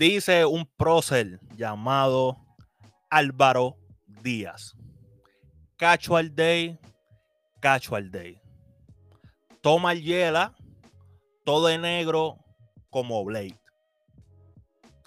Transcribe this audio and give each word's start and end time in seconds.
Dice 0.00 0.46
un 0.46 0.64
prócer 0.64 1.38
llamado 1.56 2.38
Álvaro 3.10 3.76
Díaz. 4.06 4.74
Casual 5.76 6.34
day, 6.34 6.78
casual 7.60 8.10
day. 8.10 8.40
Toma 9.60 9.92
el 9.92 10.02
hiela, 10.02 10.56
todo 11.44 11.66
de 11.66 11.76
negro 11.76 12.38
como 12.88 13.22
Blade. 13.26 13.60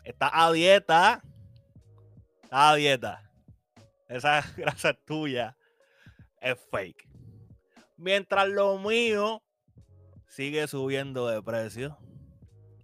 Está 0.04 0.30
a 0.32 0.52
dieta. 0.52 1.23
Está 2.44 2.70
a 2.70 2.75
dieta. 2.75 3.31
Esa 4.08 4.44
grasa 4.58 4.94
tuya 4.94 5.58
es 6.39 6.55
fake. 6.70 7.09
Mientras 7.98 8.48
lo 8.48 8.78
mío 8.78 9.41
sigue 10.28 10.67
subiendo 10.67 11.28
de 11.30 11.41
precio 11.41 11.98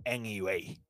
en 0.06 0.26
eBay. 0.26 0.89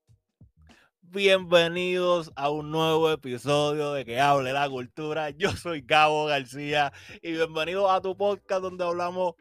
Bienvenidos 1.11 2.31
a 2.35 2.51
un 2.51 2.69
nuevo 2.69 3.09
episodio 3.11 3.93
de 3.93 4.05
Que 4.05 4.19
Hable 4.19 4.53
la 4.53 4.69
Cultura. 4.69 5.31
Yo 5.31 5.49
soy 5.53 5.81
Gabo 5.81 6.25
García 6.25 6.93
y 7.23 7.31
bienvenidos 7.31 7.89
a 7.89 7.99
tu 7.99 8.15
podcast 8.15 8.61
donde 8.61 8.83
hablamos 8.83 9.33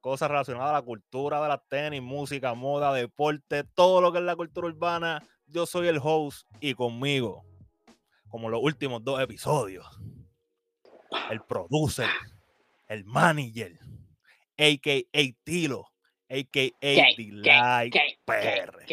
cosas 0.00 0.30
relacionadas 0.30 0.70
a 0.70 0.74
la 0.74 0.82
cultura 0.82 1.42
de 1.42 1.48
la 1.48 1.58
tenis, 1.58 2.00
música, 2.00 2.54
moda, 2.54 2.94
deporte, 2.94 3.64
todo 3.74 4.00
lo 4.00 4.12
que 4.12 4.18
es 4.18 4.24
la 4.24 4.36
cultura 4.36 4.68
urbana. 4.68 5.20
Yo 5.48 5.66
soy 5.66 5.88
el 5.88 5.98
host 6.00 6.46
y 6.60 6.74
conmigo, 6.74 7.44
como 8.28 8.48
los 8.48 8.62
últimos 8.62 9.02
dos 9.02 9.20
episodios, 9.20 9.84
el 11.28 11.40
producer, 11.40 12.08
el 12.86 13.04
manager, 13.04 13.80
a.k.a. 14.56 15.22
Tilo, 15.42 15.88
a.k.a. 16.28 17.14
Delight 17.16 17.96
PR. 18.24 18.86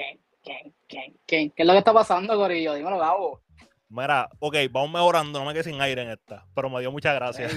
¿Qué, 0.92 1.14
qué, 1.26 1.54
es 1.56 1.66
lo 1.66 1.72
que 1.72 1.80
está 1.80 1.94
pasando, 1.94 2.36
Corillo? 2.36 2.74
Dímelo, 2.74 3.00
Gabo. 3.00 3.42
Mira, 3.88 4.30
ok, 4.40 4.56
vamos 4.70 4.92
mejorando, 4.92 5.40
no 5.40 5.46
me 5.46 5.54
quedé 5.54 5.64
sin 5.64 5.82
aire 5.82 6.02
en 6.02 6.10
esta, 6.12 6.46
pero 6.54 6.70
me 6.70 6.80
dio 6.80 6.92
muchas 6.92 7.14
gracias. 7.16 7.54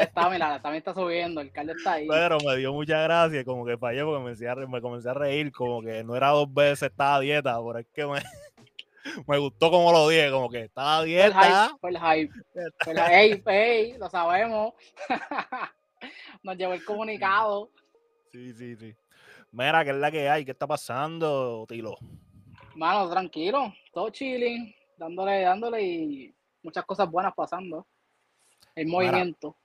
está, 0.00 0.28
mira, 0.28 0.60
también 0.60 0.78
está 0.78 0.94
subiendo, 0.94 1.40
el 1.40 1.52
caldo 1.52 1.72
está 1.72 1.92
ahí. 1.92 2.08
Pero 2.08 2.38
me 2.44 2.56
dio 2.56 2.72
muchas 2.72 3.04
gracias, 3.04 3.44
como 3.44 3.64
que 3.64 3.78
fallé 3.78 4.02
porque 4.02 4.18
me 4.18 4.24
comencé, 4.24 4.48
a, 4.48 4.54
me 4.56 4.80
comencé 4.80 5.10
a 5.10 5.14
reír, 5.14 5.52
como 5.52 5.80
que 5.80 6.02
no 6.02 6.16
era 6.16 6.30
dos 6.30 6.52
veces 6.52 6.90
estaba 6.90 7.16
a 7.16 7.20
dieta, 7.20 7.56
pero 7.64 7.78
es 7.78 7.86
que 7.94 8.04
me, 8.04 8.20
me 9.28 9.38
gustó 9.38 9.70
como 9.70 9.92
lo 9.92 10.08
dije, 10.08 10.30
como 10.30 10.50
que 10.50 10.62
estaba 10.62 10.98
a 10.98 11.02
dieta. 11.04 11.76
Fue 11.80 11.90
el 11.90 11.98
hype, 11.98 12.34
fue 12.84 12.92
el 12.92 13.00
hype. 13.00 13.42
hey, 13.46 13.94
lo 13.98 14.10
sabemos. 14.10 14.74
Nos 16.42 16.56
llevó 16.56 16.72
el 16.74 16.84
comunicado. 16.84 17.70
Sí, 18.32 18.52
sí, 18.54 18.74
sí. 18.76 18.96
Mira, 19.52 19.84
¿qué 19.84 19.90
es 19.90 19.96
la 19.96 20.10
que 20.10 20.28
hay? 20.28 20.44
¿Qué 20.44 20.50
está 20.50 20.66
pasando, 20.66 21.64
Tilo? 21.68 21.96
Mano, 22.74 23.08
tranquilo, 23.08 23.72
todo 23.92 24.10
chilling, 24.10 24.74
dándole, 24.96 25.42
dándole 25.42 25.82
y 25.82 26.34
muchas 26.62 26.84
cosas 26.84 27.10
buenas 27.10 27.32
pasando. 27.34 27.86
El 28.74 28.88
movimiento. 28.88 29.56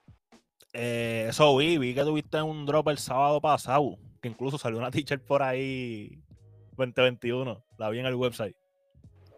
Eh, 0.73 1.25
eso 1.29 1.57
vi, 1.57 1.77
vi 1.77 1.95
que 1.95 2.03
tuviste 2.03 2.41
un 2.41 2.66
drop 2.66 2.89
el 2.89 2.99
sábado 2.99 3.41
pasado, 3.41 3.97
que 4.21 4.27
incluso 4.27 4.57
salió 4.57 4.77
una 4.77 4.91
teacher 4.91 5.19
por 5.23 5.41
ahí 5.41 6.21
2021, 6.77 7.63
la 7.77 7.89
vi 7.89 7.99
en 7.99 8.05
el 8.05 8.16
website. 8.16 8.55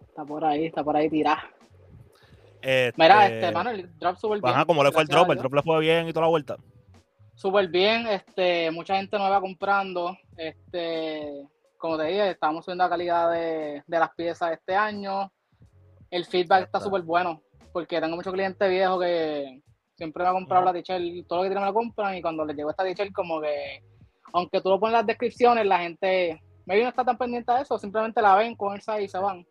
Está 0.02 0.26
por 0.26 0.44
ahí, 0.44 0.66
está 0.66 0.84
por 0.84 0.98
ahí 0.98 1.10
tirada. 1.10 1.50
Mira, 2.62 3.26
este, 3.26 3.40
este 3.40 3.52
mano, 3.52 3.70
el 3.70 3.98
drop 3.98 4.18
súper 4.18 4.42
bien. 4.42 4.54
Ajá, 4.54 4.66
como 4.66 4.84
le 4.84 4.92
fue 4.92 5.04
el 5.04 5.08
drop, 5.08 5.32
el 5.32 5.38
drop 5.38 5.54
le 5.54 5.62
fue 5.62 5.80
bien 5.80 6.08
y 6.08 6.14
toda 6.14 6.26
la 6.26 6.30
vuelta. 6.30 6.58
Súper 7.36 7.70
bien, 7.70 8.06
este, 8.08 8.70
mucha 8.72 8.98
gente 8.98 9.18
nueva 9.18 9.40
comprando, 9.40 10.16
este, 10.38 11.48
como 11.82 11.98
te 11.98 12.06
dije, 12.06 12.30
estamos 12.30 12.64
subiendo 12.64 12.84
la 12.84 12.90
calidad 12.90 13.32
de, 13.32 13.84
las 13.88 14.14
piezas 14.16 14.52
este 14.52 14.76
año. 14.76 15.32
El 16.12 16.26
feedback 16.26 16.66
está 16.66 16.80
súper 16.80 17.02
bueno, 17.02 17.42
porque 17.74 18.00
tengo 18.00 18.16
muchos 18.16 18.32
clientes 18.32 18.70
viejos 18.70 19.02
que 19.02 19.62
siempre 19.96 20.24
me 20.24 20.30
han 20.30 20.36
comprado 20.36 20.66
la 20.66 20.74
t 20.74 20.84
todo 21.28 21.40
lo 21.40 21.44
que 21.44 21.50
tienen 21.50 21.64
me 21.64 21.70
lo 21.70 21.74
compran, 21.74 22.16
y 22.16 22.22
cuando 22.22 22.46
les 22.46 22.56
llegó 22.56 22.70
esta 22.70 22.84
t 22.84 23.12
como 23.12 23.42
que, 23.42 23.84
aunque 24.32 24.62
tú 24.62 24.70
lo 24.70 24.80
pones 24.80 24.94
en 24.94 25.00
las 25.00 25.08
descripciones, 25.08 25.66
la 25.66 25.80
gente, 25.80 26.40
maybe 26.66 26.84
no 26.84 26.90
está 26.90 27.04
tan 27.04 27.18
pendiente 27.18 27.52
de 27.52 27.62
eso, 27.62 27.78
simplemente 27.80 28.22
la 28.22 28.36
ven, 28.36 28.56
con 28.56 28.80
size 28.80 29.04
y 29.04 29.08
se 29.08 29.18
van. 29.18 29.46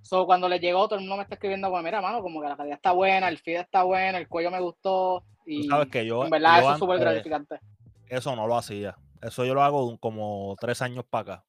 So, 0.00 0.26
cuando 0.26 0.48
les 0.48 0.60
llegó, 0.60 0.86
todo 0.86 0.96
el 0.96 1.02
mundo 1.02 1.16
me 1.16 1.22
está 1.24 1.34
escribiendo, 1.34 1.68
como, 1.68 1.82
mira, 1.82 2.00
mano, 2.00 2.22
como 2.22 2.40
que 2.40 2.48
la 2.48 2.56
calidad 2.56 2.76
está 2.76 2.92
buena, 2.92 3.28
el 3.28 3.38
feed 3.38 3.60
está 3.60 3.82
bueno, 3.82 4.16
el 4.18 4.28
cuello 4.28 4.50
me 4.50 4.60
gustó. 4.60 5.24
Y 5.46 5.64
sabes 5.64 5.88
que 5.88 6.06
yo. 6.06 6.24
En 6.24 6.30
verdad, 6.30 6.58
eso 6.58 6.72
es 6.72 6.78
súper 6.78 7.00
gratificante. 7.00 7.60
Eso 8.08 8.34
no 8.34 8.46
lo 8.46 8.56
hacía. 8.56 8.96
Eso 9.24 9.44
yo 9.44 9.54
lo 9.54 9.62
hago 9.62 9.96
como 9.98 10.54
tres 10.60 10.82
años 10.82 11.04
para 11.08 11.34
acá. 11.34 11.44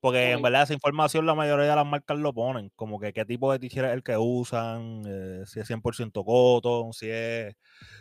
Porque 0.00 0.32
en 0.32 0.42
verdad 0.42 0.62
esa 0.62 0.74
información 0.74 1.26
la 1.26 1.34
mayoría 1.34 1.70
de 1.70 1.74
las 1.74 1.86
marcas 1.86 2.18
lo 2.18 2.32
ponen, 2.32 2.70
como 2.76 3.00
que 3.00 3.12
qué 3.12 3.24
tipo 3.24 3.50
de 3.50 3.58
t-shirt 3.58 3.88
es 3.88 3.94
el 3.94 4.02
que 4.02 4.16
usan, 4.16 5.02
eh, 5.06 5.42
si 5.46 5.58
es 5.58 5.68
100% 5.68 6.24
cotton, 6.24 6.92
si 6.92 7.08
es, 7.10 7.56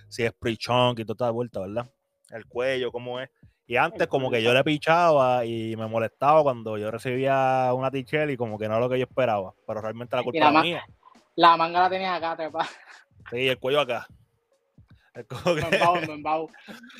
si 0.09 0.23
es 0.23 0.33
pre-chunk 0.33 0.99
y 0.99 1.05
toda 1.05 1.31
vuelta, 1.31 1.61
¿verdad? 1.61 1.89
El 2.29 2.45
cuello, 2.45 2.91
cómo 2.91 3.19
es. 3.19 3.29
Y 3.65 3.77
antes 3.77 4.07
como 4.07 4.29
que 4.29 4.43
yo 4.43 4.53
le 4.53 4.63
pichaba 4.63 5.45
y 5.45 5.75
me 5.77 5.87
molestaba 5.87 6.43
cuando 6.43 6.77
yo 6.77 6.91
recibía 6.91 7.71
una 7.73 7.89
t-shirt 7.89 8.29
y 8.29 8.37
como 8.37 8.59
que 8.59 8.67
no 8.67 8.75
era 8.75 8.81
lo 8.81 8.89
que 8.89 8.99
yo 8.99 9.05
esperaba, 9.05 9.53
pero 9.65 9.81
realmente 9.81 10.15
la 10.15 10.23
culpa 10.23 10.51
la 10.51 10.61
mía. 10.61 10.85
La 11.35 11.57
manga 11.57 11.79
la 11.79 11.89
tenías 11.89 12.17
acá, 12.17 12.35
trepa. 12.35 12.67
Sí, 13.31 13.47
el 13.47 13.57
cuello 13.57 13.79
acá. 13.79 14.05
que... 15.23 16.47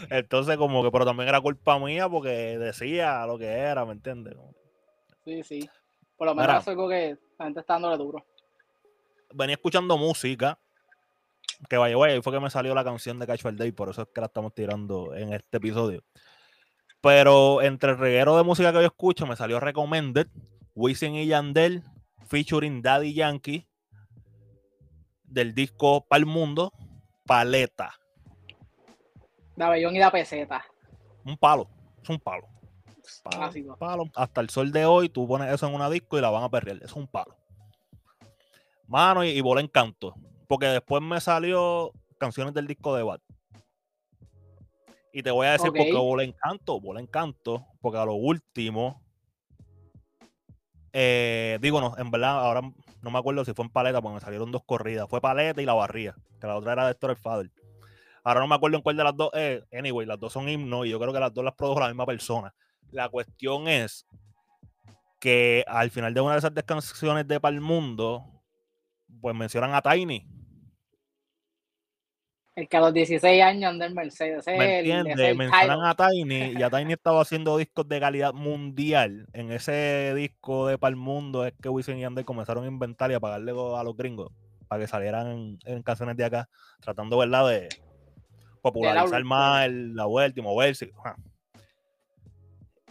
Entonces, 0.09 0.57
como 0.57 0.83
que, 0.83 0.91
pero 0.91 1.05
también 1.05 1.29
era 1.29 1.41
culpa 1.41 1.77
mía 1.79 2.07
porque 2.07 2.57
decía 2.57 3.25
lo 3.25 3.37
que 3.37 3.47
era, 3.47 3.85
¿me 3.85 3.91
entiendes? 3.93 4.35
Sí, 5.25 5.43
sí. 5.43 5.69
Por 6.15 6.27
lo 6.27 6.35
menos 6.35 6.61
es 6.61 6.67
algo 6.67 6.87
que 6.87 7.17
la 7.37 7.45
gente 7.45 7.59
está 7.59 7.73
dándole 7.73 7.97
duro. 7.97 8.25
Venía 9.33 9.55
escuchando 9.55 9.97
música. 9.97 10.57
Que 11.69 11.77
vaya, 11.77 11.95
güey, 11.95 12.13
ahí 12.13 12.21
fue 12.21 12.33
que 12.33 12.39
me 12.39 12.49
salió 12.49 12.73
la 12.73 12.83
canción 12.83 13.17
de 13.17 13.27
Casual 13.27 13.57
Day, 13.57 13.71
por 13.71 13.89
eso 13.89 14.01
es 14.01 14.07
que 14.13 14.21
la 14.21 14.27
estamos 14.27 14.53
tirando 14.53 15.13
en 15.15 15.33
este 15.33 15.57
episodio. 15.57 16.03
Pero 17.01 17.61
entre 17.61 17.91
el 17.91 17.97
reguero 17.97 18.35
de 18.35 18.43
música 18.43 18.71
que 18.71 18.79
yo 18.79 18.85
escucho, 18.85 19.25
me 19.25 19.35
salió 19.35 19.59
Recommended, 19.59 20.27
Wisin 20.73 21.15
y 21.15 21.27
Yandel, 21.27 21.83
featuring 22.27 22.81
Daddy 22.81 23.13
Yankee, 23.13 23.67
del 25.23 25.53
disco 25.53 26.05
Pal 26.07 26.25
Mundo, 26.25 26.73
Paleta. 27.25 27.93
Bellón 29.55 29.95
y 29.95 29.99
la 29.99 30.11
peseta. 30.11 30.66
Un 31.23 31.38
palo, 31.38 31.67
es 32.01 32.09
un 32.09 32.19
palo. 32.19 32.47
Palo, 33.79 34.05
Hasta 34.16 34.41
el 34.41 34.49
sol 34.49 34.71
de 34.71 34.85
hoy, 34.85 35.09
tú 35.09 35.27
pones 35.27 35.53
eso 35.53 35.67
en 35.67 35.73
una 35.75 35.89
disco 35.89 36.17
y 36.17 36.21
la 36.21 36.29
van 36.29 36.43
a 36.43 36.49
perder. 36.49 36.81
Es 36.83 36.93
un 36.93 37.07
palo. 37.07 37.35
Mano, 38.88 39.23
y, 39.23 39.29
y 39.29 39.41
bola 39.41 39.61
encanto. 39.61 40.15
Porque 40.47 40.67
después 40.67 41.01
me 41.01 41.19
salió 41.21 41.91
canciones 42.17 42.53
del 42.53 42.67
disco 42.67 42.95
de 42.95 43.03
Bad. 43.03 43.19
Y 45.13 45.23
te 45.23 45.31
voy 45.31 45.47
a 45.47 45.51
decir 45.51 45.67
porque 45.67 45.94
bola 45.94 46.23
encanto, 46.23 46.79
bola 46.81 46.99
encanto, 46.99 47.65
porque 47.79 47.97
a 47.97 48.05
lo 48.05 48.15
último, 48.15 49.01
eh, 50.91 51.57
digo, 51.61 51.79
no, 51.79 51.97
en 51.97 52.11
verdad, 52.11 52.39
ahora 52.39 52.61
no 53.01 53.11
me 53.11 53.19
acuerdo 53.19 53.45
si 53.45 53.53
fue 53.53 53.63
en 53.63 53.71
paleta, 53.71 54.01
porque 54.01 54.15
me 54.15 54.19
salieron 54.19 54.51
dos 54.51 54.63
corridas. 54.65 55.09
Fue 55.09 55.21
paleta 55.21 55.61
y 55.61 55.65
la 55.65 55.73
barría, 55.73 56.15
que 56.41 56.47
la 56.47 56.57
otra 56.57 56.73
era 56.73 56.85
de 56.85 56.91
Héctor 56.91 57.15
Father. 57.15 57.49
Ahora 58.25 58.40
no 58.40 58.47
me 58.47 58.56
acuerdo 58.56 58.78
en 58.78 58.81
cuál 58.81 58.97
de 58.97 59.03
las 59.03 59.16
dos 59.16 59.30
es. 59.34 59.63
Anyway, 59.72 60.08
las 60.08 60.19
dos 60.19 60.34
son 60.34 60.50
himnos 60.50 60.88
y 60.88 60.90
yo 60.90 61.00
creo 61.00 61.13
que 61.13 61.19
las 61.19 61.31
dos 61.31 61.46
las 61.46 61.53
produjo 61.53 61.80
la 61.80 61.88
misma 61.88 62.08
persona. 62.08 62.53
La 62.90 63.08
cuestión 63.08 63.68
es 63.68 64.08
que 65.19 65.63
al 65.68 65.91
final 65.91 66.12
de 66.12 66.22
una 66.22 66.34
de 66.34 66.40
esas 66.40 66.52
canciones 66.66 67.28
de 67.28 67.40
Palmundo, 67.40 68.25
pues 69.22 69.36
mencionan 69.36 69.75
a 69.75 69.81
Tiny. 69.83 70.27
El 72.56 72.68
que 72.68 72.77
a 72.77 72.80
los 72.80 72.94
16 72.95 73.44
años 73.44 73.69
anda 73.69 73.86
en 73.86 73.94
Mercedes. 73.94 74.44
¿Me 74.48 74.80
entiendes? 74.80 75.38
Mencionan 75.38 75.86
a 75.86 75.94
Tiny 75.94 76.54
y 76.57 76.63
a 76.63 76.69
Tiny 76.71 76.94
estaba 76.94 77.21
haciendo 77.21 77.57
discos 77.57 77.88
de 77.88 78.00
calidad 78.00 78.33
mundial. 78.33 79.28
En 79.33 79.51
ese 79.51 80.13
disco 80.16 80.66
de 80.66 80.80
Palmundo 80.80 81.45
es 81.45 81.54
que 81.62 81.69
Wisin 81.69 82.00
y 82.00 82.01
Yandel 82.01 82.25
comenzaron 82.25 82.63
a 82.63 82.68
inventar 82.68 83.12
y 83.12 83.13
a 83.13 83.19
pagarle 83.19 83.51
a 83.51 83.83
los 83.83 83.95
gringos 83.95 84.31
para 84.68 84.81
que 84.81 84.88
salieran 84.88 85.60
en, 85.63 85.83
canciones 85.83 86.18
de 86.18 86.25
acá, 86.25 86.50
tratando, 86.81 87.19
¿verdad?, 87.19 87.48
de, 87.50 87.69
popularizar 88.65 89.23
más 89.23 89.69
la 89.69 90.06
vuelta 90.06 90.39
y 90.39 90.44
moverse. 90.44 90.91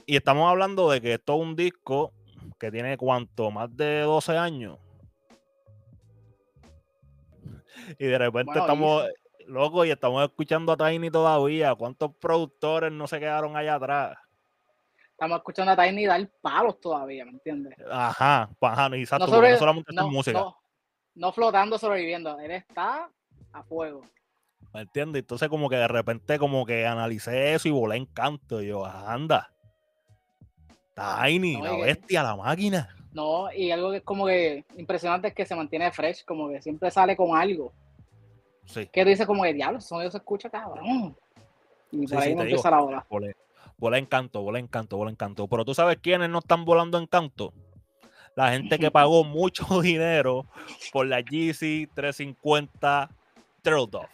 Y 0.07 0.15
estamos 0.15 0.49
hablando 0.49 0.89
de 0.89 1.01
que 1.01 1.15
esto 1.15 1.35
es 1.35 1.41
un 1.41 1.57
disco 1.57 2.13
que 2.61 2.71
tiene 2.71 2.97
cuánto, 2.97 3.51
más 3.51 3.77
de 3.77 4.03
12 4.03 4.37
años. 4.37 4.79
Y 7.99 8.07
de 8.07 8.19
repente 8.19 8.57
estamos 8.57 9.05
locos 9.49 9.87
y 9.87 9.91
estamos 9.91 10.23
escuchando 10.23 10.71
a 10.73 10.77
Tiny 10.77 11.11
todavía. 11.11 11.75
¿Cuántos 11.75 12.15
productores 12.15 12.93
no 12.93 13.09
se 13.09 13.19
quedaron 13.19 13.57
allá 13.57 13.75
atrás? 13.75 14.17
Estamos 15.11 15.39
escuchando 15.39 15.73
a 15.73 15.77
Tiny 15.77 16.07
dar 16.07 16.31
palos 16.41 16.81
todavía, 16.81 17.25
¿me 17.25 17.33
entiendes? 17.33 17.75
Ajá, 17.91 18.49
ajá 18.61 18.89
no, 18.89 19.27
solamente 19.59 19.93
no, 19.93 20.09
música. 20.09 20.45
no 21.17 21.33
flotando, 21.33 21.79
sobreviviendo. 21.79 22.39
Él 22.39 22.53
está 22.53 23.11
a 23.53 23.63
fuego. 23.65 24.03
¿Me 24.73 24.83
entiendes? 24.83 25.21
Entonces 25.21 25.49
como 25.49 25.69
que 25.69 25.77
de 25.77 25.89
repente 25.89 26.39
como 26.39 26.65
que 26.67 26.87
analicé 26.87 27.55
eso 27.55 27.69
y 27.69 27.71
volé 27.71 27.97
en 27.97 28.07
canto. 28.07 28.63
Y 28.63 28.69
yo, 28.69 28.85
anda. 28.85 29.51
Tiny, 30.95 31.61
la 31.61 31.77
bestia, 31.77 32.23
la 32.23 32.37
máquina. 32.37 32.89
No, 33.13 33.53
y 33.53 33.71
algo 33.71 33.91
que 33.91 33.99
es 33.99 34.03
como 34.03 34.27
que 34.27 34.65
impresionante 34.77 35.29
es 35.29 35.35
que 35.35 35.47
se 35.47 35.55
mantiene 35.55 35.91
fresh, 35.93 36.25
como 36.25 36.49
que 36.49 36.61
siempre 36.61 36.91
sale 36.91 37.17
con 37.17 37.37
algo. 37.37 37.73
Sí. 38.65 38.89
Que 38.93 39.05
dice 39.05 39.27
como 39.27 39.43
que 39.45 39.55
diablo, 39.55 39.79
el 39.79 39.83
sonido 39.83 40.11
se 40.11 40.19
escucha 40.19 40.51
cabrón. 40.51 41.17
Y 41.93 42.07
por 42.07 42.09
Sí, 42.09 42.17
ahí 42.17 42.29
sí, 42.31 42.35
no 42.35 42.43
empieza 42.43 42.71
la 42.71 42.83
ola. 42.83 43.07
Volé, 43.09 43.37
volé 43.79 43.99
encanto, 43.99 44.43
volé 44.43 44.59
encanto, 44.59 44.97
volé 44.97 45.13
encanto. 45.13 45.47
Pero 45.47 45.65
tú 45.65 45.75
sabes 45.75 45.99
quiénes 46.01 46.29
no 46.29 46.41
están 46.41 46.65
volando 46.65 46.99
encanto. 46.99 47.53
La 48.35 48.51
gente 48.51 48.79
que 48.79 48.91
pagó 48.91 49.23
mucho 49.23 49.65
dinero 49.83 50.47
por 50.93 51.07
la 51.07 51.23
GC 51.23 51.89
350 51.95 53.11
Turtle 53.63 54.09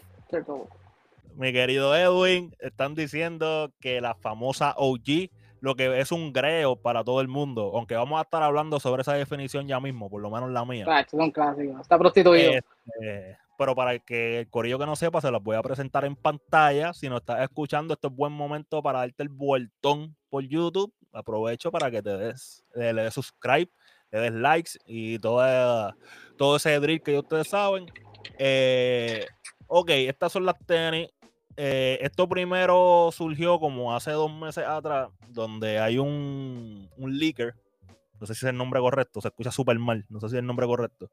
Mi 1.36 1.52
querido 1.52 1.94
Edwin, 1.96 2.54
están 2.58 2.94
diciendo 2.94 3.70
que 3.80 4.00
la 4.00 4.14
famosa 4.14 4.74
OG, 4.76 5.30
lo 5.60 5.74
que 5.74 6.00
es 6.00 6.12
un 6.12 6.32
greo 6.32 6.76
para 6.76 7.04
todo 7.04 7.20
el 7.20 7.28
mundo, 7.28 7.72
aunque 7.74 7.94
vamos 7.94 8.18
a 8.18 8.22
estar 8.22 8.42
hablando 8.42 8.80
sobre 8.80 9.02
esa 9.02 9.14
definición 9.14 9.66
ya 9.66 9.80
mismo, 9.80 10.10
por 10.10 10.20
lo 10.20 10.30
menos 10.30 10.50
la 10.50 10.64
mía. 10.64 10.84
Ah, 10.88 11.04
clásicos. 11.04 11.80
Está 11.80 11.98
prostituido. 11.98 12.52
Este, 12.52 13.38
pero 13.60 13.74
para 13.74 13.92
el 13.92 14.02
que 14.02 14.40
el 14.40 14.48
corillo 14.48 14.78
que 14.78 14.86
no 14.86 14.96
sepa, 14.96 15.20
se 15.20 15.30
los 15.30 15.42
voy 15.42 15.54
a 15.54 15.62
presentar 15.62 16.06
en 16.06 16.16
pantalla. 16.16 16.94
Si 16.94 17.10
no 17.10 17.18
estás 17.18 17.42
escuchando, 17.42 17.92
esto 17.92 18.08
es 18.08 18.14
buen 18.14 18.32
momento 18.32 18.82
para 18.82 19.00
darte 19.00 19.22
el 19.22 19.28
vueltón 19.28 20.16
por 20.30 20.42
YouTube. 20.44 20.92
Aprovecho 21.12 21.70
para 21.70 21.90
que 21.90 22.02
te 22.02 22.16
des, 22.16 22.64
le, 22.74 22.94
des 22.94 23.12
subscribe, 23.12 23.70
le 24.12 24.20
des 24.20 24.32
likes 24.32 24.70
y 24.86 25.18
toda, 25.18 25.94
todo 26.38 26.56
ese 26.56 26.80
drill 26.80 27.02
que 27.02 27.18
ustedes 27.18 27.48
saben. 27.48 27.84
Eh, 28.38 29.26
ok, 29.70 29.90
estas 29.90 30.32
son 30.32 30.44
las 30.44 30.58
tenis. 30.66 31.08
Eh, 31.56 31.98
esto 32.00 32.28
primero 32.28 33.10
surgió 33.12 33.58
como 33.58 33.94
hace 33.94 34.12
dos 34.12 34.32
meses 34.32 34.64
atrás, 34.64 35.10
donde 35.28 35.78
hay 35.78 35.98
un, 35.98 36.88
un 36.96 37.18
leaker. 37.18 37.54
No 38.20 38.26
sé 38.26 38.34
si 38.34 38.44
es 38.44 38.50
el 38.50 38.56
nombre 38.56 38.80
correcto, 38.80 39.20
se 39.20 39.28
escucha 39.28 39.50
súper 39.50 39.78
mal. 39.78 40.04
No 40.08 40.20
sé 40.20 40.28
si 40.28 40.34
es 40.36 40.40
el 40.40 40.46
nombre 40.46 40.66
correcto 40.66 41.10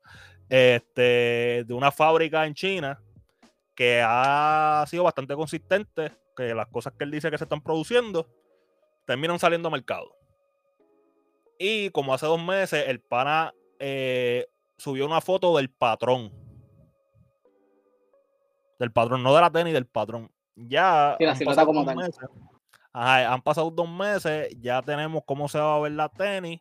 este, 0.50 1.64
de 1.66 1.74
una 1.74 1.92
fábrica 1.92 2.46
en 2.46 2.54
China 2.54 3.00
que 3.76 4.02
ha 4.04 4.84
sido 4.88 5.04
bastante 5.04 5.36
consistente, 5.36 6.12
que 6.36 6.54
las 6.56 6.68
cosas 6.68 6.94
que 6.98 7.04
él 7.04 7.12
dice 7.12 7.30
que 7.30 7.38
se 7.38 7.44
están 7.44 7.62
produciendo 7.62 8.28
terminan 9.06 9.40
saliendo 9.40 9.68
a 9.68 9.72
mercado. 9.72 10.16
Y 11.60 11.90
como 11.92 12.14
hace 12.14 12.26
dos 12.26 12.42
meses, 12.42 12.86
el 12.88 13.00
pana 13.00 13.54
eh, 13.80 14.48
subió 14.78 15.06
una 15.06 15.22
foto 15.22 15.56
del 15.58 15.70
patrón. 15.70 16.32
Del 18.80 18.92
patrón, 18.92 19.24
no 19.24 19.34
de 19.34 19.42
la 19.42 19.50
tenis, 19.52 19.74
del 19.74 19.88
patrón. 19.88 20.30
Ya 20.56 21.16
Sí, 21.18 21.26
la 21.26 21.32
han 21.34 21.40
pasado 21.40 21.68
como 21.68 21.80
dos 21.84 21.88
tal. 21.88 21.96
meses. 21.98 22.20
Ajá, 22.94 23.34
han 23.34 23.42
pasado 23.42 23.70
dos 23.70 23.90
meses, 23.90 24.50
ya 24.60 24.82
tenemos 24.82 25.22
cómo 25.26 25.48
se 25.48 25.60
va 25.60 25.76
a 25.76 25.80
ver 25.80 25.92
la 25.92 26.10
tenis 26.10 26.60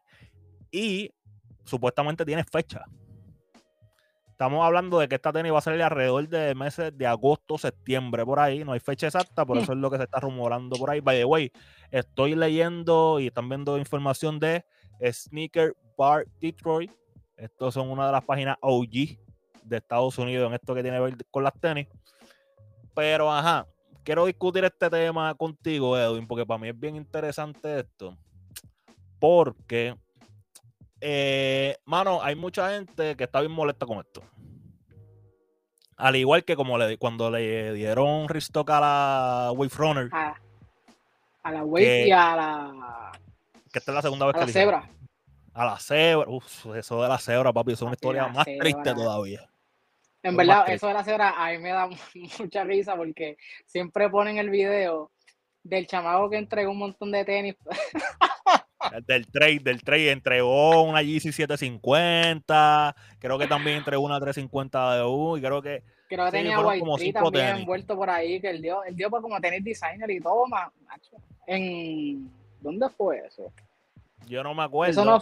y 0.70 1.10
supuestamente 1.64 2.24
tiene 2.24 2.44
fecha. 2.44 2.84
Estamos 4.30 4.62
hablando 4.66 4.98
de 4.98 5.08
que 5.08 5.14
esta 5.14 5.32
tenis 5.32 5.50
va 5.50 5.58
a 5.58 5.62
salir 5.62 5.82
alrededor 5.82 6.28
de 6.28 6.54
meses 6.54 6.92
de 6.96 7.06
agosto, 7.06 7.56
septiembre, 7.56 8.22
por 8.22 8.38
ahí. 8.38 8.64
No 8.64 8.72
hay 8.72 8.80
fecha 8.80 9.06
exacta, 9.06 9.46
por 9.46 9.56
eso 9.56 9.72
es 9.72 9.78
lo 9.78 9.90
que 9.90 9.96
se 9.96 10.02
está 10.04 10.20
rumorando 10.20 10.76
por 10.76 10.90
ahí. 10.90 11.00
By 11.00 11.16
the 11.16 11.24
way, 11.24 11.50
estoy 11.90 12.34
leyendo 12.34 13.18
y 13.18 13.28
están 13.28 13.48
viendo 13.48 13.78
información 13.78 14.38
de 14.38 14.66
Sneaker 15.10 15.74
Bar 15.96 16.26
Detroit. 16.38 16.92
Estos 17.38 17.72
son 17.72 17.90
una 17.90 18.06
de 18.06 18.12
las 18.12 18.24
páginas 18.24 18.58
OG 18.60 19.16
de 19.66 19.76
Estados 19.78 20.16
Unidos 20.18 20.48
en 20.48 20.54
esto 20.54 20.74
que 20.74 20.82
tiene 20.82 20.96
que 20.98 21.02
ver 21.04 21.16
con 21.30 21.44
las 21.44 21.54
tenis. 21.60 21.88
Pero, 22.94 23.32
ajá, 23.32 23.66
quiero 24.02 24.26
discutir 24.26 24.64
este 24.64 24.88
tema 24.88 25.34
contigo, 25.34 25.98
Edwin, 25.98 26.26
porque 26.26 26.46
para 26.46 26.58
mí 26.58 26.68
es 26.68 26.78
bien 26.78 26.96
interesante 26.96 27.80
esto. 27.80 28.16
Porque 29.18 29.96
eh, 31.00 31.76
mano, 31.84 32.20
hay 32.22 32.34
mucha 32.34 32.70
gente 32.70 33.16
que 33.16 33.24
está 33.24 33.40
bien 33.40 33.52
molesta 33.52 33.86
con 33.86 33.98
esto. 33.98 34.22
Al 35.96 36.16
igual 36.16 36.44
que 36.44 36.56
como 36.56 36.76
le, 36.76 36.98
cuando 36.98 37.30
le 37.30 37.72
dieron 37.72 38.28
restock 38.28 38.68
a 38.70 38.80
la 38.80 39.52
Wayfrunner, 39.52 40.10
A, 40.12 40.34
a 41.42 41.52
la 41.52 41.64
Wave 41.64 41.84
Que- 41.84 42.08
y 42.08 42.12
a 42.12 42.36
la, 42.36 43.12
que 43.72 43.78
esta 43.78 43.92
es 43.92 43.96
la 43.96 44.02
segunda 44.02 44.26
vez 44.26 44.34
a 44.34 44.38
que 44.38 44.40
la 44.40 44.46
le. 44.46 44.52
Zebra. 44.52 44.90
A 45.54 45.64
la 45.64 45.78
cebra. 45.78 46.28
Uf, 46.28 46.66
eso 46.76 47.02
de 47.02 47.08
la 47.08 47.18
cebra, 47.18 47.50
papi, 47.52 47.72
es 47.72 47.80
una 47.82 47.92
historia 47.92 48.26
más 48.28 48.44
cebra. 48.44 48.60
triste 48.60 48.94
todavía. 48.94 49.48
En 50.28 50.36
verdad, 50.36 50.60
más 50.60 50.70
eso 50.70 50.86
de 50.88 50.94
la 50.94 51.04
cebra 51.04 51.34
a 51.36 51.50
mí 51.52 51.58
me 51.58 51.70
da 51.70 51.88
mucha 52.38 52.64
risa 52.64 52.96
porque 52.96 53.36
siempre 53.66 54.08
ponen 54.10 54.38
el 54.38 54.50
video 54.50 55.10
del 55.62 55.86
chamaco 55.86 56.30
que 56.30 56.36
entregó 56.38 56.70
un 56.70 56.78
montón 56.78 57.10
de 57.12 57.24
tenis. 57.24 57.56
El 58.92 59.04
Del 59.04 59.26
trade, 59.26 59.60
del 59.62 59.82
trade 59.82 60.12
entregó 60.12 60.82
una 60.82 61.02
GC 61.02 61.32
750, 61.32 62.94
creo 63.18 63.38
que 63.38 63.46
también 63.46 63.78
entregó 63.78 64.04
una 64.04 64.20
350 64.20 64.96
de 64.96 65.02
U 65.04 65.36
y 65.36 65.40
creo 65.40 65.60
que 65.62 65.82
Creo 66.08 66.24
que 66.26 66.30
Sí, 66.30 66.36
tenía 66.36 66.60
White 66.60 66.80
como 66.80 66.96
Tree 66.96 67.12
también 67.12 67.46
tenis. 67.46 67.60
envuelto 67.62 67.96
por 67.96 68.08
ahí, 68.08 68.40
que 68.40 68.50
él 68.50 68.62
dio, 68.62 68.84
él 68.84 68.94
dio 68.94 69.10
para 69.10 69.22
como 69.22 69.40
tenis 69.40 69.64
designer 69.64 70.08
y 70.08 70.20
todo, 70.20 70.46
macho. 70.46 71.16
En 71.48 72.30
¿dónde 72.60 72.88
fue 72.90 73.26
eso? 73.26 73.52
yo 74.26 74.42
no 74.44 74.54
me 74.54 74.62
acuerdo, 74.62 74.90
Eso 74.92 75.04
no, 75.04 75.18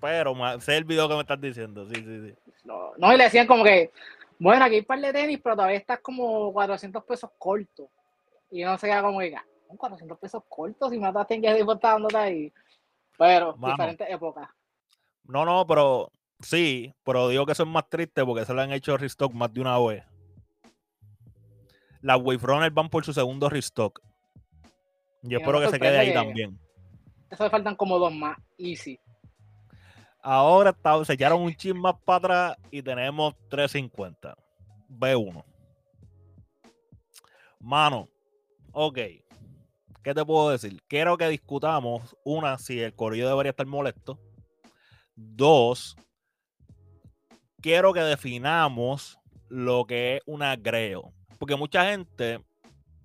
pero 0.00 0.34
sé 0.60 0.76
el 0.78 0.84
video 0.84 1.08
que 1.08 1.14
me 1.14 1.20
estás 1.20 1.40
diciendo, 1.40 1.86
sí, 1.86 1.94
sí, 1.96 2.28
sí. 2.30 2.45
No, 2.66 2.92
no, 2.98 3.12
y 3.14 3.16
le 3.16 3.24
decían 3.24 3.46
como 3.46 3.64
que, 3.64 3.90
bueno, 4.38 4.64
aquí 4.64 4.74
hay 4.74 4.80
un 4.80 4.86
par 4.86 5.00
de 5.00 5.12
tenis, 5.12 5.40
pero 5.42 5.56
todavía 5.56 5.78
estás 5.78 6.00
como 6.00 6.52
400 6.52 7.04
pesos 7.04 7.30
corto. 7.38 7.88
Y 8.50 8.62
uno 8.64 8.76
se 8.78 8.86
queda 8.86 9.02
como 9.02 9.20
que, 9.20 9.34
"Ah, 9.34 9.44
400 9.76 10.18
pesos 10.18 10.42
cortos 10.48 10.90
si 10.90 10.98
mataste 10.98 11.34
en 11.34 11.42
que 11.42 11.58
está 11.58 11.92
dándote 11.92 12.16
ahí. 12.16 12.52
Pero, 13.18 13.54
diferentes 13.54 14.08
épocas. 14.10 14.48
No, 15.24 15.44
no, 15.44 15.66
pero 15.66 16.12
sí, 16.40 16.94
pero 17.02 17.28
digo 17.28 17.46
que 17.46 17.52
eso 17.52 17.62
es 17.62 17.68
más 17.68 17.88
triste 17.88 18.24
porque 18.24 18.44
se 18.44 18.54
le 18.54 18.62
han 18.62 18.72
hecho 18.72 18.96
restock 18.96 19.32
más 19.32 19.52
de 19.52 19.60
una 19.60 19.78
vez. 19.78 20.04
Las 22.02 22.20
Wave 22.22 22.70
van 22.70 22.88
por 22.88 23.04
su 23.04 23.12
segundo 23.12 23.48
restock. 23.48 24.00
Yo 25.22 25.30
Y 25.30 25.32
no 25.32 25.38
espero 25.38 25.60
que 25.60 25.68
se 25.70 25.80
quede 25.80 25.98
ahí 25.98 26.08
que- 26.08 26.14
también. 26.14 26.58
Eso 27.30 27.42
le 27.42 27.50
faltan 27.50 27.74
como 27.74 27.98
dos 27.98 28.12
más, 28.14 28.38
easy. 28.58 29.00
Ahora 30.28 30.70
está, 30.70 31.04
se 31.04 31.12
echaron 31.12 31.40
un 31.40 31.54
chin 31.54 31.78
más 31.78 31.94
para 32.04 32.16
atrás 32.16 32.56
y 32.72 32.82
tenemos 32.82 33.36
350. 33.48 34.36
B1. 34.88 35.44
Mano, 37.60 38.08
ok. 38.72 38.98
¿Qué 40.02 40.14
te 40.14 40.24
puedo 40.24 40.50
decir? 40.50 40.82
Quiero 40.88 41.16
que 41.16 41.28
discutamos, 41.28 42.16
una, 42.24 42.58
si 42.58 42.80
el 42.80 42.92
corrido 42.92 43.28
debería 43.28 43.50
estar 43.50 43.66
molesto. 43.66 44.18
Dos, 45.14 45.96
quiero 47.60 47.92
que 47.92 48.00
definamos 48.00 49.20
lo 49.48 49.86
que 49.86 50.16
es 50.16 50.22
un 50.26 50.42
agreo. 50.42 51.12
Porque 51.38 51.54
mucha 51.54 51.88
gente, 51.88 52.44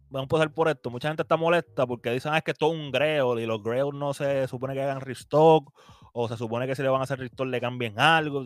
vamos 0.09 0.21
a 0.21 0.23
empezar 0.23 0.51
por 0.55 0.69
esto, 0.69 0.89
mucha 0.89 1.09
gente 1.09 1.21
está 1.21 1.37
molesta 1.37 1.85
porque 1.85 2.09
dicen, 2.09 2.33
ah, 2.33 2.39
es 2.39 2.43
que 2.43 2.49
esto 2.49 2.73
es 2.73 2.79
un 2.79 2.89
greo 2.89 3.37
y 3.37 3.45
los 3.45 3.61
greos 3.61 3.93
no 3.93 4.11
se 4.15 4.47
supone 4.47 4.73
que 4.73 4.81
hagan 4.81 5.01
restock 5.01 5.71
o 6.13 6.27
se 6.27 6.37
supone 6.37 6.67
que 6.67 6.75
si 6.75 6.81
le 6.81 6.89
van 6.89 7.01
a 7.01 7.03
hacer 7.03 7.19
restock 7.19 7.47
le 7.47 7.61
cambien 7.61 7.99
algo. 7.99 8.43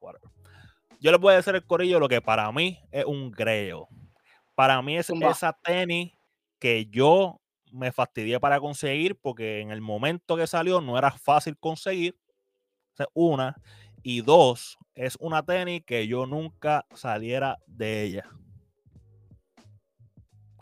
Whatever. 0.00 0.30
Yo 1.00 1.10
les 1.10 1.20
voy 1.20 1.32
a 1.32 1.36
decir 1.36 1.54
el 1.54 1.64
corillo 1.64 2.00
lo 2.00 2.08
que 2.08 2.20
para 2.20 2.50
mí 2.52 2.78
es 2.90 3.04
un 3.04 3.30
greo. 3.30 3.88
Para 4.54 4.80
mí 4.82 4.96
es 4.96 5.06
Zumba. 5.06 5.30
esa 5.30 5.52
tenis 5.52 6.12
que 6.58 6.86
yo 6.86 7.40
me 7.70 7.92
fastidié 7.92 8.40
para 8.40 8.58
conseguir 8.60 9.18
porque 9.20 9.60
en 9.60 9.70
el 9.70 9.80
momento 9.80 10.36
que 10.36 10.46
salió 10.46 10.80
no 10.80 10.96
era 10.96 11.10
fácil 11.10 11.58
conseguir. 11.58 12.16
Una. 13.12 13.54
Y 14.02 14.22
dos, 14.22 14.78
es 14.94 15.16
una 15.20 15.44
tenis 15.44 15.82
que 15.84 16.06
yo 16.06 16.24
nunca 16.24 16.86
saliera 16.94 17.58
de 17.66 18.02
ella. 18.04 18.30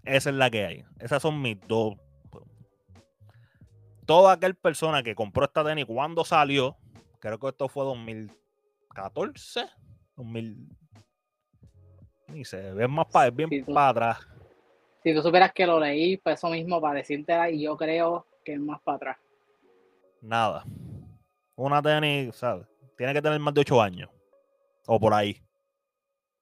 Esa 0.04 0.30
es 0.30 0.36
la 0.36 0.50
que 0.50 0.66
hay. 0.66 0.84
Esas 0.98 1.22
son 1.22 1.40
mis 1.40 1.58
dos. 1.68 1.94
Toda 4.06 4.32
aquel 4.32 4.54
persona 4.54 5.02
que 5.02 5.14
compró 5.14 5.44
esta 5.44 5.64
tenis 5.64 5.86
cuando 5.86 6.24
salió, 6.24 6.76
creo 7.20 7.38
que 7.38 7.48
esto 7.48 7.68
fue 7.68 7.84
2014, 7.84 9.66
2000. 10.16 10.68
Ni 12.28 12.44
sé, 12.44 12.70
es 12.82 12.88
más 12.88 13.06
para, 13.06 13.28
es 13.28 13.34
bien 13.36 13.64
tú- 13.64 13.72
para 13.72 13.88
atrás. 13.88 14.28
Si 15.02 15.14
tú 15.14 15.22
supieras 15.22 15.52
que 15.52 15.66
lo 15.66 15.78
leí, 15.78 16.16
pues 16.16 16.38
eso 16.38 16.48
mismo 16.48 16.80
para 16.80 16.94
decirte, 16.94 17.34
y 17.52 17.62
yo 17.62 17.76
creo 17.76 18.26
que 18.44 18.54
es 18.54 18.60
más 18.60 18.80
para 18.82 18.96
atrás. 18.96 19.16
Nada. 20.20 20.64
Una 21.56 21.82
tenis, 21.82 22.34
¿sabes? 22.34 22.66
Tiene 22.96 23.12
que 23.12 23.20
tener 23.22 23.38
más 23.38 23.52
de 23.54 23.60
8 23.60 23.80
años. 23.80 24.10
O 24.86 24.98
por 24.98 25.12
ahí. 25.14 25.40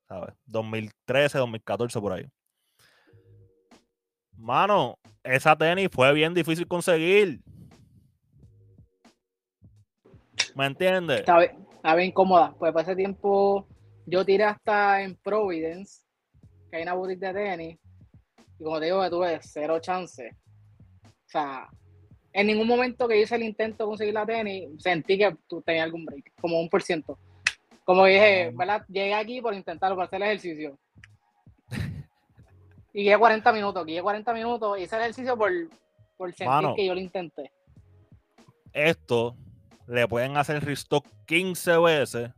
¿Sabes? 0.09 0.35
2013, 0.47 1.38
2014, 1.38 2.00
por 2.00 2.12
ahí. 2.12 2.26
Mano, 4.37 4.99
esa 5.23 5.57
tenis 5.57 5.88
fue 5.92 6.12
bien 6.12 6.35
difícil 6.35 6.66
conseguir. 6.66 7.40
¿Me 10.54 10.66
entiendes? 10.66 11.21
Está 11.21 11.38
bien, 11.38 11.66
está 11.75 11.94
bien 11.94 12.12
cómoda. 12.12 12.54
Pues 12.59 12.73
para 12.73 12.82
ese 12.82 12.97
tiempo 12.97 13.66
yo 14.06 14.25
tiré 14.25 14.44
hasta 14.44 15.02
en 15.02 15.16
Providence, 15.16 16.02
que 16.71 16.76
hay 16.76 16.82
una 16.82 16.94
boutique 16.94 17.21
de 17.21 17.32
tenis, 17.32 17.78
y 18.59 18.64
como 18.64 18.78
te 18.78 18.87
digo, 18.87 19.02
que 19.02 19.11
tuve 19.11 19.38
cero 19.42 19.78
chance. 19.80 20.30
O 21.04 21.28
sea, 21.28 21.68
en 22.32 22.47
ningún 22.47 22.66
momento 22.66 23.09
que 23.09 23.21
hice 23.21 23.37
el 23.37 23.42
intento 23.42 23.85
de 23.85 23.88
conseguir 23.88 24.14
la 24.14 24.26
tenis, 24.26 24.68
sentí 24.78 25.18
que 25.18 25.37
tú 25.47 25.62
tenías 25.62 25.85
algún 25.85 26.04
break, 26.04 26.32
como 26.40 26.61
un 26.61 26.68
por 26.68 26.82
ciento. 26.82 27.18
Como 27.85 28.04
dije, 28.06 28.52
¿verdad? 28.54 28.85
Llegué 28.88 29.14
aquí 29.14 29.40
por 29.40 29.54
intentarlo, 29.54 29.97
por 29.97 30.04
hacer 30.04 30.23
el 30.23 30.28
ejercicio. 30.28 30.78
Y 32.94 33.04
llegué 33.04 33.18
40 33.18 33.52
minutos, 33.52 33.87
llegué 33.87 34.02
40 34.02 34.35
minutos, 34.35 34.78
hice 34.78 34.97
el 34.97 35.02
ejercicio 35.02 35.37
por, 35.37 35.50
por 36.16 36.32
sentir 36.35 36.68
que 36.76 36.87
yo 36.87 36.94
lo 36.94 37.00
intenté. 37.00 37.50
Esto 38.73 39.35
le 39.92 40.08
pueden 40.08 40.37
hacer 40.37 40.64
restock 40.64 41.06
15 41.26 41.78
veces. 41.78 42.30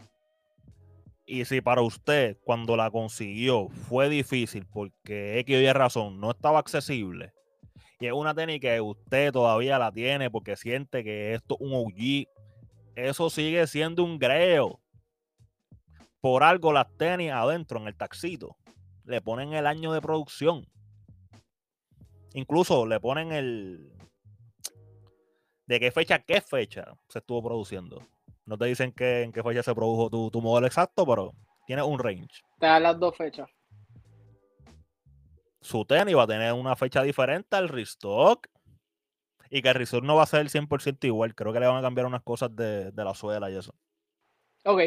Y 1.27 1.45
si 1.45 1.61
para 1.61 1.81
usted, 1.81 2.37
cuando 2.45 2.77
la 2.77 2.91
consiguió, 2.91 3.69
fue 3.69 4.09
difícil 4.09 4.67
porque 4.67 5.39
X 5.39 5.71
o 5.71 5.73
razón 5.73 6.21
no 6.21 6.31
estaba 6.33 6.59
accesible, 6.59 7.33
y 8.01 8.07
es 8.07 8.13
una 8.13 8.35
tenis 8.35 8.61
que 8.61 8.81
usted 8.81 9.33
todavía 9.33 9.79
la 9.79 9.91
tiene 9.91 10.31
porque 10.31 10.57
siente 10.57 11.03
que 11.03 11.33
esto 11.33 11.55
es 11.55 11.61
un 11.63 11.73
OG, 11.73 12.27
eso 12.97 13.31
sigue 13.31 13.67
siendo 13.67 14.05
un 14.05 14.19
greo. 14.19 14.81
Por 16.21 16.43
algo 16.43 16.73
las 16.73 16.95
tenis 16.99 17.31
adentro 17.33 17.81
en 17.81 17.87
el 17.87 17.97
taxito 17.97 18.57
le 19.05 19.23
ponen 19.23 19.55
el 19.55 19.67
año 19.67 19.93
de 19.93 20.03
producción. 20.03 20.67
Incluso 22.35 22.85
le 22.85 23.01
ponen 23.01 23.33
el. 23.33 23.93
¿De 25.67 25.81
qué 25.81 25.91
fecha, 25.91 26.19
qué 26.19 26.41
fecha 26.41 26.95
se 27.09 27.19
estuvo 27.19 27.43
produciendo? 27.43 28.03
No 28.45 28.59
te 28.59 28.67
dicen 28.67 28.93
que, 28.93 29.23
en 29.23 29.33
qué 29.33 29.43
fecha 29.43 29.63
se 29.63 29.75
produjo 29.75 30.11
tu, 30.11 30.31
tu 30.31 30.43
modelo 30.43 30.67
exacto, 30.67 31.07
pero 31.07 31.33
tiene 31.67 31.83
un 31.83 31.99
range. 31.99 32.43
Te 32.59 32.67
dan 32.67 32.83
las 32.83 32.99
dos 32.99 33.17
fechas. 33.17 33.49
Su 35.61 35.85
tenis 35.87 36.15
va 36.15 36.25
a 36.25 36.27
tener 36.27 36.53
una 36.53 36.77
fecha 36.77 37.03
diferente 37.03 37.57
al 37.57 37.69
restock. 37.69 38.47
Y 39.49 39.63
que 39.63 39.69
el 39.69 39.75
restock 39.75 40.03
no 40.03 40.17
va 40.17 40.25
a 40.25 40.27
ser 40.27 40.47
100% 40.47 41.07
igual. 41.07 41.35
Creo 41.35 41.53
que 41.53 41.61
le 41.61 41.67
van 41.67 41.77
a 41.77 41.83
cambiar 41.83 42.07
unas 42.07 42.23
cosas 42.23 42.55
de, 42.55 42.91
de 42.91 43.05
la 43.05 43.15
suela 43.15 43.51
y 43.51 43.57
eso. 43.57 43.75
Ok. 44.65 44.81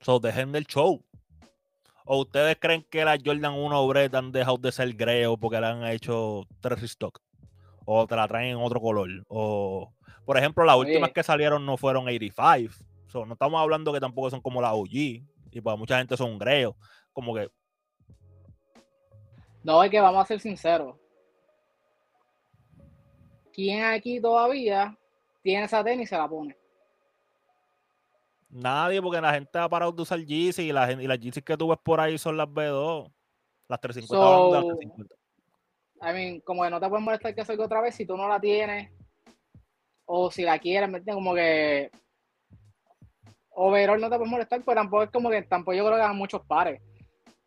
So, 0.00 0.18
dejen 0.18 0.50
del 0.50 0.66
show. 0.66 1.04
¿O 2.04 2.20
ustedes 2.20 2.56
creen 2.60 2.86
que 2.88 3.04
la 3.04 3.18
Jordan 3.22 3.54
1 3.54 3.86
Bread 3.88 4.14
han 4.14 4.32
dejado 4.32 4.58
de 4.58 4.72
ser 4.72 4.92
greo 4.94 5.36
porque 5.36 5.60
le 5.60 5.66
han 5.66 5.84
hecho 5.86 6.46
tres 6.60 6.80
restock? 6.80 7.20
¿O 7.86 8.06
te 8.06 8.16
la 8.16 8.28
traen 8.28 8.50
en 8.50 8.62
otro 8.62 8.80
color? 8.80 9.08
O, 9.28 9.92
por 10.24 10.36
ejemplo, 10.36 10.64
las 10.64 10.76
últimas 10.76 11.12
que 11.12 11.22
salieron 11.22 11.64
no 11.64 11.76
fueron 11.76 12.06
85. 12.06 12.74
So, 13.06 13.24
no 13.24 13.34
estamos 13.34 13.60
hablando 13.60 13.92
que 13.92 14.00
tampoco 14.00 14.28
son 14.28 14.42
como 14.42 14.60
la 14.60 14.74
OG. 14.74 14.92
Y 14.92 15.60
para 15.62 15.76
mucha 15.76 15.96
gente 15.96 16.16
son 16.16 16.36
greo. 16.36 16.76
Como 17.12 17.34
que. 17.34 17.48
No, 19.62 19.82
es 19.82 19.90
que 19.90 20.00
vamos 20.00 20.22
a 20.22 20.26
ser 20.26 20.40
sinceros. 20.40 20.96
¿Quién 23.52 23.84
aquí 23.84 24.20
todavía 24.20 24.98
tiene 25.42 25.64
esa 25.64 25.82
tenis 25.82 26.04
y 26.04 26.06
se 26.08 26.18
la 26.18 26.28
pone? 26.28 26.54
Nadie, 28.50 29.00
porque 29.00 29.20
la 29.20 29.32
gente 29.32 29.58
ha 29.58 29.68
parado 29.68 29.92
de 29.92 30.02
usar 30.02 30.18
Yeezy 30.18 30.62
y, 30.64 30.72
la, 30.72 30.90
y 30.92 31.06
las 31.06 31.18
Yeezy 31.18 31.40
que 31.40 31.56
tú 31.56 31.68
ves 31.68 31.78
por 31.82 32.00
ahí 32.00 32.18
son 32.18 32.36
las 32.36 32.48
B2. 32.48 33.10
Las 33.68 33.80
350 33.80 34.26
so, 34.26 34.52
las 34.52 34.64
350. 34.76 35.15
I 36.02 36.12
mean, 36.12 36.40
como 36.40 36.62
que 36.62 36.70
no 36.70 36.80
te 36.80 36.88
puedes 36.88 37.04
molestar 37.04 37.34
que 37.34 37.44
salga 37.44 37.64
otra 37.64 37.80
vez 37.80 37.94
si 37.94 38.06
tú 38.06 38.16
no 38.16 38.28
la 38.28 38.40
tienes. 38.40 38.90
O 40.04 40.30
si 40.30 40.42
la 40.42 40.58
quieres, 40.58 40.88
¿me 40.88 41.02
Como 41.02 41.34
que. 41.34 41.90
Overall 43.50 44.00
no 44.00 44.10
te 44.10 44.16
puedes 44.16 44.30
molestar, 44.30 44.62
pero 44.64 44.80
tampoco 44.80 45.02
es 45.04 45.10
como 45.10 45.30
que 45.30 45.42
tampoco 45.42 45.74
yo 45.74 45.84
creo 45.86 45.96
que 45.96 46.02
hagan 46.02 46.16
muchos 46.16 46.42
pares. 46.46 46.82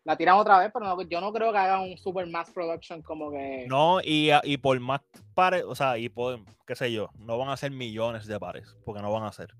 La 0.02 0.16
tiran 0.16 0.36
otra 0.36 0.58
vez, 0.58 0.70
pero 0.72 1.00
yo 1.02 1.20
no 1.20 1.32
creo 1.32 1.52
que 1.52 1.58
hagan 1.58 1.82
un 1.82 1.96
super 1.96 2.26
mass 2.26 2.50
production 2.50 3.00
como 3.02 3.30
que. 3.30 3.66
No, 3.68 4.00
y, 4.00 4.30
y 4.42 4.56
por 4.56 4.78
más 4.80 5.02
pares, 5.34 5.62
o 5.64 5.74
sea, 5.74 5.98
y 5.98 6.08
por, 6.08 6.40
qué 6.66 6.74
sé 6.74 6.90
yo, 6.92 7.10
no 7.18 7.38
van 7.38 7.50
a 7.50 7.56
ser 7.56 7.70
millones 7.70 8.26
de 8.26 8.40
pares, 8.40 8.76
porque 8.84 9.02
no 9.02 9.12
van 9.12 9.24
a 9.24 9.32
ser 9.32 9.54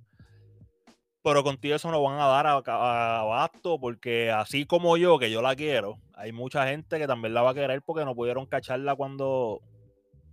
pero 1.22 1.44
contigo 1.44 1.76
eso 1.76 1.90
no 1.90 2.02
van 2.02 2.18
a 2.18 2.26
dar 2.26 2.46
a, 2.46 3.20
abasto 3.20 3.78
porque 3.78 4.30
así 4.30 4.64
como 4.64 4.96
yo, 4.96 5.18
que 5.18 5.30
yo 5.30 5.42
la 5.42 5.54
quiero, 5.54 5.98
hay 6.14 6.32
mucha 6.32 6.66
gente 6.66 6.98
que 6.98 7.06
también 7.06 7.34
la 7.34 7.42
va 7.42 7.50
a 7.50 7.54
querer 7.54 7.82
porque 7.82 8.04
no 8.04 8.14
pudieron 8.14 8.46
cacharla 8.46 8.94
cuando 8.94 9.60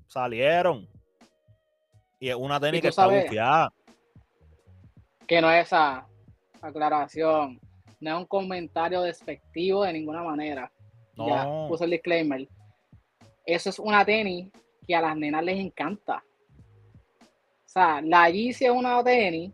salieron. 0.07 0.87
Y 2.19 2.29
es 2.29 2.35
una 2.35 2.59
técnica 2.59 2.83
que 2.83 2.87
está 2.89 3.07
bufiada. 3.07 3.71
Que 5.27 5.41
no 5.41 5.51
es 5.51 5.67
esa 5.67 6.07
aclaración, 6.61 7.59
no 7.99 8.09
es 8.09 8.17
un 8.17 8.25
comentario 8.25 9.01
despectivo 9.01 9.83
de 9.83 9.93
ninguna 9.93 10.23
manera. 10.23 10.71
No. 11.15 11.27
Ya 11.27 11.45
puse 11.67 11.83
el 11.83 11.91
disclaimer. 11.91 12.47
Eso 13.45 13.69
es 13.69 13.79
una 13.79 14.05
tenis 14.05 14.49
que 14.87 14.95
a 14.95 15.01
las 15.01 15.17
nenas 15.17 15.43
les 15.43 15.59
encanta. 15.59 16.23
O 17.21 17.69
sea, 17.69 18.01
la 18.01 18.29
Yeezy 18.29 18.65
es 18.65 18.71
una 18.71 19.03
tenis 19.03 19.51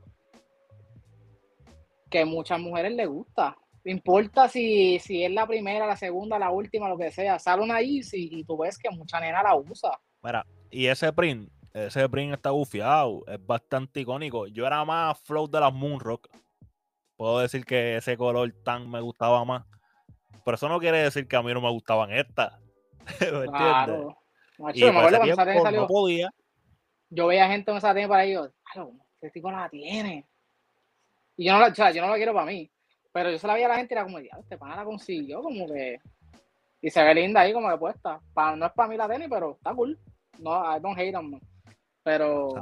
que 2.13 2.25
muchas 2.25 2.59
mujeres 2.59 2.93
les 2.93 3.07
gusta. 3.07 3.57
No 3.83 3.91
importa 3.91 4.47
si, 4.47 4.99
si 4.99 5.25
es 5.25 5.31
la 5.31 5.47
primera, 5.47 5.87
la 5.87 5.97
segunda, 5.97 6.37
la 6.37 6.51
última, 6.51 6.87
lo 6.87 6.95
que 6.95 7.11
sea. 7.11 7.39
Sale 7.39 7.63
una 7.63 7.81
Easy 7.81 8.29
y 8.31 8.43
tú 8.43 8.55
ves 8.59 8.77
que 8.77 8.91
mucha 8.91 9.19
nena 9.19 9.41
la 9.41 9.55
usa. 9.55 9.99
Mira, 10.21 10.45
y 10.69 10.85
ese 10.85 11.11
print, 11.11 11.49
ese 11.73 12.07
print 12.07 12.35
está 12.35 12.51
bufiado, 12.51 13.23
es 13.25 13.43
bastante 13.43 14.01
icónico. 14.01 14.45
Yo 14.45 14.67
era 14.67 14.85
más 14.85 15.19
flow 15.23 15.49
de 15.49 15.59
las 15.59 15.73
Moonrock. 15.73 16.29
Puedo 17.17 17.39
decir 17.39 17.65
que 17.65 17.97
ese 17.97 18.15
color 18.15 18.53
tan 18.63 18.89
me 18.89 19.01
gustaba 19.01 19.43
más. 19.43 19.65
Pero 20.45 20.55
eso 20.55 20.69
no 20.69 20.79
quiere 20.79 20.99
decir 20.99 21.27
que 21.27 21.35
a 21.35 21.41
mí 21.41 21.51
no 21.51 21.61
me 21.61 21.71
gustaban 21.71 22.11
estas. 22.11 22.53
¿Me 23.19 23.47
claro. 23.47 24.15
Macho, 24.59 24.93
me 24.93 24.99
acuerdo 24.99 25.17
cuando 25.17 25.63
salió. 25.63 25.81
No 25.81 25.87
podía. 25.87 26.29
Yo 27.09 27.27
veía 27.27 27.47
gente 27.47 27.71
en 27.71 27.77
esa 27.77 27.93
tienda 27.93 28.09
para 28.09 28.23
ellos, 28.23 28.51
ese 29.19 29.31
tipo 29.31 29.51
no 29.51 29.57
la 29.57 29.69
tiene. 29.69 30.27
Y 31.43 31.47
yo 31.47 31.51
no 31.51 31.59
la, 31.59 31.67
o 31.67 31.75
sea, 31.75 31.91
yo 31.91 32.01
no 32.01 32.07
la 32.07 32.15
quiero 32.15 32.33
para 32.33 32.45
mí. 32.45 32.71
Pero 33.11 33.29
yo 33.29 33.37
se 33.37 33.45
la 33.47 33.55
veía 33.55 33.65
a 33.65 33.69
la 33.69 33.75
gente 33.75 33.93
y 33.93 33.97
era 33.97 34.05
como, 34.05 34.17
ya, 34.21 34.37
este 34.39 34.57
pana 34.57 34.77
la 34.77 34.85
consiguió, 34.85 35.43
como 35.43 35.67
que. 35.67 35.99
Y 36.81 36.89
se 36.89 37.03
ve 37.03 37.13
linda 37.13 37.41
ahí 37.41 37.51
como 37.51 37.69
de 37.69 37.77
puesta. 37.77 38.21
no 38.55 38.65
es 38.65 38.71
para 38.71 38.87
mí 38.87 38.95
la 38.95 39.09
tenis, 39.09 39.27
pero 39.29 39.51
está 39.51 39.75
cool. 39.75 39.99
No, 40.39 40.53
I 40.53 40.79
don't 40.79 40.97
hate 40.97 41.11
them. 41.11 41.37
Pero. 42.01 42.53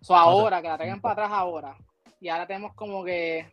So, 0.00 0.14
ahora, 0.14 0.62
que 0.62 0.68
la 0.68 0.76
traigan 0.76 1.00
para 1.00 1.12
atrás 1.24 1.30
ahora. 1.32 1.76
Y 2.20 2.28
ahora 2.28 2.46
tenemos 2.46 2.72
como 2.74 3.04
que. 3.04 3.52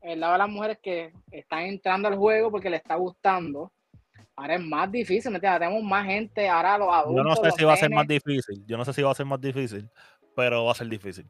El 0.00 0.20
lado 0.20 0.32
de 0.32 0.38
las 0.38 0.48
mujeres 0.48 0.78
que 0.82 1.12
están 1.30 1.64
entrando 1.64 2.08
al 2.08 2.16
juego 2.16 2.50
porque 2.50 2.70
le 2.70 2.78
está 2.78 2.94
gustando. 2.94 3.70
Ahora 4.36 4.54
es 4.54 4.62
más 4.62 4.90
difícil, 4.90 5.30
¿me 5.32 5.36
entiendes? 5.36 5.60
Tenemos 5.60 5.82
más 5.82 6.06
gente, 6.06 6.48
ahora 6.48 6.78
los 6.78 6.88
adultos. 6.88 7.16
Yo 7.16 7.24
no 7.24 7.36
sé 7.36 7.50
si 7.58 7.64
va 7.64 7.74
a 7.74 7.76
ser 7.76 7.90
más 7.90 8.06
difícil. 8.06 8.64
Yo 8.66 8.78
no 8.78 8.86
sé 8.86 8.94
si 8.94 9.02
va 9.02 9.10
a 9.10 9.14
ser 9.14 9.26
más 9.26 9.40
difícil, 9.40 9.90
pero 10.34 10.64
va 10.64 10.72
a 10.72 10.74
ser 10.74 10.88
difícil. 10.88 11.28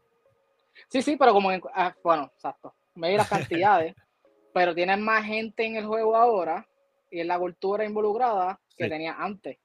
Sí, 0.89 1.03
sí, 1.03 1.17
pero 1.17 1.33
como, 1.33 1.53
en, 1.53 1.61
ah, 1.75 1.95
bueno, 2.03 2.31
exacto, 2.35 2.75
me 2.95 3.17
las 3.17 3.29
cantidades, 3.29 3.95
pero 4.55 4.75
tienen 4.75 5.03
más 5.03 5.25
gente 5.25 5.65
en 5.65 5.77
el 5.77 5.87
juego 5.87 6.17
ahora 6.17 6.67
y 7.11 7.21
en 7.21 7.29
la 7.29 7.39
cultura 7.39 7.85
involucrada 7.85 8.61
que 8.77 8.89
tenía 8.89 9.17
antes. 9.19 9.59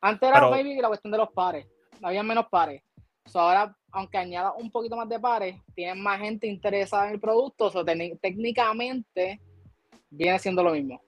Antes 0.00 0.28
era 0.28 0.48
maybe 0.48 0.80
la 0.80 0.88
cuestión 0.88 1.12
de 1.12 1.18
los 1.18 1.30
pares, 1.32 1.66
había 2.02 2.22
menos 2.22 2.46
pares. 2.50 2.82
ahora, 3.34 3.74
aunque 3.90 4.18
añada 4.18 4.52
un 4.52 4.70
poquito 4.70 4.96
más 4.96 5.08
de 5.08 5.20
pares, 5.20 5.56
tienen 5.74 6.02
más 6.02 6.20
gente 6.20 6.46
interesada 6.46 7.06
en 7.06 7.14
el 7.14 7.20
producto, 7.20 7.70
so, 7.70 7.84
técnicamente 7.84 9.40
viene 10.10 10.38
siendo 10.38 10.62
lo 10.62 10.72
mismo. 10.72 11.00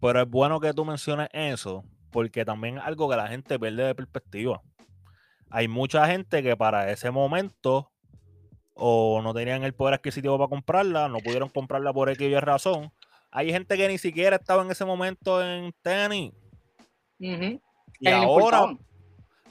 Pero 0.00 0.20
es 0.20 0.28
bueno 0.28 0.60
que 0.60 0.72
tú 0.72 0.84
menciones 0.84 1.28
eso, 1.32 1.84
porque 2.10 2.44
también 2.44 2.78
es 2.78 2.84
algo 2.84 3.08
que 3.08 3.16
la 3.16 3.28
gente 3.28 3.58
pierde 3.58 3.84
de 3.84 3.94
perspectiva. 3.94 4.62
Hay 5.50 5.68
mucha 5.68 6.06
gente 6.06 6.42
que 6.42 6.56
para 6.56 6.90
ese 6.90 7.10
momento 7.10 7.90
o 8.74 9.22
no 9.22 9.32
tenían 9.32 9.62
el 9.62 9.74
poder 9.74 9.94
adquisitivo 9.94 10.36
para 10.36 10.48
comprarla, 10.48 11.08
no 11.08 11.18
pudieron 11.18 11.48
comprarla 11.48 11.92
por 11.92 12.10
X 12.10 12.28
y 12.28 12.38
razón. 12.38 12.92
Hay 13.30 13.50
gente 13.50 13.76
que 13.76 13.88
ni 13.88 13.98
siquiera 13.98 14.36
estaba 14.36 14.62
en 14.62 14.70
ese 14.70 14.84
momento 14.84 15.42
en 15.42 15.72
tenis. 15.82 16.32
Y 17.18 18.08
ahora, 18.08 18.76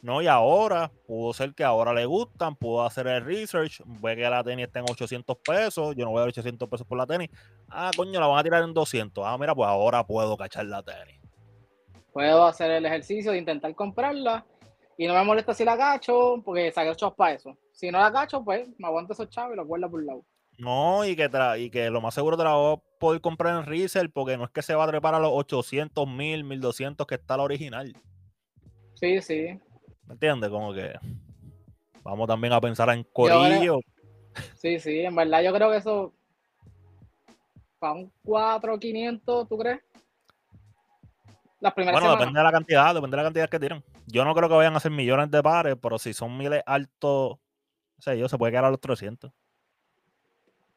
no, 0.01 0.21
y 0.21 0.27
ahora 0.27 0.91
pudo 1.07 1.33
ser 1.33 1.53
que 1.53 1.63
ahora 1.63 1.93
le 1.93 2.05
gustan, 2.05 2.55
pudo 2.55 2.83
hacer 2.83 3.07
el 3.07 3.25
research, 3.25 3.81
ve 3.85 4.15
que 4.15 4.29
la 4.29 4.43
tenis 4.43 4.67
está 4.67 4.79
en 4.79 4.85
800 4.89 5.37
pesos, 5.37 5.95
yo 5.95 6.05
no 6.05 6.11
voy 6.11 6.19
a 6.19 6.21
dar 6.21 6.29
800 6.29 6.69
pesos 6.69 6.85
por 6.85 6.97
la 6.97 7.07
tenis. 7.07 7.29
Ah, 7.69 7.89
coño, 7.95 8.19
la 8.19 8.27
van 8.27 8.39
a 8.39 8.43
tirar 8.43 8.63
en 8.63 8.73
200. 8.73 9.23
Ah, 9.25 9.37
mira, 9.37 9.55
pues 9.55 9.67
ahora 9.67 10.05
puedo 10.05 10.35
cachar 10.37 10.65
la 10.65 10.83
tenis. 10.83 11.19
Puedo 12.11 12.45
hacer 12.45 12.69
el 12.69 12.85
ejercicio 12.85 13.31
de 13.31 13.39
intentar 13.39 13.73
comprarla 13.73 14.45
y 14.97 15.07
no 15.07 15.13
me 15.13 15.23
molesta 15.23 15.53
si 15.53 15.65
la 15.65 15.77
cacho, 15.77 16.41
porque 16.43 16.71
saqué 16.71 16.95
chavos 16.95 17.15
para 17.15 17.33
eso. 17.33 17.57
Si 17.71 17.89
no 17.91 17.99
la 17.99 18.11
cacho, 18.11 18.43
pues 18.43 18.67
me 18.77 18.87
aguanto 18.87 19.13
esos 19.13 19.29
chavos 19.29 19.53
y 19.53 19.57
los 19.57 19.67
guardo 19.67 19.89
por 19.89 19.99
un 19.99 20.05
lado. 20.05 20.25
No, 20.57 21.03
y 21.03 21.15
que, 21.15 21.29
y 21.57 21.69
que 21.69 21.89
lo 21.89 21.99
más 21.99 22.13
seguro 22.13 22.37
te 22.37 22.43
la 22.43 22.53
voy 22.53 22.75
a 22.75 22.99
poder 22.99 23.21
comprar 23.21 23.57
en 23.57 23.65
resell, 23.65 24.09
porque 24.09 24.37
no 24.37 24.45
es 24.45 24.51
que 24.51 24.61
se 24.61 24.75
va 24.75 24.83
a 24.83 24.87
trepar 24.87 25.15
a 25.15 25.19
los 25.19 25.31
800, 25.33 26.07
1000, 26.07 26.43
1200 26.43 27.07
que 27.07 27.15
está 27.15 27.37
la 27.37 27.43
original. 27.43 27.95
Sí, 28.93 29.21
sí. 29.21 29.59
¿Me 30.05 30.13
entiendes? 30.13 30.49
Como 30.49 30.73
que 30.73 30.93
vamos 32.03 32.27
también 32.27 32.53
a 32.53 32.61
pensar 32.61 32.89
en 32.89 33.03
corillo. 33.03 33.79
sí, 34.55 34.79
sí, 34.79 34.99
en 35.01 35.15
verdad 35.15 35.41
yo 35.41 35.53
creo 35.53 35.71
que 35.71 35.77
eso 35.77 36.13
para 37.79 37.93
un 37.93 38.11
4 38.23 38.79
500, 38.79 39.49
¿tú 39.49 39.57
crees? 39.57 39.81
Las 41.59 41.73
primeras 41.73 41.99
bueno, 41.99 42.17
depende 42.17 42.39
de 42.39 42.43
la 42.43 42.51
cantidad, 42.51 42.93
depende 42.93 43.17
de 43.17 43.23
la 43.23 43.27
cantidad 43.27 43.49
que 43.49 43.59
tiran. 43.59 43.83
Yo 44.07 44.25
no 44.25 44.33
creo 44.33 44.49
que 44.49 44.55
vayan 44.55 44.75
a 44.75 44.79
ser 44.79 44.91
millones 44.91 45.31
de 45.31 45.41
pares, 45.41 45.75
pero 45.81 45.97
si 45.97 46.13
son 46.13 46.37
miles 46.37 46.61
altos, 46.65 47.33
o 47.33 48.01
sea, 48.01 48.15
yo 48.15 48.27
se 48.27 48.37
puede 48.37 48.51
quedar 48.51 48.65
a 48.65 48.71
los 48.71 48.81
300. 48.81 49.31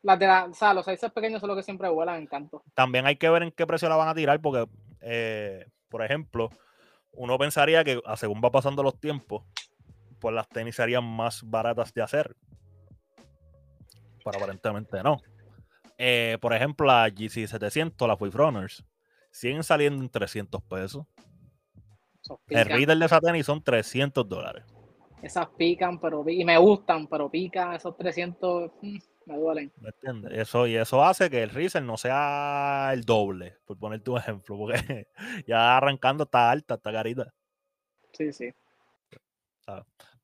Las 0.02 0.18
de 0.18 0.26
la, 0.26 0.45
o 0.45 0.54
sea, 0.54 0.73
los 0.73 0.85
sizes 0.85 1.11
pequeños 1.11 1.40
son 1.40 1.49
los 1.49 1.56
que 1.56 1.64
siempre 1.64 1.88
vuelan 1.88 2.21
en 2.21 2.26
canto. 2.26 2.62
También 2.75 3.06
hay 3.06 3.16
que 3.16 3.28
ver 3.28 3.42
en 3.42 3.50
qué 3.50 3.66
precio 3.66 3.88
la 3.88 3.97
van 3.97 4.09
a 4.09 4.14
tirar, 4.14 4.40
porque, 4.40 4.68
eh, 5.00 5.66
por 5.88 6.04
ejemplo, 6.04 6.50
uno 7.12 7.38
pensaría 7.38 7.83
que 7.83 8.00
a 8.04 8.16
según 8.16 8.40
va 8.45 8.50
pasando 8.50 8.83
los 8.83 9.00
tiempos, 9.00 9.42
pues 10.21 10.35
las 10.35 10.49
tenis 10.49 10.76
serían 10.76 11.04
más 11.04 11.42
baratas 11.42 11.92
de 11.92 12.02
hacer. 12.02 12.37
Pero 14.25 14.38
aparentemente 14.38 15.02
no. 15.02 15.21
Eh, 15.99 16.38
por 16.40 16.52
ejemplo, 16.52 16.87
la 16.87 17.09
GC700, 17.09 18.06
las 18.06 18.21
Wave 18.21 18.37
Runners, 18.37 18.85
siguen 19.30 19.64
saliendo 19.64 20.02
en 20.02 20.11
300 20.11 20.62
pesos. 20.62 21.06
El 22.49 22.64
retail 22.64 22.99
de 22.99 23.06
esa 23.06 23.21
tenis 23.21 23.47
son 23.47 23.62
300 23.62 24.28
dólares. 24.28 24.64
Esas 25.23 25.49
pican, 25.56 25.99
pero 25.99 26.25
y 26.28 26.45
me 26.45 26.59
gustan, 26.59 27.06
pero 27.06 27.30
pican 27.30 27.75
esos 27.75 27.97
300, 27.97 28.71
mm, 28.83 28.99
me 29.26 29.37
duelen. 29.37 29.73
¿Me 29.80 29.88
entiendes? 29.88 30.33
Eso, 30.33 30.66
y 30.66 30.76
eso 30.76 31.02
hace 31.02 31.30
que 31.30 31.42
el 31.42 31.50
resell 31.50 31.85
no 31.87 31.97
sea 31.97 32.90
el 32.92 33.04
doble, 33.04 33.56
por 33.64 33.78
ponerte 33.78 34.11
un 34.11 34.18
ejemplo, 34.18 34.56
porque 34.56 35.09
ya 35.47 35.76
arrancando 35.76 36.25
está 36.25 36.50
alta, 36.50 36.75
está 36.75 36.92
carita. 36.92 37.33
Sí, 38.12 38.33
sí. 38.33 38.52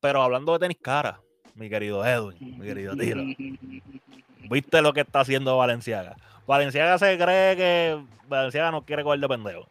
Pero 0.00 0.22
hablando 0.22 0.52
de 0.52 0.60
tenis 0.60 0.78
cara, 0.80 1.20
mi 1.54 1.68
querido 1.68 2.04
Edwin, 2.06 2.58
mi 2.58 2.66
querido 2.66 2.96
Tilo, 2.96 3.22
¿viste 4.50 4.82
lo 4.82 4.92
que 4.92 5.00
está 5.00 5.20
haciendo 5.20 5.56
Valenciaga? 5.56 6.16
Valenciaga 6.46 6.98
se 6.98 7.18
cree 7.18 7.56
que 7.56 8.04
Valenciaga 8.28 8.70
no 8.70 8.84
quiere 8.84 9.02
coger 9.02 9.20
de 9.20 9.28
pendejo. 9.28 9.68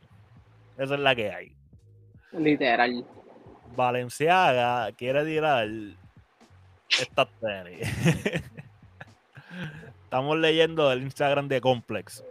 Esa 0.77 0.95
es 0.95 0.99
la 0.99 1.15
que 1.15 1.31
hay. 1.31 1.60
Literal. 2.33 3.05
Valenciaga 3.75 4.91
quiere 4.93 5.23
tirar 5.25 5.67
estas 6.89 7.27
tenis. 7.39 7.87
Estamos 10.03 10.37
leyendo 10.37 10.91
el 10.91 11.03
Instagram 11.03 11.47
de 11.47 11.61
Complex. 11.61 12.23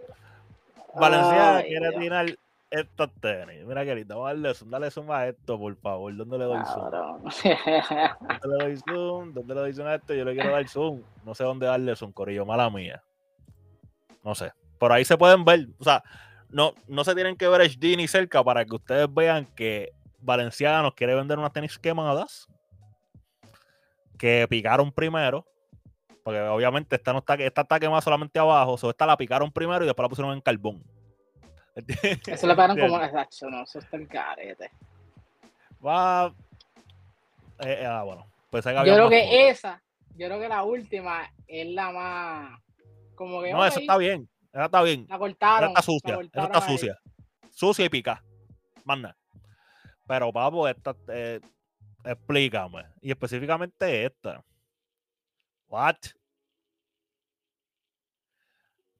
Valenciaga 0.95 1.57
Ay, 1.59 1.69
quiere 1.69 1.89
Dios. 1.91 2.01
tirar 2.01 2.27
estas 2.71 3.11
tenis. 3.21 3.65
Mira, 3.65 3.85
querida, 3.85 4.15
vamos 4.15 4.31
a 4.31 4.35
darle 4.35 4.55
zoom. 4.55 4.71
Dale 4.71 4.91
zoom 4.91 5.11
a 5.11 5.27
esto, 5.29 5.59
por 5.59 5.77
favor. 5.77 6.15
¿Dónde 6.17 6.39
le 6.39 6.45
doy 6.45 6.63
zoom? 6.65 6.91
¿Dónde 6.91 8.59
le 8.59 8.65
doy 8.65 8.77
zoom? 8.77 9.33
¿Dónde 9.33 9.55
le 9.55 9.61
doy 9.61 9.73
zoom 9.73 9.87
a 9.87 9.95
esto? 9.95 10.15
Yo 10.15 10.25
le 10.25 10.35
quiero 10.35 10.51
dar 10.53 10.69
zoom. 10.69 11.03
No 11.25 11.35
sé 11.35 11.45
dónde 11.45 11.67
darle 11.67 11.97
zoom, 11.97 12.13
Corillo. 12.13 12.45
Mala 12.45 12.69
mía. 12.71 13.03
No 14.23 14.35
sé. 14.35 14.53
Por 14.79 14.93
ahí 14.93 15.05
se 15.05 15.17
pueden 15.17 15.45
ver. 15.45 15.69
O 15.79 15.85
sea, 15.85 16.03
no, 16.51 16.75
no 16.89 17.05
se 17.05 17.15
tienen 17.15 17.37
que 17.37 17.49
ver 17.49 17.61
HD 17.61 17.97
ni 17.97 18.09
cerca 18.09 18.43
para 18.43 18.65
que 18.65 18.75
ustedes 18.75 19.13
vean 19.13 19.47
que 19.47 19.93
Valenciaga 20.21 20.83
nos 20.83 20.95
quiere 20.95 21.15
vender 21.15 21.39
unas 21.39 21.53
tenis 21.53 21.79
quemadas 21.79 22.49
que 24.19 24.47
picaron 24.49 24.93
primero. 24.93 25.47
Porque 26.23 26.41
obviamente 26.41 26.97
esta 26.97 27.13
no 27.13 27.21
está, 27.21 27.35
esta 27.35 27.63
está 27.63 27.81
quemada 27.81 28.03
solamente 28.03 28.39
abajo. 28.39 28.77
Esta 28.91 29.07
la 29.07 29.17
picaron 29.17 29.51
primero 29.51 29.83
y 29.83 29.87
después 29.87 30.05
la 30.05 30.09
pusieron 30.09 30.35
en 30.35 30.41
carbón. 30.41 30.83
Eso 32.27 32.47
le 32.47 32.55
pegaron 32.55 32.79
como. 32.79 33.01
Exacto, 33.03 33.49
no, 33.49 33.63
eso 33.63 33.79
está 33.79 33.97
el 33.97 34.07
carete. 34.07 34.71
Va. 35.85 36.35
eh, 37.61 37.79
eh, 37.81 37.87
ah, 37.87 38.03
bueno. 38.03 38.27
Pues 38.51 38.65
Yo 38.65 38.83
creo 38.83 39.09
que 39.09 39.49
esa, 39.49 39.81
yo 40.17 40.27
creo 40.27 40.41
que 40.41 40.49
la 40.49 40.65
última 40.65 41.31
es 41.47 41.69
la 41.69 41.91
más. 41.91 42.61
Como 43.15 43.41
que. 43.41 43.53
No, 43.53 43.65
esa 43.65 43.81
está 43.81 43.97
bien. 43.97 44.29
Esa 44.53 44.65
está 44.65 44.83
bien. 44.83 45.01
La 45.09 45.15
Esa 45.15 45.19
cortaron. 45.19 45.69
está 45.71 45.79
la 45.79 45.83
sucia. 45.83 46.15
Esa 46.33 46.45
está 46.45 46.61
sucia. 46.61 46.99
Sucia 47.51 47.85
y 47.85 47.89
pica. 47.89 48.23
Más 48.85 48.99
nada. 48.99 49.17
Pero, 50.07 50.33
papo, 50.33 50.67
esta. 50.69 50.95
eh, 51.09 51.41
explícame. 52.05 52.85
Y 53.01 53.11
específicamente 53.11 54.05
esta. 54.07 54.45
What? 55.69 55.97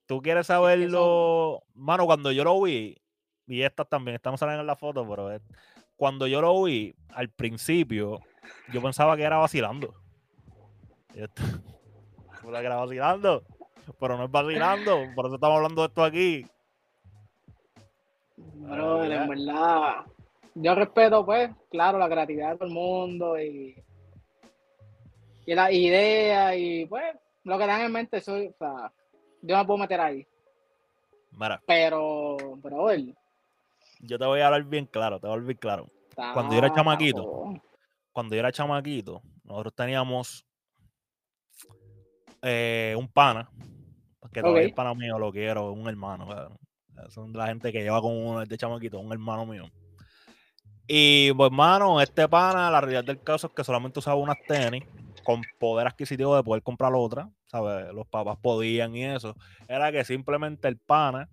¿Tú 0.07 0.21
quieres 0.23 0.47
saberlo? 0.47 1.63
Mano, 1.75 2.07
cuando 2.07 2.33
yo 2.33 2.43
lo 2.45 2.61
vi, 2.63 2.97
y 3.47 3.63
estas 3.63 3.89
también, 3.89 4.17
estamos 4.17 4.41
saliendo 4.41 4.61
en 4.63 4.67
la 4.67 4.77
foto, 4.77 5.09
pero 5.09 5.31
es- 5.33 5.43
cuando 5.97 6.27
yo 6.27 6.41
lo 6.41 6.63
vi, 6.65 6.95
al 7.11 7.29
principio, 7.31 8.21
yo 8.73 8.83
pensaba 8.83 9.17
que 9.17 9.23
era 9.23 9.37
vacilando. 9.39 9.95
Y 11.15 11.23
esto- 11.23 11.43
Pensaba 12.31 12.61
que 12.61 12.67
era 12.67 12.77
vacilando, 12.77 13.45
pero 13.99 14.17
no 14.17 14.25
es 14.25 14.31
vacilando, 14.31 15.05
por 15.15 15.27
eso 15.27 15.35
estamos 15.37 15.57
hablando 15.57 15.83
de 15.83 15.89
esto 15.89 16.05
aquí. 16.05 16.47
Brother, 18.37 19.13
Ah, 19.13 19.23
en 19.23 19.29
verdad. 19.29 19.95
Yo 20.55 20.75
respeto, 20.75 21.25
pues, 21.25 21.51
claro, 21.71 21.99
la 21.99 22.09
creatividad 22.09 22.51
de 22.53 22.57
todo 22.59 22.69
el 22.69 22.75
mundo 22.75 23.41
y. 23.41 23.83
Y 25.47 25.55
la 25.55 25.73
idea 25.73 26.55
y, 26.57 26.87
pues, 26.87 27.17
lo 27.45 27.59
que 27.59 27.67
dan 27.67 27.81
en 27.81 27.93
mente, 27.93 28.19
eso, 28.19 28.35
o 28.35 28.55
sea, 28.59 28.93
yo 29.43 29.57
me 29.57 29.65
puedo 29.65 29.79
meter 29.79 30.01
ahí. 30.01 30.27
Pero, 31.67 32.37
brother. 32.57 33.15
yo 34.01 34.19
te 34.19 34.25
voy 34.27 34.41
a 34.41 34.47
hablar 34.47 34.65
bien 34.65 34.87
claro, 34.87 35.19
te 35.19 35.27
voy 35.27 35.31
a 35.31 35.33
hablar 35.35 35.47
bien 35.47 35.59
claro. 35.59 35.87
está- 36.11 36.33
Cuando 36.35 36.53
yo 36.53 36.59
era 36.59 36.73
chamaquito, 36.73 37.25
cabrón. 37.25 37.63
Cuando 38.13 38.35
yo 38.35 38.41
era 38.41 38.53
chamaquito, 38.53 39.23
nosotros 39.45 39.75
teníamos 39.75 40.45
eh, 42.43 42.95
un 42.99 43.09
pana, 43.09 43.49
que 44.33 44.41
todavía 44.41 44.63
Ok. 44.63 44.69
es 44.69 44.75
pana 44.75 44.95
mío, 44.95 45.19
lo 45.19 45.33
quiero, 45.33 45.73
un 45.73 45.89
hermano. 45.89 46.27
Son 47.09 47.33
de 47.33 47.39
la 47.39 47.47
gente 47.47 47.73
que 47.73 47.83
lleva 47.83 48.01
con 48.01 48.17
uno 48.17 48.45
de 48.45 48.59
chamaquito, 48.59 48.99
un 48.99 49.13
hermano 49.13 49.47
mío. 49.47 49.65
Y 50.87 51.33
pues, 51.33 51.51
hermano, 51.51 52.01
este 52.01 52.29
pana, 52.29 52.71
la 52.71 52.81
realidad 52.81 53.05
del 53.05 53.23
caso 53.23 53.47
es 53.47 53.53
que 53.55 53.65
solamente 53.65 54.01
usaba 54.01 54.17
unas 54.17 54.37
tenis 54.47 54.85
con 55.23 55.43
poder 55.59 55.87
adquisitivo 55.87 56.37
de 56.37 56.43
poder 56.43 56.63
comprar 56.63 56.93
otra, 56.95 57.31
¿sabes? 57.47 57.93
Los 57.95 58.07
papás 58.09 58.39
podían 58.43 58.95
y 58.97 59.05
eso. 59.05 59.37
Era 59.69 59.93
que 59.93 60.05
simplemente 60.05 60.67
el 60.69 60.79
pana 60.79 61.29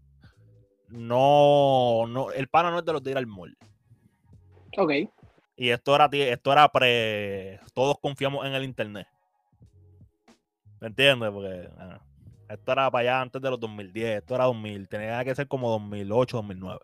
no, 0.89 2.05
no, 2.07 2.31
el 2.31 2.47
pana 2.47 2.71
no 2.71 2.79
es 2.79 2.85
de 2.85 2.93
los 2.93 3.03
de 3.03 3.11
ir 3.11 3.17
al 3.17 3.27
mall. 3.27 3.57
Ok. 4.77 4.91
Y 5.55 5.69
esto 5.69 5.95
era, 5.95 6.07
esto 6.11 6.51
era 6.51 6.69
pre. 6.69 7.59
Todos 7.73 7.97
confiamos 7.99 8.45
en 8.45 8.53
el 8.53 8.63
internet. 8.63 9.07
¿Me 10.79 10.87
entiendes? 10.87 11.31
Porque 11.31 11.67
ah, 11.79 11.99
esto 12.49 12.71
era 12.71 12.89
para 12.89 13.01
allá 13.01 13.21
antes 13.21 13.41
de 13.41 13.49
los 13.49 13.59
2010. 13.59 14.19
Esto 14.19 14.35
era 14.35 14.45
2000. 14.45 14.87
Tenía 14.87 15.23
que 15.23 15.35
ser 15.35 15.47
como 15.47 15.69
2008, 15.71 16.37
2009. 16.37 16.79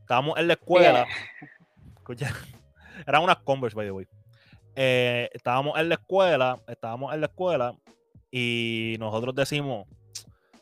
Estábamos 0.00 0.38
en 0.38 0.46
la 0.46 0.52
escuela. 0.54 1.06
Escucha. 1.96 2.32
Eran 3.06 3.22
unas 3.22 3.38
Converse, 3.38 3.74
by 3.74 3.86
the 3.86 3.90
way. 3.90 4.06
Eh, 4.76 5.28
estábamos 5.32 5.78
en 5.78 5.88
la 5.88 5.96
escuela. 5.96 6.60
Estábamos 6.68 7.12
en 7.12 7.20
la 7.20 7.26
escuela. 7.26 7.76
Y 8.30 8.96
nosotros 8.98 9.34
decimos. 9.34 9.86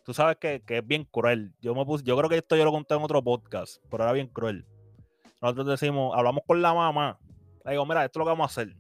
Tú 0.05 0.13
sabes 0.13 0.37
que, 0.37 0.63
que 0.67 0.79
es 0.79 0.87
bien 0.87 1.05
cruel. 1.05 1.55
Yo 1.61 1.75
me 1.75 1.85
puse, 1.87 2.05
yo 2.05 2.17
creo 2.17 2.29
que 2.29 2.37
esto 2.37 2.57
yo 2.57 2.65
lo 2.65 2.73
conté 2.73 2.95
en 2.95 3.03
otro 3.03 3.23
podcast, 3.25 3.83
pero 3.91 4.05
era 4.05 4.13
bien 4.13 4.27
cruel. 4.27 4.67
Nosotros 5.41 5.67
decimos, 5.67 6.15
hablamos 6.15 6.43
con 6.47 6.61
la 6.61 6.75
mamá. 6.75 7.19
Le 7.65 7.73
digo, 7.73 7.87
mira, 7.87 8.05
esto 8.05 8.19
es 8.19 8.21
lo 8.21 8.25
que 8.27 8.31
vamos 8.31 8.51
a 8.51 8.53
hacer. 8.53 8.77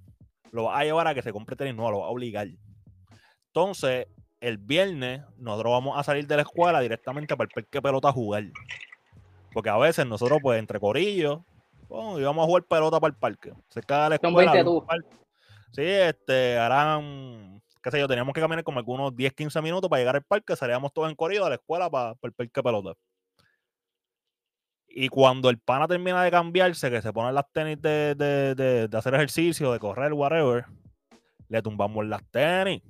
Lo 0.50 0.64
vas 0.64 0.80
a 0.80 0.84
llevar 0.84 1.06
a 1.06 1.14
que 1.14 1.22
se 1.22 1.32
compre 1.32 1.56
tenis 1.56 1.74
nuevo, 1.74 1.90
lo 1.90 1.98
vas 2.00 2.08
a 2.08 2.10
obligar. 2.10 2.48
Entonces, 3.46 4.06
el 4.46 4.58
viernes, 4.58 5.22
nosotros 5.38 5.72
vamos 5.72 5.98
a 5.98 6.02
salir 6.02 6.26
de 6.26 6.36
la 6.36 6.42
escuela 6.42 6.80
directamente 6.80 7.36
para 7.36 7.46
el 7.48 7.54
parque 7.54 7.80
pelota 7.82 8.08
a 8.08 8.12
jugar. 8.12 8.44
Porque 9.52 9.70
a 9.70 9.76
veces 9.78 10.06
nosotros, 10.06 10.38
pues, 10.42 10.58
entre 10.58 10.78
corillos, 10.80 11.40
íbamos 12.18 12.42
a 12.44 12.46
jugar 12.46 12.64
pelota 12.64 12.98
para 13.00 13.12
el 13.12 13.18
parque. 13.18 13.52
Cerca 13.68 14.04
de 14.04 14.10
la 14.10 14.16
Son 14.16 14.30
escuela. 14.30 14.52
20 14.52 14.64
tú. 14.70 14.84
parque. 14.86 15.16
Sí, 15.72 15.82
este, 15.82 16.56
harán, 16.58 17.62
qué 17.82 17.90
sé 17.90 17.98
yo, 17.98 18.06
teníamos 18.08 18.32
que 18.34 18.40
caminar 18.40 18.62
como 18.64 18.78
algunos 18.78 19.14
10, 19.16 19.32
15 19.32 19.60
minutos 19.62 19.88
para 19.90 20.00
llegar 20.00 20.16
al 20.16 20.22
parque. 20.24 20.54
Salíamos 20.56 20.92
todos 20.92 21.08
en 21.08 21.16
corrido 21.16 21.44
de 21.44 21.50
la 21.50 21.56
escuela 21.56 21.88
para, 21.90 22.14
para 22.14 22.28
el 22.28 22.32
parque 22.34 22.62
pelota. 22.62 22.92
Y 24.88 25.08
cuando 25.08 25.50
el 25.50 25.58
pana 25.58 25.88
termina 25.88 26.22
de 26.22 26.30
cambiarse, 26.30 26.88
que 26.90 27.02
se 27.02 27.12
ponen 27.12 27.34
las 27.34 27.50
tenis 27.52 27.80
de, 27.82 28.14
de, 28.14 28.54
de- 28.54 28.88
de 28.88 28.96
hacer 28.98 29.14
ejercicio, 29.14 29.72
de 29.72 29.80
correr, 29.80 30.12
whatever, 30.12 30.66
le 31.48 31.62
tumbamos 31.62 32.06
las 32.06 32.22
tenis. 32.30 32.80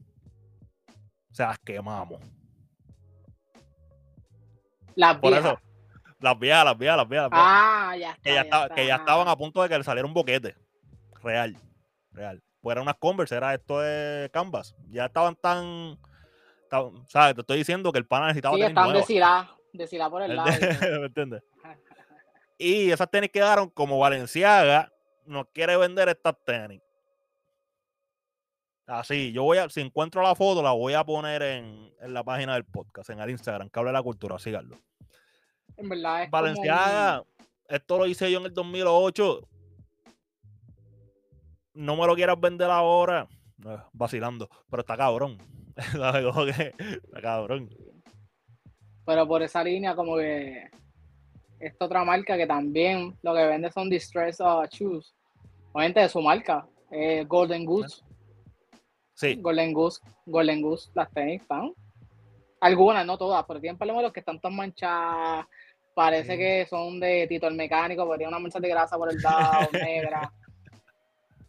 O 1.35 1.37
sea, 1.37 1.49
las 1.49 1.59
quemamos. 1.59 2.21
Las 4.95 5.17
Por 5.19 5.33
viejas. 5.33 5.53
eso, 5.55 5.61
las 6.21 6.39
viejas, 6.39 6.65
las 6.65 6.79
viejas, 6.79 6.97
las 6.99 7.09
viejas. 7.09 7.29
Ah, 7.33 7.97
ya 7.99 8.11
está. 8.13 8.23
que, 8.23 8.35
ya 8.35 8.41
estaba- 8.43 8.69
que 8.69 8.87
ya 8.87 8.95
estaban 8.97 9.27
a 9.27 9.37
punto 9.37 9.61
de 9.63 9.69
que 9.69 9.77
le 9.79 9.83
saliera 9.83 10.07
un 10.07 10.15
boquete. 10.15 10.55
Real. 11.25 11.57
Real. 12.13 12.41
Pues 12.61 12.79
unas 12.79 12.95
Converse, 12.99 13.35
era 13.35 13.53
esto 13.53 13.81
de 13.81 14.31
Canvas. 14.33 14.77
Ya 14.91 15.07
estaban 15.07 15.35
tan. 15.35 15.99
tan- 16.71 17.05
¿Sabes? 17.09 17.35
Te 17.35 17.41
estoy 17.41 17.59
diciendo 17.59 17.91
que 17.91 17.99
el 17.99 18.07
pana 18.07 18.27
necesitaba 18.29 18.55
Sí, 18.55 18.61
tenis 18.63 18.75
nuevas. 18.77 18.95
deshiladas. 18.95 19.49
Deshiladas 19.73 20.11
por 20.13 20.23
el 20.23 20.37
lado. 20.37 20.49
¿Me 21.01 21.07
entiendes? 21.07 21.43
Y 22.59 22.93
esas 22.93 23.11
tenis 23.11 23.31
quedaron 23.33 23.69
como 23.71 23.99
Valenciaga 23.99 24.93
nos 25.27 25.47
quiere 25.53 25.77
vender 25.77 26.09
estas 26.09 26.37
tenis. 26.45 26.81
Así, 28.87 29.33
yo 29.33 29.45
voy 29.45 29.59
a, 29.59 29.69
si 29.69 29.81
encuentro 29.81 30.23
la 30.23 30.35
foto, 30.35 30.63
la 30.63 30.73
voy 30.73 30.95
a 30.95 31.05
poner 31.05 31.43
en, 31.43 31.93
en 32.01 32.15
la 32.15 32.23
página 32.23 32.55
del 32.55 32.65
podcast, 32.65 33.11
en 33.11 33.21
el 33.21 33.31
Instagram, 33.31 33.71
que 33.71 33.79
habla 33.79 33.91
de 33.91 33.99
la 33.99 34.03
cultura, 34.03 34.39
síganlo. 34.39 34.77
En 35.77 35.89
verdad 35.89 36.25
es 36.25 36.31
como 36.31 36.43
Valenciaga, 36.43 37.25
esto 37.69 37.99
lo 37.99 38.07
hice 38.07 38.31
yo 38.31 38.41
en 38.41 38.47
el 38.47 38.55
2008 38.55 39.49
no 41.75 41.97
me 41.97 42.07
lo 42.07 42.15
quieras 42.15 42.41
vender 42.41 42.71
ahora, 42.71 43.29
vacilando, 43.93 44.49
pero 44.71 44.81
está 44.81 44.97
cabrón. 44.97 45.39
está 45.77 47.21
cabrón. 47.21 47.69
Pero 49.05 49.27
por 49.27 49.43
esa 49.43 49.63
línea, 49.63 49.95
como 49.95 50.17
que 50.17 50.71
esta 51.59 51.85
otra 51.85 52.05
marca 52.05 52.37
que 52.37 52.47
también 52.47 53.17
lo 53.23 53.35
que 53.35 53.47
vende 53.47 53.71
son 53.71 53.91
distress 53.91 54.41
uh, 54.41 54.65
shoes. 54.71 55.15
Obviamente 55.73 56.01
de 56.01 56.09
su 56.09 56.23
marca, 56.23 56.67
eh, 56.91 57.25
Golden 57.27 57.65
Goose. 57.65 58.03
Sí. 59.15 59.37
Golden 59.37 59.73
Goose, 59.73 60.01
Golden 60.27 60.61
Goose, 60.61 60.91
las 60.95 61.11
tenis 61.13 61.43
están. 61.43 61.73
Algunas, 62.61 63.07
no 63.07 63.19
todas, 63.19 63.45
pero 63.47 63.61
tienen 63.61 63.79
los 64.03 64.13
que 64.13 64.21
están 64.21 64.41
tan 64.41 64.55
manchadas. 64.55 65.47
Parece 65.95 66.37
que 66.37 66.67
son 66.69 66.99
de 66.99 67.27
Tito 67.29 67.47
el 67.47 67.55
Mecánico, 67.55 68.05
porque 68.05 68.19
tiene 68.19 68.31
una 68.31 68.41
mancha 68.41 68.59
de 68.59 68.69
grasa 68.69 68.97
por 68.97 69.13
el 69.13 69.21
lado, 69.21 69.69
negra. 69.73 70.33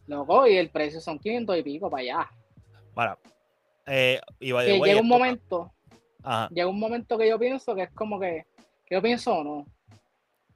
Loco, 0.06 0.46
y 0.46 0.56
el 0.56 0.70
precio 0.70 1.00
son 1.00 1.18
500 1.18 1.58
y 1.58 1.62
pico 1.62 1.90
para 1.90 2.00
allá. 2.02 2.30
Para. 2.94 3.18
Eh, 3.86 4.20
y 4.38 4.52
llega 4.52 5.00
un 5.00 5.08
momento. 5.08 5.72
Llega 6.50 6.68
un 6.68 6.78
momento 6.78 7.18
que 7.18 7.28
yo 7.28 7.38
pienso 7.38 7.74
que 7.74 7.82
es 7.82 7.90
como 7.90 8.20
que. 8.20 8.46
que 8.84 8.94
yo 8.94 9.02
pienso 9.02 9.34
o 9.34 9.44
no. 9.44 9.66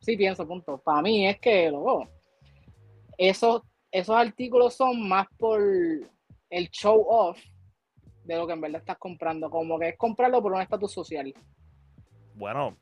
Sí, 0.00 0.16
pienso, 0.16 0.46
punto. 0.46 0.78
Para 0.78 1.02
mí 1.02 1.26
es 1.26 1.38
que, 1.38 1.70
loco, 1.70 2.08
esos, 3.18 3.62
esos 3.90 4.16
artículos 4.16 4.74
son 4.74 5.06
más 5.08 5.26
por 5.36 5.60
el 6.50 6.68
show 6.70 7.06
off 7.08 7.40
de 8.24 8.36
lo 8.36 8.46
que 8.46 8.52
en 8.52 8.60
verdad 8.60 8.80
estás 8.80 8.98
comprando. 8.98 9.48
Como 9.48 9.78
que 9.78 9.90
es 9.90 9.96
comprarlo 9.96 10.42
por 10.42 10.52
un 10.52 10.60
estatus 10.60 10.92
social. 10.92 11.32
Bueno, 12.34 12.76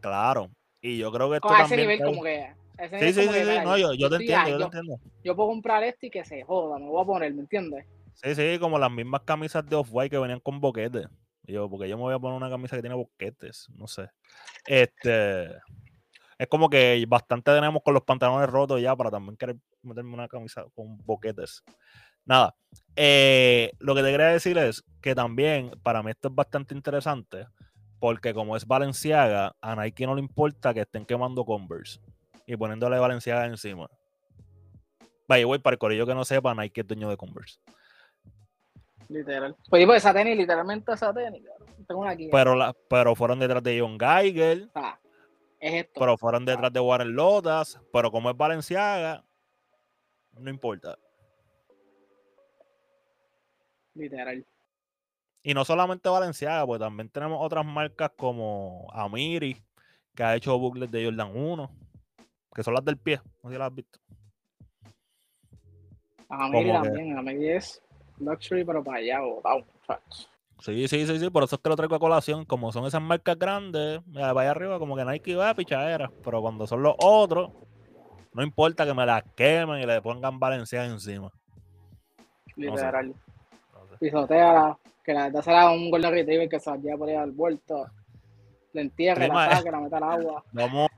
claro. 0.00 0.50
Y 0.80 0.98
yo 0.98 1.10
creo 1.10 1.30
que 1.30 1.36
esto 1.36 1.50
a 1.50 1.62
ese 1.62 1.76
nivel 1.76 2.02
como 2.02 2.22
que 2.22 2.52
sí, 2.78 3.12
sí, 3.12 3.22
sí, 3.22 3.44
no, 3.64 3.76
yo, 3.76 3.94
yo 3.94 4.08
te 4.08 4.16
entiendo, 4.16 4.50
yo, 4.50 4.58
te 4.58 4.64
entiendo. 4.64 5.00
Yo 5.22 5.36
puedo 5.36 5.50
comprar 5.50 5.84
este 5.84 6.08
y 6.08 6.10
que 6.10 6.24
se 6.24 6.42
joda, 6.42 6.78
me 6.78 6.86
voy 6.86 7.02
a 7.02 7.06
poner, 7.06 7.34
¿me 7.34 7.42
entiendes? 7.42 7.86
Sí, 8.14 8.34
sí, 8.34 8.58
como 8.58 8.78
las 8.78 8.90
mismas 8.90 9.22
camisas 9.22 9.64
de 9.66 9.76
Off-White 9.76 10.10
que 10.10 10.18
venían 10.18 10.40
con 10.40 10.60
boquetes. 10.60 11.06
Yo, 11.44 11.68
porque 11.68 11.88
yo 11.88 11.96
me 11.96 12.02
voy 12.02 12.14
a 12.14 12.18
poner 12.18 12.36
una 12.36 12.50
camisa 12.50 12.76
que 12.76 12.82
tiene 12.82 12.94
boquetes, 12.94 13.68
no 13.74 13.86
sé. 13.86 14.08
Este. 14.66 15.48
Es 16.38 16.48
como 16.48 16.68
que 16.68 17.04
bastante 17.06 17.52
tenemos 17.52 17.82
con 17.84 17.94
los 17.94 18.02
pantalones 18.02 18.48
rotos 18.48 18.80
ya 18.80 18.96
para 18.96 19.10
también 19.10 19.36
querer 19.36 19.56
meterme 19.82 20.14
una 20.14 20.28
camisa 20.28 20.64
con 20.74 20.98
boquetes. 20.98 21.62
Nada. 22.24 22.54
Eh, 22.96 23.72
lo 23.78 23.94
que 23.94 24.02
te 24.02 24.10
quería 24.10 24.26
decir 24.26 24.58
es 24.58 24.84
que 25.00 25.14
también 25.14 25.72
para 25.82 26.02
mí 26.02 26.10
esto 26.10 26.28
es 26.28 26.34
bastante 26.34 26.74
interesante 26.74 27.46
porque 28.02 28.34
como 28.34 28.56
es 28.56 28.66
Valenciaga, 28.66 29.54
a 29.60 29.76
Nike 29.76 30.06
no 30.06 30.16
le 30.16 30.20
importa 30.20 30.74
que 30.74 30.80
estén 30.80 31.06
quemando 31.06 31.44
Converse 31.44 32.00
y 32.46 32.56
poniéndole 32.56 32.98
Valenciaga 32.98 33.46
encima. 33.46 33.88
Vaya, 35.28 35.46
voy 35.46 35.60
para 35.60 35.74
el 35.74 35.78
corillo 35.78 36.04
que 36.04 36.14
no 36.14 36.24
sepa, 36.24 36.52
Nike 36.52 36.80
es 36.80 36.86
dueño 36.88 37.08
de 37.08 37.16
Converse. 37.16 37.60
Literal. 39.08 39.54
Pues, 39.70 39.86
pues 39.86 39.98
esa 39.98 40.12
tenis, 40.12 40.36
literalmente 40.36 40.92
esa 40.92 41.14
tenis. 41.14 41.44
Tengo 41.86 42.00
una 42.00 42.10
aquí. 42.10 42.28
Pero, 42.32 42.56
la, 42.56 42.74
pero 42.88 43.14
fueron 43.14 43.38
detrás 43.38 43.62
de 43.62 43.80
John 43.80 43.96
Geiger. 43.98 44.68
Ah, 44.74 44.98
es 45.60 45.84
esto. 45.84 46.00
Pero 46.00 46.18
fueron 46.18 46.44
detrás 46.44 46.72
de 46.72 46.80
Warren 46.80 47.14
Lotas. 47.14 47.80
Pero 47.92 48.10
como 48.10 48.30
es 48.30 48.36
Valenciaga, 48.36 49.24
no 50.32 50.50
importa. 50.50 50.98
Literal. 53.94 54.44
Y 55.42 55.54
no 55.54 55.64
solamente 55.64 56.08
Valenciaga, 56.08 56.66
pues 56.66 56.80
también 56.80 57.08
tenemos 57.08 57.38
otras 57.40 57.64
marcas 57.66 58.12
como 58.16 58.86
Amiri, 58.92 59.56
que 60.14 60.22
ha 60.22 60.36
hecho 60.36 60.58
bucles 60.58 60.90
de 60.90 61.04
Jordan 61.04 61.36
1 61.36 61.70
que 62.54 62.62
son 62.62 62.74
las 62.74 62.84
del 62.84 62.98
pie. 62.98 63.20
No 63.42 63.48
sé 63.48 63.54
si 63.54 63.58
las 63.58 63.70
has 63.70 63.74
visto. 63.74 63.98
A 66.28 66.48
mí 66.48 66.70
también, 66.70 67.18
a 67.18 67.22
mí 67.22 67.46
es 67.46 67.82
luxury, 68.18 68.64
pero 68.64 68.82
para 68.82 68.98
allá, 68.98 69.20
wow, 69.20 69.64
Sí, 70.60 70.86
sí, 70.86 71.06
sí, 71.06 71.18
sí, 71.18 71.30
por 71.30 71.42
eso 71.42 71.56
es 71.56 71.62
que 71.62 71.68
lo 71.68 71.76
traigo 71.76 71.96
a 71.96 71.98
colación. 71.98 72.44
Como 72.44 72.70
son 72.72 72.86
esas 72.86 73.02
marcas 73.02 73.36
grandes, 73.36 74.00
vaya 74.06 74.50
arriba, 74.50 74.78
como 74.78 74.96
que 74.96 75.04
Nike 75.04 75.34
va 75.34 75.50
a 75.50 75.54
pichadera. 75.54 76.10
Pero 76.22 76.40
cuando 76.40 76.66
son 76.66 76.82
los 76.82 76.94
otros, 76.98 77.50
no 78.32 78.42
importa 78.42 78.86
que 78.86 78.94
me 78.94 79.04
las 79.04 79.24
quemen 79.34 79.80
y 79.80 79.86
le 79.86 80.00
pongan 80.00 80.38
Valencia 80.38 80.84
encima. 80.84 81.32
Literal. 82.54 83.12
Pisotea, 84.02 84.76
que 85.04 85.14
la 85.14 85.24
verdad 85.24 85.42
será 85.42 85.70
un 85.70 85.88
Golden 85.88 86.10
Retriever 86.10 86.48
que 86.48 86.58
salía 86.58 86.96
por 86.96 87.08
ahí 87.08 87.14
al 87.14 87.30
vuelto. 87.30 87.86
Le 88.72 88.80
entierre, 88.80 89.28
la 89.28 89.54
saque, 89.54 89.70
la 89.70 89.80
meta 89.80 89.98
al 89.98 90.02
agua. 90.02 90.44
Vamos, 90.50 90.90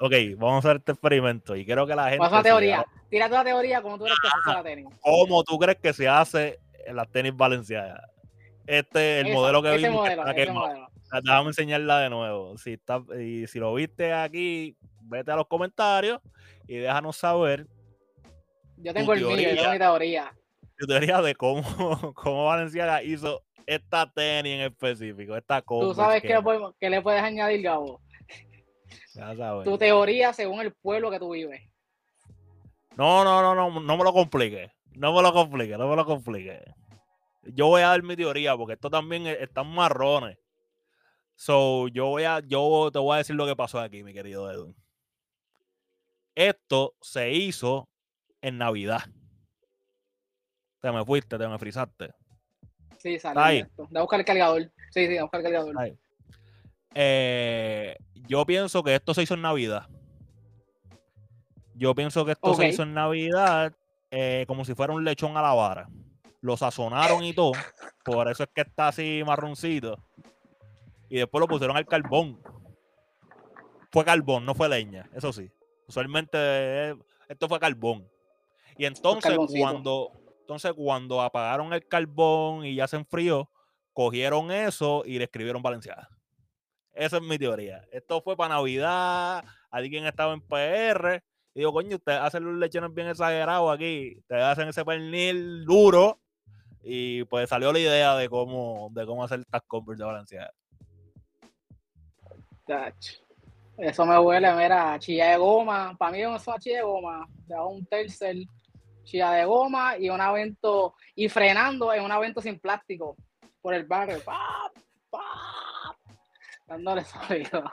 ok, 0.00 0.12
vamos 0.36 0.64
a 0.64 0.68
hacer 0.68 0.76
este 0.78 0.92
experimento 0.92 1.54
y 1.54 1.66
quiero 1.66 1.86
que 1.86 1.94
la 1.94 2.04
gente. 2.04 2.18
Pasa 2.18 2.42
teoría. 2.42 2.82
Tira 3.10 3.28
toda 3.28 3.44
teoría 3.44 3.82
como 3.82 3.98
tú 3.98 4.04
crees 4.04 4.18
que 4.22 4.28
se 4.28 4.38
hace 4.38 4.56
la 4.56 4.62
tenis. 4.62 4.86
¿Cómo 5.00 5.44
tú 5.44 5.58
crees 5.58 5.78
que 5.78 5.92
se 5.92 6.08
hace 6.08 6.58
en 6.86 6.96
las 6.96 7.10
tenis 7.10 7.36
valencianas? 7.36 8.00
Este 8.66 9.20
es 9.20 9.26
el 9.26 9.34
modelo 9.34 9.62
que 9.62 9.76
vimos. 9.76 10.00
Modelo, 10.00 10.88
Déjame 11.22 11.48
enseñarla 11.48 12.00
de 12.00 12.10
nuevo. 12.10 12.56
Si, 12.56 12.72
está, 12.74 13.02
y 13.18 13.46
si 13.48 13.58
lo 13.58 13.74
viste 13.74 14.14
aquí, 14.14 14.76
vete 15.02 15.30
a 15.30 15.36
los 15.36 15.46
comentarios 15.46 16.20
y 16.66 16.76
déjanos 16.76 17.18
saber. 17.18 17.66
Yo 18.78 18.94
tengo 18.94 19.12
el 19.12 19.24
mío, 19.26 19.40
yo 19.40 19.56
tengo 19.56 19.72
mi 19.72 19.78
teoría. 19.78 20.32
Teoría 20.86 21.20
de 21.22 21.34
cómo, 21.34 21.62
cómo 22.14 22.46
Valenciaga 22.46 23.02
hizo 23.02 23.42
esta 23.66 24.10
tenis 24.10 24.54
en 24.54 24.60
específico, 24.60 25.36
esta 25.36 25.62
cosa. 25.62 25.86
¿Tú 25.86 25.94
sabes 25.94 26.22
qué, 26.22 26.38
que... 26.78 26.90
le 26.90 27.02
puedes 27.02 27.22
añadir, 27.22 27.62
Gabo? 27.62 28.00
Tu 29.64 29.78
teoría 29.78 30.32
según 30.32 30.60
el 30.60 30.72
pueblo 30.72 31.10
que 31.10 31.18
tú 31.18 31.30
vives. 31.30 31.60
No, 32.96 33.24
no, 33.24 33.42
no, 33.42 33.54
no, 33.54 33.80
no 33.80 33.96
me 33.96 34.04
lo 34.04 34.12
complique. 34.12 34.70
No 34.92 35.12
me 35.12 35.22
lo 35.22 35.32
complique, 35.32 35.76
no 35.76 35.88
me 35.88 35.96
lo 35.96 36.04
complique. 36.04 36.60
Yo 37.42 37.66
voy 37.68 37.82
a 37.82 37.88
dar 37.88 38.02
mi 38.02 38.16
teoría 38.16 38.56
porque 38.56 38.74
esto 38.74 38.90
también 38.90 39.26
están 39.26 39.68
marrones. 39.68 40.38
So, 41.34 41.88
yo 41.88 42.06
voy 42.06 42.24
a, 42.24 42.40
yo 42.40 42.90
te 42.92 42.98
voy 42.98 43.14
a 43.14 43.18
decir 43.18 43.36
lo 43.36 43.46
que 43.46 43.54
pasó 43.54 43.78
aquí, 43.78 44.02
mi 44.02 44.12
querido 44.12 44.50
Edwin. 44.50 44.74
Esto 46.34 46.94
se 47.00 47.30
hizo 47.30 47.88
en 48.40 48.58
Navidad. 48.58 49.02
Te 50.80 50.92
me 50.92 51.04
fuiste, 51.04 51.38
te 51.38 51.48
me 51.48 51.58
frizaste. 51.58 52.10
Sí, 52.98 53.18
sale. 53.18 53.40
Ahí. 53.40 53.66
a 53.94 54.00
buscar 54.00 54.20
el 54.20 54.26
cargador. 54.26 54.62
Sí, 54.90 55.06
sí, 55.06 55.16
a 55.16 55.22
buscar 55.22 55.40
el 55.40 55.44
cargador. 55.44 55.96
Eh, 56.94 57.96
yo 58.26 58.44
pienso 58.44 58.82
que 58.82 58.94
esto 58.94 59.14
se 59.14 59.22
hizo 59.22 59.34
en 59.34 59.42
Navidad. 59.42 59.86
Yo 61.74 61.94
pienso 61.94 62.24
que 62.24 62.32
esto 62.32 62.54
se 62.54 62.68
hizo 62.68 62.82
en 62.82 62.94
Navidad 62.94 63.72
eh, 64.10 64.44
como 64.48 64.64
si 64.64 64.74
fuera 64.74 64.92
un 64.92 65.04
lechón 65.04 65.36
a 65.36 65.42
la 65.42 65.54
vara. 65.54 65.88
Lo 66.40 66.56
sazonaron 66.56 67.22
y 67.24 67.32
todo. 67.32 67.52
Por 68.04 68.28
eso 68.28 68.44
es 68.44 68.50
que 68.54 68.62
está 68.62 68.88
así 68.88 69.22
marroncito. 69.24 70.02
Y 71.08 71.18
después 71.18 71.40
lo 71.40 71.48
pusieron 71.48 71.76
al 71.76 71.86
carbón. 71.86 72.40
Fue 73.90 74.04
carbón, 74.04 74.44
no 74.44 74.54
fue 74.54 74.68
leña, 74.68 75.08
eso 75.14 75.32
sí. 75.32 75.50
Usualmente 75.86 76.36
eh, 76.38 76.94
esto 77.28 77.48
fue 77.48 77.58
carbón. 77.58 78.06
Y 78.76 78.84
entonces 78.84 79.34
cuando, 79.58 80.12
entonces 80.48 80.72
cuando 80.72 81.20
apagaron 81.20 81.74
el 81.74 81.86
carbón 81.86 82.64
y 82.64 82.74
ya 82.74 82.88
se 82.88 82.96
enfrió, 82.96 83.50
cogieron 83.92 84.50
eso 84.50 85.02
y 85.04 85.18
le 85.18 85.24
escribieron 85.24 85.60
Valenciaga. 85.60 86.08
Esa 86.94 87.18
es 87.18 87.22
mi 87.22 87.38
teoría. 87.38 87.86
Esto 87.92 88.22
fue 88.22 88.34
para 88.34 88.54
Navidad, 88.54 89.44
alguien 89.70 90.06
estaba 90.06 90.32
en 90.32 90.40
PR. 90.40 91.22
Y 91.52 91.58
digo, 91.60 91.74
coño, 91.74 91.96
ustedes 91.96 92.20
hacen 92.20 92.44
los 92.44 92.54
lechones 92.54 92.94
bien 92.94 93.08
exagerados 93.08 93.74
aquí. 93.74 94.16
Ustedes 94.20 94.42
hacen 94.42 94.68
ese 94.68 94.86
pernil 94.86 95.66
duro. 95.66 96.18
Y 96.82 97.24
pues 97.24 97.50
salió 97.50 97.70
la 97.70 97.80
idea 97.80 98.16
de 98.16 98.30
cómo, 98.30 98.88
de 98.92 99.04
cómo 99.04 99.24
hacer 99.24 99.40
estas 99.40 99.60
compras 99.66 99.98
de 99.98 100.04
balanceada. 100.06 100.54
Eso 103.76 104.06
me 104.06 104.18
huele, 104.18 104.50
mira, 104.54 104.98
chilla 104.98 105.32
de 105.32 105.36
goma. 105.36 105.94
Para 105.98 106.12
mí 106.12 106.22
eso 106.22 106.54
es 106.54 106.64
chilla 106.64 106.78
de 106.78 106.84
goma. 106.84 107.28
De 107.46 107.54
un 107.60 107.84
tercer 107.84 108.36
chilla 109.08 109.32
de 109.32 109.44
goma 109.44 109.96
y 109.98 110.10
un 110.10 110.20
avento, 110.20 110.94
y 111.14 111.28
frenando 111.28 111.92
en 111.92 112.04
un 112.04 112.12
avento 112.12 112.40
sin 112.40 112.58
plástico 112.58 113.16
por 113.60 113.74
el 113.74 113.84
barrio. 113.84 114.22
¡Pap! 114.24 114.76
dándole 116.66 117.02
sonido. 117.04 117.64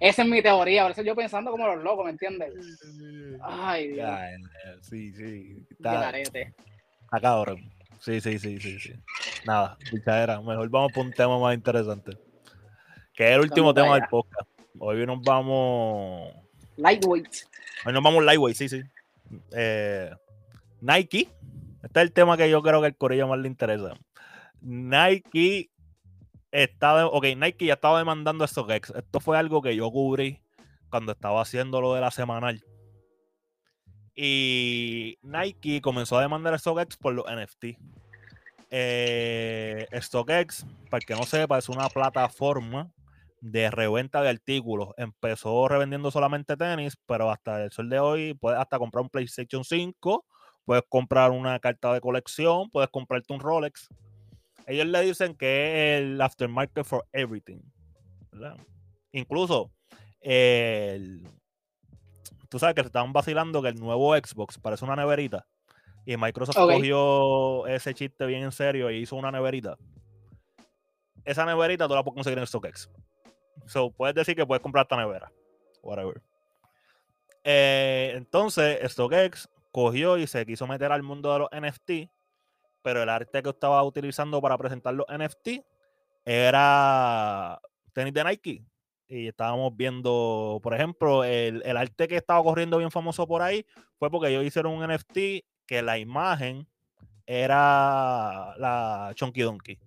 Esa 0.00 0.22
es 0.22 0.28
mi 0.28 0.42
teoría, 0.42 0.82
por 0.82 0.92
eso 0.92 1.02
yo 1.02 1.14
pensando 1.14 1.50
como 1.50 1.66
los 1.66 1.82
locos, 1.82 2.04
¿me 2.06 2.10
entiendes? 2.12 2.52
Ay, 3.42 3.92
Dios. 3.92 4.10
sí, 4.82 5.12
sí. 5.12 5.66
Está, 5.70 6.12
acá 7.10 7.28
ahora. 7.28 7.54
Sí, 8.00 8.20
sí, 8.20 8.38
sí, 8.38 8.58
sí, 8.58 8.78
sí. 8.78 8.92
Nada, 9.46 9.78
era. 10.06 10.40
Mejor 10.40 10.68
vamos 10.68 10.92
por 10.92 11.06
un 11.06 11.12
tema 11.12 11.38
más 11.38 11.54
interesante. 11.54 12.12
Que 13.14 13.30
es 13.30 13.36
el 13.36 13.40
último 13.42 13.72
tema 13.72 13.94
del 13.94 14.08
podcast. 14.10 14.48
Hoy 14.78 15.06
nos 15.06 15.22
vamos. 15.22 16.34
Lightweight. 16.76 17.28
Hoy 17.86 17.92
nos 17.92 18.02
vamos 18.02 18.24
lightweight, 18.24 18.56
sí, 18.56 18.68
sí. 18.68 18.82
Eh, 19.52 20.10
Nike. 20.80 21.30
Este 21.82 22.00
es 22.00 22.06
el 22.06 22.12
tema 22.12 22.36
que 22.36 22.48
yo 22.48 22.62
creo 22.62 22.80
que 22.80 22.88
el 22.88 22.96
corillo 22.96 23.28
más 23.28 23.38
le 23.38 23.48
interesa. 23.48 23.94
Nike 24.60 25.70
está, 26.50 27.06
ok, 27.06 27.24
Nike 27.36 27.66
ya 27.66 27.74
estaba 27.74 27.98
demandando 27.98 28.44
a 28.44 28.48
StockX. 28.48 28.90
Esto 28.90 29.20
fue 29.20 29.36
algo 29.36 29.60
que 29.60 29.76
yo 29.76 29.90
cubrí 29.90 30.40
cuando 30.88 31.12
estaba 31.12 31.42
haciendo 31.42 31.80
lo 31.80 31.94
de 31.94 32.00
la 32.00 32.10
semanal. 32.10 32.64
Y 34.14 35.18
Nike 35.22 35.80
comenzó 35.80 36.18
a 36.18 36.22
demandar 36.22 36.54
a 36.54 36.58
StockX 36.58 36.96
por 36.96 37.14
los 37.14 37.26
NFT. 37.26 37.76
Eh, 38.70 39.86
StockX, 39.92 40.64
para 40.88 40.98
el 40.98 41.06
que 41.06 41.14
no 41.14 41.24
sepa, 41.24 41.58
es 41.58 41.68
una 41.68 41.88
plataforma 41.88 42.90
de 43.44 43.70
reventa 43.70 44.22
de 44.22 44.30
artículos. 44.30 44.88
Empezó 44.96 45.68
revendiendo 45.68 46.10
solamente 46.10 46.56
tenis, 46.56 46.96
pero 47.04 47.30
hasta 47.30 47.62
el 47.62 47.70
sol 47.72 47.90
de 47.90 47.98
hoy 47.98 48.32
puedes 48.32 48.58
hasta 48.58 48.78
comprar 48.78 49.02
un 49.02 49.10
PlayStation 49.10 49.64
5, 49.64 50.24
puedes 50.64 50.82
comprar 50.88 51.30
una 51.30 51.58
carta 51.58 51.92
de 51.92 52.00
colección, 52.00 52.70
puedes 52.70 52.88
comprarte 52.88 53.34
un 53.34 53.40
Rolex. 53.40 53.88
Ellos 54.66 54.86
le 54.86 55.00
dicen 55.02 55.34
que 55.34 55.96
es 55.96 56.00
el 56.00 56.20
aftermarket 56.22 56.86
for 56.86 57.04
everything. 57.12 57.60
Incluso 59.12 59.70
el, 60.22 61.28
tú 62.48 62.58
sabes 62.58 62.74
que 62.74 62.80
se 62.80 62.86
estaban 62.86 63.12
vacilando 63.12 63.60
que 63.60 63.68
el 63.68 63.78
nuevo 63.78 64.16
Xbox 64.16 64.58
parece 64.58 64.86
una 64.86 64.96
neverita. 64.96 65.46
Y 66.06 66.16
Microsoft 66.16 66.56
cogió 66.56 67.66
ese 67.66 67.92
chiste 67.92 68.24
bien 68.24 68.42
en 68.42 68.52
serio 68.52 68.90
y 68.90 69.02
hizo 69.02 69.16
una 69.16 69.30
neverita. 69.30 69.76
Esa 71.26 71.44
neverita 71.44 71.86
tú 71.86 71.94
la 71.94 72.02
puedes 72.02 72.14
conseguir 72.14 72.38
en 72.38 72.46
StockX. 72.46 72.88
So, 73.66 73.90
puedes 73.90 74.14
decir 74.14 74.36
que 74.36 74.46
puedes 74.46 74.62
comprar 74.62 74.84
esta 74.84 74.96
nevera. 74.96 75.32
Whatever. 75.82 76.22
Eh, 77.42 78.12
entonces, 78.14 78.80
StockX 78.90 79.48
cogió 79.70 80.16
y 80.18 80.26
se 80.26 80.46
quiso 80.46 80.66
meter 80.66 80.92
al 80.92 81.02
mundo 81.02 81.32
de 81.32 81.38
los 81.40 81.48
NFT, 81.50 82.10
pero 82.82 83.02
el 83.02 83.08
arte 83.08 83.42
que 83.42 83.50
estaba 83.50 83.82
utilizando 83.82 84.40
para 84.40 84.56
presentar 84.56 84.94
los 84.94 85.06
NFT 85.08 85.64
era 86.24 87.60
tenis 87.92 88.14
de 88.14 88.24
Nike 88.24 88.64
y 89.08 89.28
estábamos 89.28 89.76
viendo, 89.76 90.60
por 90.62 90.74
ejemplo, 90.74 91.24
el, 91.24 91.76
arte 91.76 92.08
que 92.08 92.16
estaba 92.16 92.42
corriendo 92.42 92.78
bien 92.78 92.90
famoso 92.90 93.26
por 93.26 93.42
ahí 93.42 93.66
fue 93.98 94.10
porque 94.10 94.28
ellos 94.28 94.44
hicieron 94.44 94.72
un 94.72 94.86
NFT 94.88 95.44
que 95.66 95.82
la 95.82 95.98
imagen 95.98 96.66
era 97.26 98.54
la 98.58 99.12
Chunky 99.14 99.42
Donkey. 99.42 99.78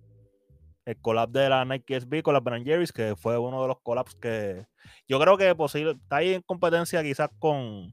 El 0.88 0.96
collab 1.02 1.28
de 1.28 1.50
la 1.50 1.66
Nike 1.66 2.00
SB 2.00 2.22
con 2.22 2.32
las 2.32 2.42
Ben 2.42 2.64
Jerry's, 2.64 2.94
que 2.94 3.14
fue 3.14 3.36
uno 3.36 3.60
de 3.60 3.68
los 3.68 3.78
collabs 3.80 4.14
que 4.14 4.64
yo 5.06 5.20
creo 5.20 5.36
que 5.36 5.54
posible, 5.54 5.90
está 5.90 6.16
ahí 6.16 6.32
en 6.32 6.40
competencia 6.40 7.02
quizás 7.02 7.28
con, 7.38 7.92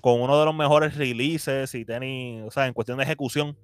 con 0.00 0.20
uno 0.20 0.36
de 0.36 0.44
los 0.44 0.52
mejores 0.52 0.96
releases 0.96 1.72
y 1.76 1.84
tenis, 1.84 2.42
o 2.44 2.50
sea, 2.50 2.66
en 2.66 2.74
cuestión 2.74 2.98
de 2.98 3.04
ejecución 3.04 3.56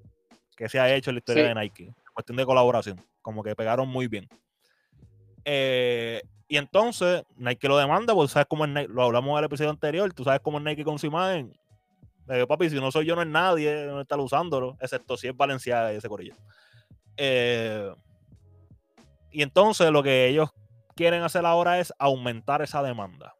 que 0.56 0.68
se 0.68 0.78
ha 0.78 0.94
hecho 0.94 1.10
en 1.10 1.16
la 1.16 1.18
historia 1.18 1.48
de 1.48 1.54
Nike, 1.56 1.86
en 1.86 1.94
cuestión 2.14 2.36
de 2.36 2.46
colaboración, 2.46 3.04
como 3.20 3.42
que 3.42 3.56
pegaron 3.56 3.88
muy 3.88 4.06
bien. 4.06 4.28
Eh, 5.44 6.22
y 6.46 6.56
entonces 6.56 7.24
Nike 7.34 7.66
lo 7.66 7.78
demanda, 7.78 8.14
porque 8.14 8.30
sabes 8.30 8.46
cómo 8.48 8.64
es 8.64 8.70
Nike, 8.70 8.92
lo 8.92 9.02
hablamos 9.02 9.32
en 9.32 9.38
el 9.38 9.44
episodio 9.46 9.70
anterior, 9.70 10.12
tú 10.14 10.22
sabes 10.22 10.38
cómo 10.38 10.58
es 10.58 10.64
Nike 10.64 10.84
con 10.84 11.00
su 11.00 11.06
imagen. 11.06 11.52
papi, 12.46 12.70
si 12.70 12.76
no 12.76 12.92
soy 12.92 13.06
yo, 13.06 13.16
no 13.16 13.22
es 13.22 13.28
nadie, 13.28 13.86
no 13.86 14.02
está 14.02 14.16
usándolo, 14.18 14.76
excepto 14.80 15.16
si 15.16 15.26
es 15.26 15.36
Valenciaga 15.36 15.92
y 15.92 15.96
ese 15.96 16.08
corillo. 16.08 16.36
Eh, 17.16 17.92
y 19.32 19.42
entonces 19.42 19.90
lo 19.90 20.02
que 20.02 20.28
ellos 20.28 20.50
quieren 20.94 21.22
hacer 21.22 21.44
ahora 21.46 21.80
es 21.80 21.92
aumentar 21.98 22.62
esa 22.62 22.82
demanda. 22.82 23.34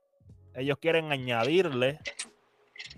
Ellos 0.55 0.79
quieren 0.81 1.13
añadirle 1.13 1.99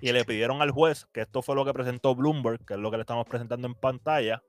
y 0.00 0.12
le 0.12 0.24
pidieron 0.24 0.62
al 0.62 0.70
juez, 0.70 1.06
que 1.12 1.22
esto 1.22 1.42
fue 1.42 1.54
lo 1.54 1.64
que 1.64 1.72
presentó 1.72 2.14
Bloomberg, 2.14 2.64
que 2.64 2.74
es 2.74 2.80
lo 2.80 2.90
que 2.90 2.96
le 2.96 3.02
estamos 3.02 3.26
presentando 3.26 3.66
en 3.66 3.74
pantalla, 3.74 4.42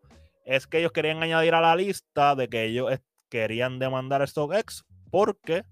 es 0.45 0.67
que 0.67 0.79
ellos 0.79 0.91
querían 0.91 1.21
añadir 1.23 1.53
a 1.55 1.61
la 1.61 1.75
lista 1.75 2.35
de 2.35 2.47
que 2.47 2.65
ellos 2.65 2.91
querían 3.29 3.79
demandar 3.79 4.21
a 4.21 4.27
StockX 4.27 4.85
porque 5.11 5.63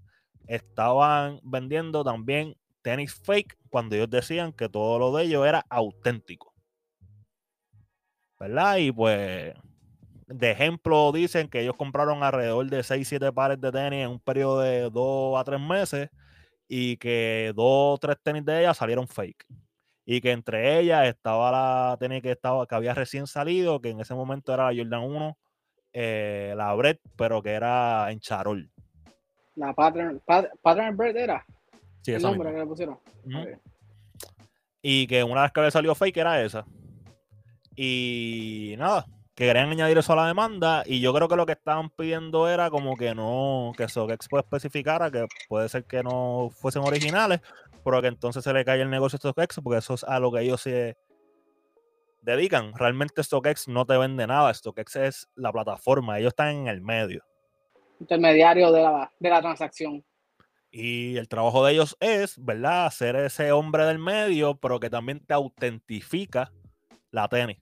estaban 0.46 1.40
vendiendo 1.42 2.04
también 2.04 2.56
tenis 2.82 3.14
fake 3.14 3.56
cuando 3.70 3.94
ellos 3.94 4.10
decían 4.10 4.52
que 4.52 4.68
todo 4.68 4.98
lo 4.98 5.16
de 5.16 5.24
ellos 5.24 5.46
era 5.46 5.64
auténtico. 5.70 6.54
¿Verdad? 8.38 8.76
Y 8.76 8.92
pues, 8.92 9.54
de 10.34 10.50
ejemplo, 10.50 11.12
dicen 11.12 11.48
que 11.48 11.60
ellos 11.60 11.76
compraron 11.76 12.24
alrededor 12.24 12.68
de 12.68 12.82
6, 12.82 13.06
7 13.06 13.32
pares 13.32 13.60
de 13.60 13.70
tenis 13.70 14.04
en 14.04 14.10
un 14.10 14.20
periodo 14.20 14.60
de 14.60 14.90
2 14.90 15.38
a 15.38 15.44
3 15.44 15.60
meses 15.60 16.10
y 16.66 16.96
que 16.96 17.52
dos 17.54 17.94
o 17.94 17.98
tres 17.98 18.16
tenis 18.22 18.44
de 18.44 18.60
ellas 18.60 18.76
salieron 18.76 19.06
fake. 19.06 19.46
Y 20.04 20.20
que 20.20 20.32
entre 20.32 20.80
ellas 20.80 21.06
estaba 21.06 21.52
la 21.52 21.96
tenis 21.98 22.20
que, 22.20 22.32
estaba, 22.32 22.66
que 22.66 22.74
había 22.74 22.94
recién 22.94 23.26
salido, 23.26 23.80
que 23.80 23.90
en 23.90 24.00
ese 24.00 24.14
momento 24.14 24.52
era 24.52 24.70
la 24.70 24.76
Jordan 24.76 25.02
1, 25.02 25.38
eh, 25.92 26.54
la 26.56 26.74
Brett, 26.74 27.00
pero 27.16 27.40
que 27.40 27.52
era 27.52 28.10
en 28.10 28.18
charol. 28.18 28.68
La 29.54 29.72
Pattern, 29.72 30.20
Pattern 30.62 30.96
Bread 30.96 31.16
era. 31.16 31.46
Sí, 32.02 32.12
el 32.12 32.22
nombre 32.22 32.50
que 32.50 32.58
le 32.58 32.66
pusieron. 32.66 32.98
Y 34.82 35.06
que 35.06 35.22
una 35.22 35.42
vez 35.42 35.52
que 35.52 35.60
había 35.60 35.70
salido 35.70 35.94
fake 35.94 36.16
era 36.16 36.42
esa. 36.42 36.66
Y 37.76 38.74
nada, 38.78 39.06
que 39.34 39.46
querían 39.46 39.70
añadir 39.70 39.98
eso 39.98 40.12
a 40.12 40.16
la 40.16 40.26
demanda. 40.26 40.82
Y 40.86 41.00
yo 41.00 41.12
creo 41.12 41.28
que 41.28 41.36
lo 41.36 41.46
que 41.46 41.52
estaban 41.52 41.90
pidiendo 41.90 42.48
era 42.48 42.70
como 42.70 42.96
que 42.96 43.14
no, 43.14 43.72
que 43.76 43.88
SockX 43.88 44.28
especificara 44.30 45.10
que 45.10 45.26
puede 45.48 45.68
ser 45.68 45.84
que 45.84 46.02
no 46.02 46.50
fuesen 46.52 46.82
originales, 46.82 47.40
pero 47.84 48.00
que 48.00 48.08
entonces 48.08 48.44
se 48.44 48.52
le 48.52 48.64
cae 48.64 48.80
el 48.80 48.90
negocio 48.90 49.16
a 49.16 49.18
StockX, 49.18 49.60
porque 49.62 49.78
eso 49.78 49.94
es 49.94 50.04
a 50.04 50.18
lo 50.20 50.32
que 50.32 50.40
ellos 50.40 50.60
se 50.60 50.96
dedican. 52.22 52.72
Realmente 52.74 53.22
StockX 53.22 53.68
no 53.68 53.84
te 53.84 53.96
vende 53.96 54.26
nada. 54.26 54.52
StockX 54.54 54.96
es 54.96 55.28
la 55.34 55.52
plataforma, 55.52 56.18
ellos 56.18 56.32
están 56.32 56.48
en 56.48 56.68
el 56.68 56.80
medio 56.80 57.24
intermediario 58.00 58.72
de 58.72 58.82
la, 58.82 59.12
de 59.18 59.30
la 59.30 59.40
transacción. 59.40 60.04
Y 60.70 61.16
el 61.16 61.28
trabajo 61.28 61.64
de 61.64 61.72
ellos 61.72 61.96
es, 62.00 62.42
¿verdad? 62.44 62.90
Ser 62.90 63.16
ese 63.16 63.52
hombre 63.52 63.84
del 63.84 63.98
medio, 63.98 64.56
pero 64.56 64.80
que 64.80 64.90
también 64.90 65.24
te 65.24 65.34
autentifica 65.34 66.52
la 67.10 67.28
tenis. 67.28 67.58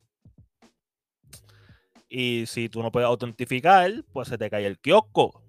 Y 2.14 2.44
si 2.46 2.68
tú 2.68 2.82
no 2.82 2.92
puedes 2.92 3.06
autentificar, 3.06 3.90
pues 4.12 4.28
se 4.28 4.36
te 4.36 4.50
cae 4.50 4.66
el 4.66 4.78
kiosco. 4.78 5.42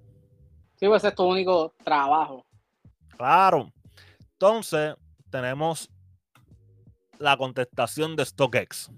Sí, 0.76 0.88
pues 0.88 1.04
es 1.04 1.14
tu 1.14 1.24
único 1.26 1.74
trabajo. 1.84 2.46
Claro. 3.18 3.72
Entonces, 4.32 4.96
tenemos 5.30 5.90
la 7.20 7.36
contestación 7.36 8.16
de 8.16 8.26
StockX. 8.26 8.90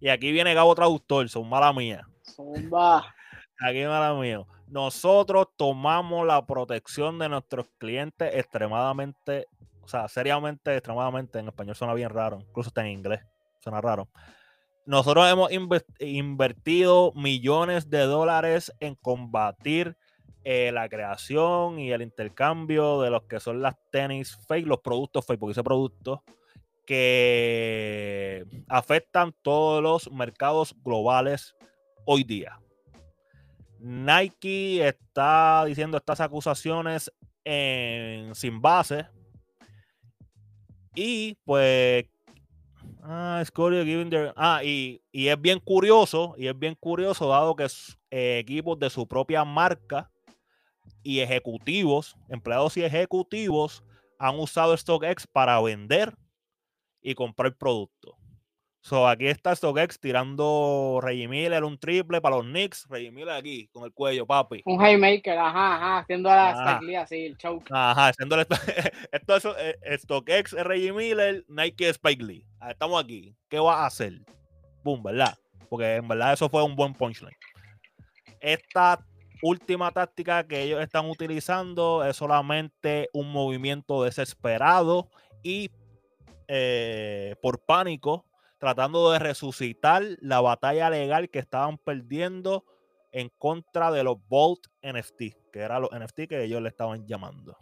Y 0.00 0.08
aquí 0.10 0.32
viene 0.32 0.52
Gabo 0.52 0.74
Traductor, 0.74 1.28
son 1.30 1.48
mala 1.48 1.72
mía. 1.72 2.06
Zumba. 2.22 3.14
Aquí 3.60 3.84
mala 3.84 4.12
mía 4.14 4.44
nosotros 4.66 5.46
tomamos 5.56 6.26
la 6.26 6.44
protección 6.44 7.18
de 7.18 7.28
nuestros 7.28 7.68
clientes 7.78 8.34
extremadamente, 8.34 9.46
o 9.82 9.88
sea, 9.88 10.08
seriamente, 10.08 10.74
extremadamente, 10.74 11.38
en 11.38 11.46
español 11.46 11.76
suena 11.76 11.94
bien 11.94 12.10
raro, 12.10 12.40
incluso 12.40 12.68
está 12.68 12.82
en 12.82 12.92
inglés, 12.92 13.20
suena 13.60 13.80
raro. 13.80 14.08
Nosotros 14.86 15.30
hemos 15.30 15.50
invertido 15.98 17.12
millones 17.14 17.88
de 17.88 18.00
dólares 18.00 18.72
en 18.80 18.94
combatir 18.94 19.96
eh, 20.44 20.70
la 20.72 20.88
creación 20.88 21.78
y 21.78 21.90
el 21.90 22.02
intercambio 22.02 23.00
de 23.00 23.10
los 23.10 23.22
que 23.22 23.40
son 23.40 23.62
las 23.62 23.76
tenis 23.90 24.36
fake, 24.46 24.66
los 24.66 24.80
productos 24.80 25.24
fake, 25.24 25.40
porque 25.40 25.52
ese 25.52 25.62
producto 25.62 26.22
que 26.86 28.44
afectan 28.68 29.34
todos 29.42 29.82
los 29.82 30.12
mercados 30.12 30.74
globales 30.84 31.54
hoy 32.04 32.24
día. 32.24 32.60
Nike 33.78 34.86
está 34.86 35.64
diciendo 35.66 35.96
estas 35.96 36.20
acusaciones 36.20 37.10
sin 37.44 38.60
base. 38.60 39.06
Y 40.94 41.36
pues. 41.44 42.06
Ah, 43.06 43.44
ah 44.36 44.64
y, 44.64 45.02
es 45.12 45.40
bien 45.40 45.60
curioso, 45.60 46.34
y 46.38 46.46
es 46.46 46.58
bien 46.58 46.74
curioso, 46.74 47.28
dado 47.28 47.54
que 47.54 47.66
eh, 48.10 48.38
equipos 48.38 48.78
de 48.78 48.88
su 48.88 49.06
propia 49.06 49.44
marca 49.44 50.10
y 51.02 51.20
ejecutivos, 51.20 52.16
empleados 52.30 52.78
y 52.78 52.82
ejecutivos, 52.82 53.84
han 54.18 54.38
usado 54.38 54.74
StockX 54.74 55.26
para 55.26 55.60
vender 55.60 56.16
y 57.02 57.14
comprar 57.14 57.54
productos. 57.54 58.14
So, 58.84 59.08
aquí 59.08 59.28
está 59.28 59.56
StockX 59.56 59.98
tirando 59.98 60.98
Reggie 61.00 61.26
Miller 61.26 61.64
un 61.64 61.78
triple 61.78 62.20
para 62.20 62.36
los 62.36 62.44
Knicks. 62.44 62.86
Reggie 62.90 63.10
Miller 63.10 63.34
aquí 63.34 63.66
con 63.68 63.84
el 63.84 63.94
cuello, 63.94 64.26
papi. 64.26 64.60
Un 64.66 64.78
haymaker, 64.78 65.38
ajá, 65.38 65.76
ajá, 65.76 65.98
haciendo 66.00 66.28
la 66.28 66.76
Spike 66.76 66.96
así, 66.98 67.24
el 67.24 67.38
choke. 67.38 67.66
Ajá, 67.70 68.08
haciendo 68.08 68.38
esto 69.10 69.36
es 69.36 69.44
eh, 69.58 69.96
StockX, 69.96 70.52
Reggie 70.52 70.92
Miller, 70.92 71.46
Nike 71.48 71.88
Spike 71.88 72.22
Lee. 72.22 72.46
Ah, 72.60 72.72
estamos 72.72 73.02
aquí. 73.02 73.34
¿Qué 73.48 73.58
va 73.58 73.84
a 73.84 73.86
hacer? 73.86 74.20
Boom, 74.82 75.02
¿verdad? 75.02 75.34
Porque 75.70 75.94
en 75.94 76.06
verdad 76.06 76.34
eso 76.34 76.50
fue 76.50 76.62
un 76.62 76.76
buen 76.76 76.92
punchline. 76.92 77.34
Esta 78.38 79.02
última 79.40 79.92
táctica 79.92 80.46
que 80.46 80.60
ellos 80.60 80.82
están 80.82 81.08
utilizando 81.08 82.04
es 82.04 82.16
solamente 82.16 83.08
un 83.14 83.32
movimiento 83.32 84.02
desesperado 84.02 85.08
y 85.42 85.70
eh, 86.48 87.34
por 87.40 87.64
pánico 87.64 88.26
tratando 88.64 89.12
de 89.12 89.18
resucitar 89.18 90.02
la 90.22 90.40
batalla 90.40 90.88
legal 90.88 91.28
que 91.28 91.38
estaban 91.38 91.76
perdiendo 91.76 92.64
en 93.12 93.28
contra 93.36 93.90
de 93.90 94.02
los 94.02 94.16
Bolt 94.26 94.68
NFT, 94.82 95.50
que 95.52 95.60
eran 95.60 95.82
los 95.82 95.90
NFT 95.90 96.20
que 96.30 96.44
ellos 96.44 96.62
le 96.62 96.70
estaban 96.70 97.06
llamando. 97.06 97.58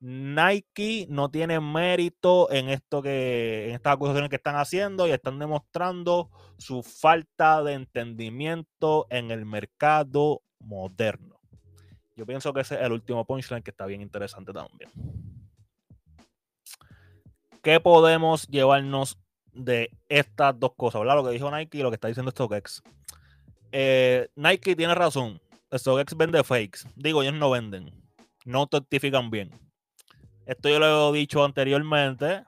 Nike 0.00 1.06
no 1.08 1.30
tiene 1.30 1.58
mérito 1.58 2.52
en 2.52 2.68
esto 2.68 3.00
que 3.00 3.68
en 3.70 3.76
estas 3.76 3.94
acusaciones 3.94 4.28
que 4.28 4.36
están 4.36 4.56
haciendo 4.56 5.08
y 5.08 5.12
están 5.12 5.38
demostrando 5.38 6.28
su 6.58 6.82
falta 6.82 7.62
de 7.62 7.72
entendimiento 7.72 9.06
en 9.08 9.30
el 9.30 9.46
mercado 9.46 10.42
moderno. 10.58 11.40
Yo 12.14 12.26
pienso 12.26 12.52
que 12.52 12.60
ese 12.60 12.74
es 12.74 12.82
el 12.82 12.92
último 12.92 13.24
punchline 13.24 13.62
que 13.62 13.70
está 13.70 13.86
bien 13.86 14.02
interesante 14.02 14.52
también. 14.52 14.90
¿Qué 17.62 17.80
podemos 17.80 18.46
llevarnos 18.48 19.18
de 19.54 19.90
estas 20.08 20.58
dos 20.58 20.72
cosas? 20.76 21.00
¿verdad? 21.00 21.16
Lo 21.16 21.24
que 21.24 21.30
dijo 21.30 21.50
Nike 21.50 21.78
y 21.78 21.82
lo 21.82 21.90
que 21.90 21.96
está 21.96 22.08
diciendo 22.08 22.30
StockX. 22.30 22.82
Eh, 23.72 24.28
Nike 24.36 24.76
tiene 24.76 24.94
razón. 24.94 25.40
StockX 25.72 26.16
vende 26.16 26.44
fakes. 26.44 26.80
Digo, 26.94 27.22
ellos 27.22 27.34
no 27.34 27.50
venden. 27.50 27.92
No 28.44 28.68
certifican 28.70 29.30
bien. 29.30 29.50
Esto 30.46 30.68
yo 30.68 30.78
lo 30.78 31.14
he 31.14 31.18
dicho 31.18 31.44
anteriormente. 31.44 32.44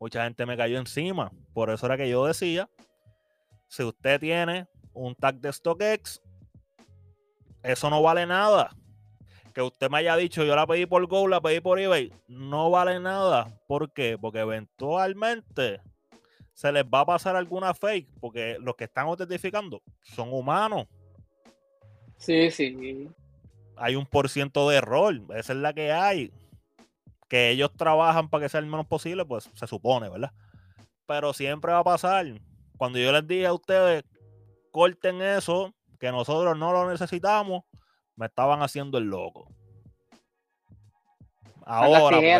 Mucha 0.00 0.24
gente 0.24 0.46
me 0.46 0.56
cayó 0.56 0.78
encima. 0.78 1.30
Por 1.52 1.70
eso 1.70 1.86
era 1.86 1.96
que 1.96 2.08
yo 2.08 2.26
decía, 2.26 2.68
si 3.68 3.82
usted 3.82 4.20
tiene 4.20 4.66
un 4.92 5.14
tag 5.14 5.36
de 5.36 5.52
StockX, 5.52 6.20
eso 7.62 7.90
no 7.90 8.02
vale 8.02 8.26
nada. 8.26 8.70
Que 9.54 9.62
usted 9.62 9.88
me 9.88 9.98
haya 9.98 10.16
dicho, 10.16 10.44
yo 10.44 10.56
la 10.56 10.66
pedí 10.66 10.86
por 10.86 11.06
Go, 11.06 11.28
la 11.28 11.40
pedí 11.40 11.60
por 11.60 11.78
eBay, 11.78 12.12
no 12.28 12.70
vale 12.70 12.98
nada. 12.98 13.60
¿Por 13.68 13.92
qué? 13.92 14.18
Porque 14.20 14.40
eventualmente 14.40 15.80
se 16.54 16.70
les 16.70 16.84
va 16.84 17.00
a 17.00 17.06
pasar 17.06 17.36
alguna 17.36 17.74
fake, 17.74 18.08
porque 18.20 18.56
los 18.60 18.76
que 18.76 18.84
están 18.84 19.06
autentificando 19.06 19.82
son 20.02 20.32
humanos. 20.32 20.86
Sí, 22.16 22.50
sí. 22.50 23.08
Hay 23.76 23.96
un 23.96 24.06
por 24.06 24.28
ciento 24.28 24.68
de 24.68 24.76
error, 24.76 25.14
esa 25.34 25.52
es 25.52 25.58
la 25.58 25.72
que 25.72 25.92
hay. 25.92 26.32
Que 27.28 27.50
ellos 27.50 27.72
trabajan 27.76 28.28
para 28.28 28.44
que 28.44 28.48
sea 28.48 28.60
el 28.60 28.66
menos 28.66 28.86
posible, 28.86 29.24
pues 29.24 29.50
se 29.52 29.66
supone, 29.66 30.08
¿verdad? 30.08 30.32
Pero 31.06 31.32
siempre 31.32 31.72
va 31.72 31.80
a 31.80 31.84
pasar. 31.84 32.26
Cuando 32.78 32.98
yo 32.98 33.10
les 33.10 33.26
dije 33.26 33.46
a 33.46 33.52
ustedes, 33.52 34.04
corten 34.70 35.20
eso, 35.22 35.74
que 35.98 36.12
nosotros 36.12 36.56
no 36.56 36.72
lo 36.72 36.88
necesitamos, 36.88 37.64
me 38.14 38.26
estaban 38.26 38.62
haciendo 38.62 38.98
el 38.98 39.04
loco. 39.04 39.48
Ahora, 41.66 42.00
porque, 42.00 42.34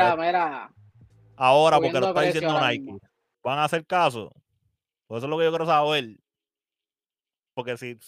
ahora 1.36 1.76
porque 1.78 2.00
lo 2.00 2.08
está 2.08 2.20
diciendo 2.20 2.60
Nike. 2.60 2.98
¿Van 3.44 3.58
a 3.58 3.64
hacer 3.64 3.86
caso? 3.86 4.32
Pues 5.06 5.18
eso 5.18 5.26
es 5.26 5.30
lo 5.30 5.36
que 5.38 5.44
yo 5.44 5.50
quiero 5.50 5.66
saber. 5.66 6.16
Porque 7.52 7.76
si 7.76 7.98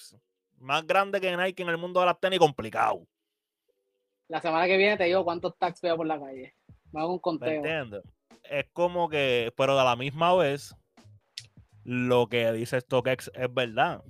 más 0.58 0.84
grande 0.86 1.20
que 1.20 1.36
Nike 1.36 1.62
en 1.62 1.68
el 1.68 1.76
mundo 1.76 2.00
de 2.00 2.06
las 2.06 2.18
tenis, 2.18 2.38
complicado. 2.38 3.06
La 4.28 4.40
semana 4.40 4.66
que 4.66 4.78
viene 4.78 4.96
te 4.96 5.04
digo 5.04 5.24
cuántos 5.24 5.56
tags 5.58 5.80
veo 5.82 5.96
por 5.98 6.06
la 6.06 6.18
calle. 6.18 6.56
Me 6.90 7.00
hago 7.00 7.12
un 7.12 7.18
conteo. 7.18 7.62
¿Me 7.62 8.00
Es 8.44 8.64
como 8.72 9.10
que, 9.10 9.52
pero 9.56 9.76
de 9.76 9.84
la 9.84 9.94
misma 9.94 10.34
vez, 10.34 10.74
lo 11.84 12.28
que 12.28 12.50
dice 12.52 12.80
StockX 12.80 13.30
es 13.34 13.52
verdad. 13.52 14.02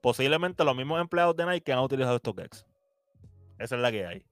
Posiblemente 0.00 0.64
los 0.64 0.74
mismos 0.74 1.00
empleados 1.02 1.36
de 1.36 1.44
Nike 1.44 1.72
han 1.72 1.80
utilizado 1.80 2.16
StockX. 2.16 2.66
Esa 3.58 3.76
es 3.76 3.80
la 3.82 3.92
que 3.92 4.06
hay. 4.06 4.26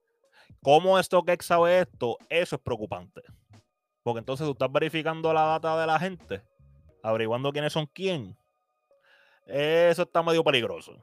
¿Cómo 0.63 1.01
StockX 1.01 1.45
sabe 1.45 1.81
esto? 1.81 2.17
Eso 2.31 2.57
es 2.57 2.63
preocupante. 2.63 3.23
Porque 4.03 4.21
entonces 4.21 4.47
tú 4.47 4.53
estás 4.53 4.73
verificando 4.73 5.33
la 5.33 5.43
data 5.43 5.81
de 5.81 5.87
la 5.87 5.99
gente, 5.99 6.43
averiguando 7.03 7.53
quiénes 7.53 7.73
son 7.73 7.87
quién. 7.87 8.37
Eso 9.47 10.03
está 10.03 10.23
medio 10.23 10.43
peligroso. 10.43 10.97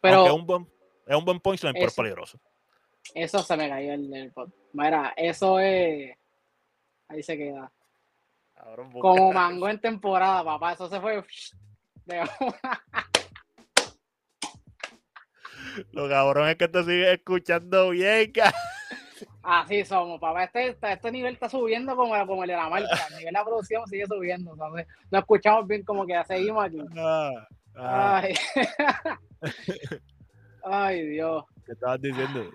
Pero 0.00 0.26
es 0.26 0.32
un 0.32 0.46
buen, 0.46 0.68
es 1.06 1.16
un 1.16 1.24
buen 1.24 1.40
punchline, 1.40 1.74
pero 1.74 1.86
es 1.86 1.94
peligroso. 1.94 2.38
Eso 3.14 3.42
se 3.42 3.56
me 3.56 3.68
cayó 3.68 3.92
el, 3.92 4.14
el 4.14 4.32
Mira, 4.72 5.12
eso 5.16 5.58
es. 5.58 6.16
Ahí 7.08 7.22
se 7.22 7.36
queda. 7.36 7.70
Como 9.00 9.32
mango 9.32 9.68
en 9.68 9.80
temporada, 9.80 10.44
papá. 10.44 10.72
Eso 10.72 10.88
se 10.88 11.00
fue. 11.00 11.24
Lo 15.92 16.08
cabrón 16.08 16.48
es 16.48 16.56
que 16.56 16.68
te 16.68 16.84
sigues 16.84 17.18
escuchando 17.18 17.90
bien, 17.90 18.32
Así 19.42 19.84
somos, 19.84 20.20
papá. 20.20 20.44
Este, 20.44 20.76
este 20.80 21.10
nivel 21.10 21.34
está 21.34 21.48
subiendo 21.48 21.96
como, 21.96 22.14
como 22.26 22.44
el 22.44 22.50
de 22.50 22.56
la 22.56 22.68
marca. 22.68 22.88
El 23.10 23.16
nivel 23.18 23.32
de 23.34 23.38
la 23.38 23.44
producción 23.44 23.86
sigue 23.86 24.06
subiendo. 24.06 24.52
Entonces, 24.52 24.86
lo 25.10 25.18
escuchamos 25.18 25.66
bien 25.66 25.82
como 25.84 26.06
que 26.06 26.12
ya 26.12 26.24
seguimos 26.24 26.64
aquí. 26.64 26.78
Ah, 26.96 27.48
ah. 27.76 28.22
Ay. 28.22 28.34
Ay, 30.64 31.06
Dios. 31.08 31.44
¿Qué 31.66 31.72
estabas 31.72 32.00
diciendo? 32.00 32.50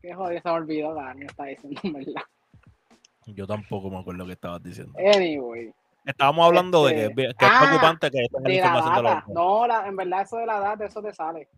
Qué 0.00 0.14
jodido 0.14 0.40
se 0.40 0.48
me 0.48 0.54
olvidó 0.54 0.94
la 0.94 1.14
me 1.14 1.26
está 1.26 1.44
diciendo, 1.44 1.80
¿verdad? 1.84 2.22
Yo 3.26 3.46
tampoco 3.46 3.90
me 3.90 3.98
acuerdo 3.98 4.20
lo 4.20 4.26
que 4.26 4.32
estabas 4.32 4.62
diciendo. 4.62 4.94
Anyway. 4.98 5.72
Estábamos 6.06 6.46
hablando 6.46 6.86
de 6.86 6.94
que, 6.94 7.04
este, 7.04 7.14
que 7.14 7.44
es 7.44 7.50
ah, 7.52 7.60
preocupante 7.60 8.10
que 8.10 8.22
esta 8.22 8.50
información 8.50 8.94
de 8.94 9.02
la 9.02 9.24
No, 9.28 9.84
en 9.84 9.96
verdad 9.96 10.22
eso 10.22 10.38
de 10.38 10.46
la 10.46 10.56
edad, 10.56 10.80
eso 10.80 11.02
te 11.02 11.12
sale. 11.12 11.48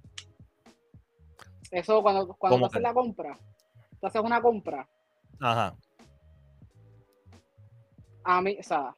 Eso 1.71 2.03
cuando, 2.03 2.35
cuando 2.35 2.59
tú 2.59 2.67
haces 2.67 2.83
la 2.83 2.93
compra, 2.93 3.39
tú 4.01 4.07
haces 4.07 4.23
una 4.23 4.41
compra. 4.41 4.89
Ajá. 5.41 5.75
A 8.25 8.41
mí, 8.41 8.57
o 8.59 8.63
sea, 8.63 8.95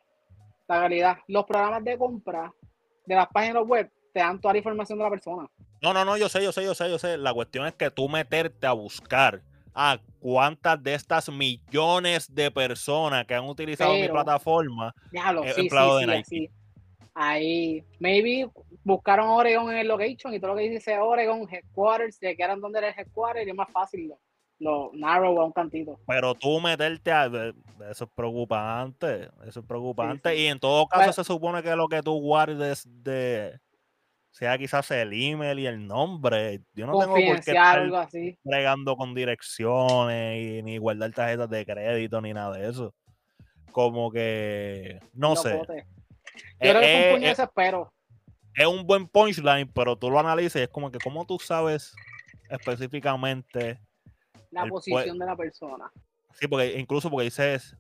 la 0.69 0.81
realidad, 0.81 1.19
los 1.29 1.45
programas 1.45 1.85
de 1.85 1.99
compra 1.99 2.53
de 3.07 3.15
las 3.15 3.29
páginas 3.29 3.65
web 3.67 3.91
te 4.13 4.21
dan 4.21 4.41
toda 4.41 4.55
la 4.55 4.59
información 4.59 4.99
de 4.99 5.05
la 5.05 5.11
persona. 5.11 5.49
No, 5.81 5.93
no, 5.93 6.05
no, 6.05 6.17
yo 6.17 6.29
sé, 6.29 6.43
yo 6.43 6.53
sé, 6.53 6.65
yo 6.65 6.75
sé, 6.75 6.89
yo 6.89 6.99
sé. 6.99 7.17
La 7.19 7.35
cuestión 7.35 7.67
es 7.67 7.75
que 7.75 7.91
tú 7.91 8.09
meterte 8.09 8.67
a 8.67 8.73
buscar 8.73 9.43
a 9.75 9.99
cuántas 10.21 10.83
de 10.83 10.95
estas 10.95 11.29
millones 11.31 12.33
de 12.33 12.51
personas 12.51 13.27
que 13.27 13.35
han 13.35 13.45
utilizado 13.45 13.95
mi 13.95 14.09
plataforma 14.09 14.95
ya 15.13 15.33
lo, 15.33 15.43
sí, 15.45 15.69
de 15.69 16.07
Nike. 16.07 16.51
Ahí, 17.15 17.85
maybe 17.99 18.51
buscaron 18.85 19.29
Oregon 19.29 19.71
en 19.71 19.79
el 19.79 19.89
location 19.89 20.33
y 20.33 20.41
todo 20.41 20.53
lo 20.53 20.57
que 20.57 20.69
dice 20.69 20.99
Oregon, 20.99 21.47
headquarters, 21.51 22.19
que 22.19 22.37
eran 22.39 22.61
donde 22.61 22.79
era 22.79 22.89
el 22.89 22.99
headquarters 22.99 23.47
y 23.47 23.51
es 23.51 23.57
más 23.57 23.71
fácil 23.71 24.13
lo, 24.63 24.91
narrow 24.95 25.41
a 25.41 25.45
un 25.45 25.53
cantito. 25.53 25.99
Pero 26.07 26.35
tú 26.35 26.61
meterte 26.61 27.11
a 27.11 27.27
eso 27.91 28.05
es 28.05 28.11
preocupante, 28.15 29.29
eso 29.47 29.61
es 29.61 29.67
preocupante. 29.67 30.37
Y 30.37 30.47
en 30.47 30.59
todo 30.59 30.87
caso 30.87 31.05
pues 31.05 31.17
se 31.17 31.25
supone 31.25 31.63
que 31.63 31.75
lo 31.75 31.89
que 31.89 32.03
tú 32.03 32.13
guardes 32.21 32.87
de 32.87 33.59
sea 34.31 34.57
quizás 34.57 34.91
el 34.93 35.13
email 35.13 35.59
y 35.59 35.67
el 35.67 35.87
nombre. 35.87 36.63
Yo 36.73 36.87
no 36.87 36.99
tengo 36.99 37.15
por 37.15 37.23
qué 37.23 37.51
estar 37.51 37.79
algo 37.81 37.99
así. 37.99 38.39
bregando 38.43 38.97
con 38.97 39.15
direcciones 39.15 40.41
y, 40.41 40.63
ni 40.63 40.79
guardar 40.79 41.13
tarjetas 41.13 41.51
de 41.51 41.67
crédito 41.67 42.21
ni 42.21 42.33
nada 42.33 42.57
de 42.57 42.69
eso. 42.69 42.95
Como 43.73 44.11
que, 44.11 45.01
no, 45.13 45.37
sé. 45.37 45.51
Yo 45.51 45.65
creo 46.59 46.81
que 46.81 47.11
es 47.11 47.19
un 47.19 47.25
espero. 47.25 47.93
Es 48.55 48.67
un 48.67 48.87
buen 48.87 49.07
punchline, 49.07 49.71
pero 49.73 49.97
tú 49.97 50.11
lo 50.11 50.19
analizas 50.19 50.61
y 50.61 50.65
es 50.65 50.69
como 50.69 50.91
que, 50.91 50.99
¿cómo 50.99 51.25
tú 51.27 51.39
sabes 51.39 51.95
específicamente 52.51 53.81
la 54.53 54.67
posición 54.67 55.19
de 55.19 55.27
la 55.27 55.37
persona? 55.37 55.91
Sí, 56.35 56.47
porque 56.47 56.79
incluso 56.79 57.11
porque 57.11 57.25
dices 57.25 57.77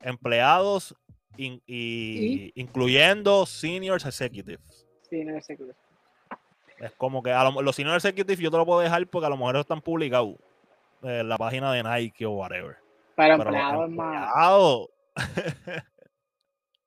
empleados 0.00 0.94
y, 1.36 2.52
incluyendo 2.54 3.46
seniors 3.46 4.04
executives. 4.04 4.86
Senior 5.08 5.36
executives. 5.36 5.76
Es 6.78 6.92
como 6.92 7.22
que 7.22 7.32
a 7.32 7.50
los 7.50 7.74
senior 7.74 7.96
executives 7.96 8.38
yo 8.38 8.50
te 8.50 8.56
lo 8.56 8.66
puedo 8.66 8.80
dejar 8.80 9.06
porque 9.08 9.26
a 9.26 9.30
lo 9.30 9.36
mejor 9.36 9.56
están 9.56 9.80
publicados 9.80 10.36
en 11.02 11.28
la 11.28 11.36
página 11.36 11.72
de 11.72 11.82
Nike 11.82 12.26
o 12.26 12.32
whatever. 12.32 12.76
Pero, 13.16 13.34
empleado 13.34 13.84
es 13.84 13.90
más. 13.90 14.32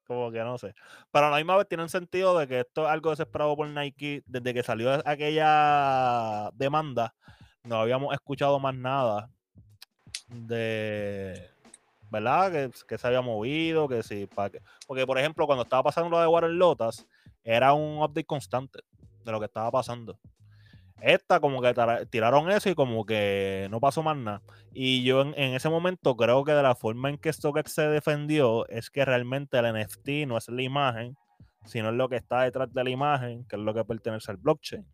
como 0.07 0.31
que 0.31 0.39
no 0.39 0.57
sé. 0.57 0.73
Pero 1.11 1.27
a 1.27 1.29
la 1.29 1.37
misma 1.37 1.57
vez 1.57 1.67
tiene 1.67 1.87
sentido 1.89 2.37
de 2.37 2.47
que 2.47 2.61
esto 2.61 2.83
es 2.83 2.89
algo 2.89 3.09
desesperado 3.09 3.55
por 3.55 3.67
Nike. 3.67 4.23
Desde 4.25 4.53
que 4.53 4.63
salió 4.63 5.01
aquella 5.05 6.49
demanda, 6.53 7.13
no 7.63 7.77
habíamos 7.77 8.13
escuchado 8.13 8.59
más 8.59 8.75
nada 8.75 9.29
de. 10.27 11.49
¿Verdad? 12.09 12.51
Que, 12.51 12.71
que 12.87 12.97
se 12.97 13.07
había 13.07 13.21
movido, 13.21 13.87
que 13.87 14.03
sí. 14.03 14.27
Para 14.27 14.59
porque, 14.85 15.07
por 15.07 15.17
ejemplo, 15.17 15.45
cuando 15.45 15.63
estaba 15.63 15.83
pasando 15.83 16.09
lo 16.09 16.19
de 16.19 16.27
Warren 16.27 16.57
Lotas, 16.57 17.07
era 17.43 17.73
un 17.73 17.97
update 18.03 18.25
constante 18.25 18.79
de 19.23 19.31
lo 19.31 19.39
que 19.39 19.45
estaba 19.45 19.71
pasando. 19.71 20.19
Esta 21.01 21.39
como 21.39 21.61
que 21.61 21.73
tiraron 22.11 22.51
eso 22.51 22.69
y 22.69 22.75
como 22.75 23.05
que 23.05 23.67
no 23.71 23.79
pasó 23.79 24.03
más 24.03 24.15
nada. 24.15 24.41
Y 24.71 25.03
yo 25.03 25.21
en, 25.21 25.55
ese 25.55 25.67
momento 25.67 26.15
creo 26.15 26.43
que 26.43 26.51
de 26.51 26.61
la 26.61 26.75
forma 26.75 27.09
en 27.09 27.17
que 27.17 27.33
StockX 27.33 27.71
se 27.71 27.87
defendió 27.87 28.67
es 28.67 28.91
que 28.91 29.03
realmente 29.03 29.57
el 29.57 29.73
NFT 29.73 30.27
no 30.27 30.37
es 30.37 30.47
la 30.47 30.61
imagen, 30.61 31.17
sino 31.65 31.89
es 31.89 31.95
lo 31.95 32.07
que 32.07 32.17
está 32.17 32.41
detrás 32.41 32.71
de 32.71 32.83
la 32.83 32.89
imagen, 32.91 33.45
que 33.45 33.55
es 33.55 33.61
lo 33.61 33.73
que 33.73 33.83
pertenece 33.83 34.29
al 34.29 34.37
blockchain. 34.37 34.85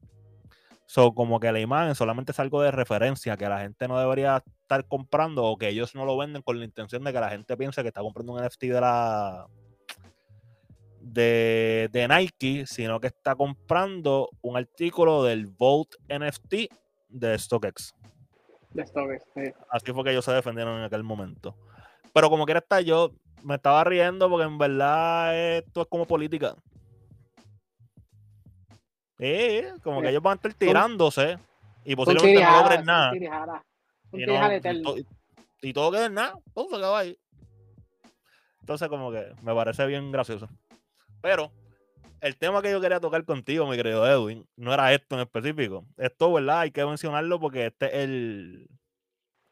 So, 0.89 1.13
como 1.13 1.41
que 1.41 1.51
la 1.51 1.59
imagen 1.59 1.95
solamente 1.95 2.31
es 2.31 2.39
algo 2.39 2.61
de 2.61 2.71
referencia 2.71 3.35
que 3.35 3.49
la 3.49 3.59
gente 3.59 3.89
no 3.89 3.99
debería 3.99 4.41
estar 4.61 4.87
comprando 4.87 5.43
o 5.43 5.57
que 5.57 5.67
ellos 5.67 5.93
no 5.95 6.05
lo 6.05 6.17
venden 6.17 6.41
con 6.41 6.57
la 6.57 6.65
intención 6.65 7.03
de 7.03 7.11
que 7.11 7.19
la 7.19 7.29
gente 7.29 7.57
piense 7.57 7.81
que 7.81 7.89
está 7.89 7.99
comprando 7.99 8.31
un 8.31 8.41
NFT 8.41 8.61
de 8.61 8.81
la, 8.81 9.47
de, 11.01 12.07
Nike, 12.09 12.65
sino 12.65 13.01
que 13.01 13.07
está 13.07 13.35
comprando 13.35 14.29
un 14.41 14.55
artículo 14.55 15.25
del 15.25 15.47
Vote 15.47 15.97
NFT 16.07 16.71
de 17.09 17.37
StockX. 17.37 17.93
Así 19.69 19.91
fue 19.91 20.05
que 20.05 20.11
ellos 20.11 20.23
se 20.23 20.31
defendieron 20.31 20.77
en 20.77 20.85
aquel 20.85 21.03
momento. 21.03 21.53
Pero 22.13 22.29
como 22.29 22.45
quiera 22.45 22.59
estar, 22.59 22.81
yo 22.81 23.11
me 23.43 23.55
estaba 23.55 23.83
riendo 23.83 24.29
porque 24.29 24.45
en 24.45 24.57
verdad 24.57 25.57
esto 25.57 25.81
es 25.81 25.87
como 25.87 26.05
política. 26.05 26.55
Sí, 29.19 29.63
como 29.83 30.01
que 30.01 30.09
ellos 30.09 30.21
van 30.21 30.33
a 30.33 30.35
estar 30.35 30.53
tirándose 30.53 31.37
y 31.83 31.95
posiblemente 31.95 32.43
no 32.43 32.61
logren 32.61 32.85
nada. 32.85 33.63
Y, 34.13 35.69
y, 35.69 35.73
todo 35.73 35.91
queda 35.91 36.05
en 36.05 36.13
nada, 36.13 36.33
todo 36.53 36.69
se 36.69 36.75
acaba 36.75 36.99
ahí. 36.99 37.17
Entonces, 38.61 38.87
como 38.89 39.11
que 39.11 39.33
me 39.41 39.53
parece 39.53 39.85
bien 39.85 40.11
gracioso. 40.11 40.47
Pero 41.21 41.51
el 42.21 42.37
tema 42.37 42.61
que 42.61 42.71
yo 42.71 42.81
quería 42.81 42.99
tocar 42.99 43.23
contigo, 43.25 43.67
mi 43.67 43.75
querido 43.75 44.07
Edwin, 44.07 44.47
no 44.55 44.73
era 44.73 44.93
esto 44.93 45.15
en 45.15 45.21
específico. 45.21 45.85
Esto, 45.97 46.31
¿verdad? 46.33 46.61
Hay 46.61 46.71
que 46.71 46.85
mencionarlo 46.85 47.39
porque 47.39 47.67
este 47.67 47.87
es 47.87 48.03
el, 48.05 48.69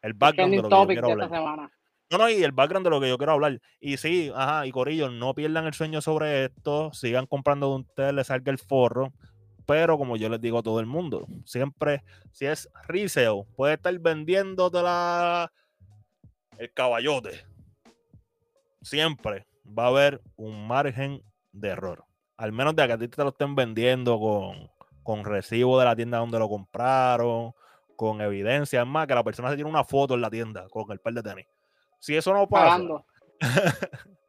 el 0.01 0.13
background 0.13 0.53
de 0.53 0.61
lo 0.61 0.69
que 0.69 0.95
yo 0.95 1.01
quiero 1.01 1.07
hablar. 1.23 1.69
No, 2.11 2.19
no, 2.19 2.29
y 2.29 2.43
el 2.43 2.51
background 2.51 2.85
de 2.85 2.89
lo 2.91 3.01
que 3.01 3.09
yo 3.09 3.17
quiero 3.17 3.33
hablar. 3.33 3.59
Y 3.79 3.97
sí, 3.97 4.31
ajá, 4.35 4.67
y 4.67 4.71
Corillo, 4.71 5.09
no 5.09 5.33
pierdan 5.33 5.65
el 5.65 5.73
sueño 5.73 6.01
sobre 6.01 6.45
esto, 6.45 6.93
sigan 6.93 7.25
comprando 7.25 7.69
de 7.69 7.81
ustedes, 7.81 8.13
les 8.13 8.27
salga 8.27 8.51
el 8.51 8.59
forro. 8.59 9.11
Pero 9.65 9.97
como 9.97 10.15
yo 10.17 10.29
les 10.29 10.41
digo 10.41 10.59
a 10.59 10.63
todo 10.63 10.79
el 10.79 10.85
mundo, 10.85 11.25
siempre, 11.43 12.03
si 12.31 12.45
es 12.45 12.69
resale, 12.87 13.45
puede 13.55 13.73
estar 13.73 13.97
vendiéndote 13.99 14.81
la 14.81 15.51
el 16.57 16.71
caballote. 16.73 17.45
Siempre 18.81 19.47
va 19.65 19.85
a 19.85 19.87
haber 19.87 20.21
un 20.35 20.67
margen 20.67 21.23
de 21.51 21.69
error. 21.69 22.05
Al 22.37 22.51
menos 22.51 22.75
de 22.75 22.85
que 22.85 22.93
a 22.93 22.97
ti 22.97 23.07
te 23.07 23.23
lo 23.23 23.29
estén 23.29 23.55
vendiendo 23.55 24.19
con, 24.19 24.69
con 25.03 25.23
recibo 25.23 25.79
de 25.79 25.85
la 25.85 25.95
tienda 25.95 26.19
donde 26.19 26.39
lo 26.39 26.49
compraron, 26.49 27.53
con 27.95 28.21
evidencia. 28.21 28.81
Es 28.81 28.87
más, 28.87 29.07
que 29.07 29.15
la 29.15 29.23
persona 29.23 29.49
se 29.49 29.55
tiene 29.55 29.69
una 29.69 29.83
foto 29.83 30.13
en 30.13 30.21
la 30.21 30.29
tienda 30.29 30.67
con 30.69 30.91
el 30.91 30.99
par 30.99 31.13
de 31.13 31.23
tenis. 31.23 31.47
Si 31.99 32.15
eso 32.15 32.33
no 32.33 32.47
pasa, 32.47 32.83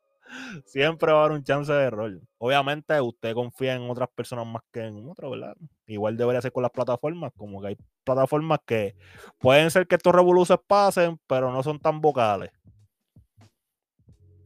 siempre 0.64 1.12
va 1.12 1.20
a 1.20 1.24
haber 1.24 1.38
un 1.38 1.44
chance 1.44 1.72
de 1.72 1.84
error. 1.84 2.20
Obviamente, 2.38 3.00
usted 3.00 3.34
confía 3.34 3.74
en 3.74 3.90
otras 3.90 4.08
personas 4.14 4.46
más 4.46 4.62
que 4.72 4.80
en 4.80 5.08
otras, 5.08 5.30
¿verdad? 5.30 5.56
Igual 5.86 6.16
debería 6.16 6.42
ser 6.42 6.52
con 6.52 6.62
las 6.62 6.72
plataformas, 6.72 7.32
como 7.36 7.60
que 7.60 7.68
hay 7.68 7.76
plataformas 8.04 8.60
que 8.66 8.96
pueden 9.38 9.70
ser 9.70 9.86
que 9.86 9.96
estos 9.96 10.14
revoluciones 10.14 10.64
pasen, 10.66 11.18
pero 11.26 11.52
no 11.52 11.62
son 11.62 11.78
tan 11.78 12.00
vocales. 12.00 12.50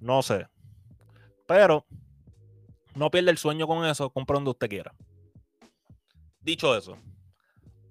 No 0.01 0.23
sé. 0.23 0.47
Pero 1.47 1.85
no 2.95 3.11
pierda 3.11 3.31
el 3.31 3.39
sueño 3.39 3.67
con 3.67 3.85
eso, 3.85 4.11
compra 4.11 4.35
donde 4.35 4.51
usted 4.51 4.69
quiera. 4.69 4.95
Dicho 6.41 6.77
eso, 6.77 6.97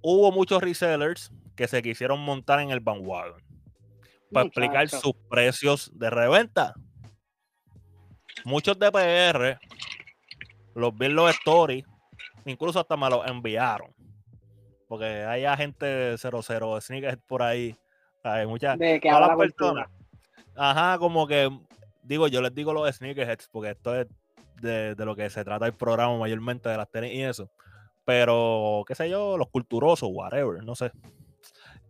hubo 0.01 0.31
muchos 0.31 0.61
resellers 0.61 1.31
que 1.55 1.67
se 1.67 1.81
quisieron 1.81 2.19
montar 2.19 2.59
en 2.61 2.71
el 2.71 2.79
bandwagon 2.79 3.41
para 4.31 4.45
explicar 4.45 4.89
sus 4.89 5.13
precios 5.29 5.91
de 5.93 6.09
reventa. 6.09 6.73
Muchos 8.45 8.77
de 8.79 8.91
PR 8.91 9.59
los 10.75 10.97
vi 10.97 11.07
en 11.07 11.15
los 11.15 11.29
stories, 11.31 11.83
incluso 12.45 12.79
hasta 12.79 12.95
me 12.95 13.09
los 13.09 13.27
enviaron. 13.27 13.93
Porque 14.87 15.05
hay 15.05 15.45
gente 15.57 16.17
00 16.17 16.81
sneakers 16.81 17.17
por 17.27 17.43
ahí. 17.43 17.75
Hay 18.23 18.47
muchas 18.47 18.77
de 18.77 18.99
personas. 18.99 19.87
Ajá, 20.55 20.97
como 20.97 21.27
que 21.27 21.49
digo, 22.03 22.27
yo 22.27 22.41
les 22.41 22.53
digo 22.53 22.73
los 22.73 22.93
sneakerheads 22.95 23.47
porque 23.49 23.71
esto 23.71 23.95
es 23.95 24.07
de, 24.61 24.95
de, 24.95 25.05
lo 25.05 25.15
que 25.15 25.29
se 25.29 25.45
trata 25.45 25.67
el 25.67 25.73
programa 25.73 26.17
mayormente 26.17 26.69
de 26.69 26.77
las 26.77 26.89
tenis 26.89 27.13
y 27.13 27.21
eso. 27.21 27.49
Pero, 28.03 28.83
qué 28.87 28.95
sé 28.95 29.09
yo, 29.09 29.37
los 29.37 29.49
culturosos, 29.49 30.09
whatever, 30.11 30.63
no 30.63 30.75
sé. 30.75 30.91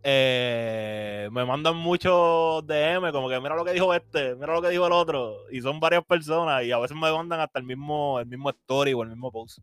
Eh, 0.02 1.28
me 1.30 1.44
mandan 1.44 1.76
muchos 1.76 2.66
DM, 2.66 3.12
como 3.12 3.28
que 3.28 3.38
mira 3.38 3.54
lo 3.54 3.64
que 3.64 3.72
dijo 3.72 3.92
este, 3.92 4.34
mira 4.34 4.54
lo 4.54 4.62
que 4.62 4.70
dijo 4.70 4.86
el 4.86 4.92
otro, 4.92 5.36
y 5.50 5.60
son 5.60 5.78
varias 5.78 6.04
personas, 6.04 6.64
y 6.64 6.72
a 6.72 6.78
veces 6.78 6.96
me 6.96 7.12
mandan 7.12 7.40
hasta 7.40 7.58
el 7.58 7.66
mismo, 7.66 8.18
el 8.18 8.26
mismo 8.26 8.48
story 8.50 8.94
o 8.94 9.02
el 9.02 9.10
mismo 9.10 9.30
post. 9.30 9.58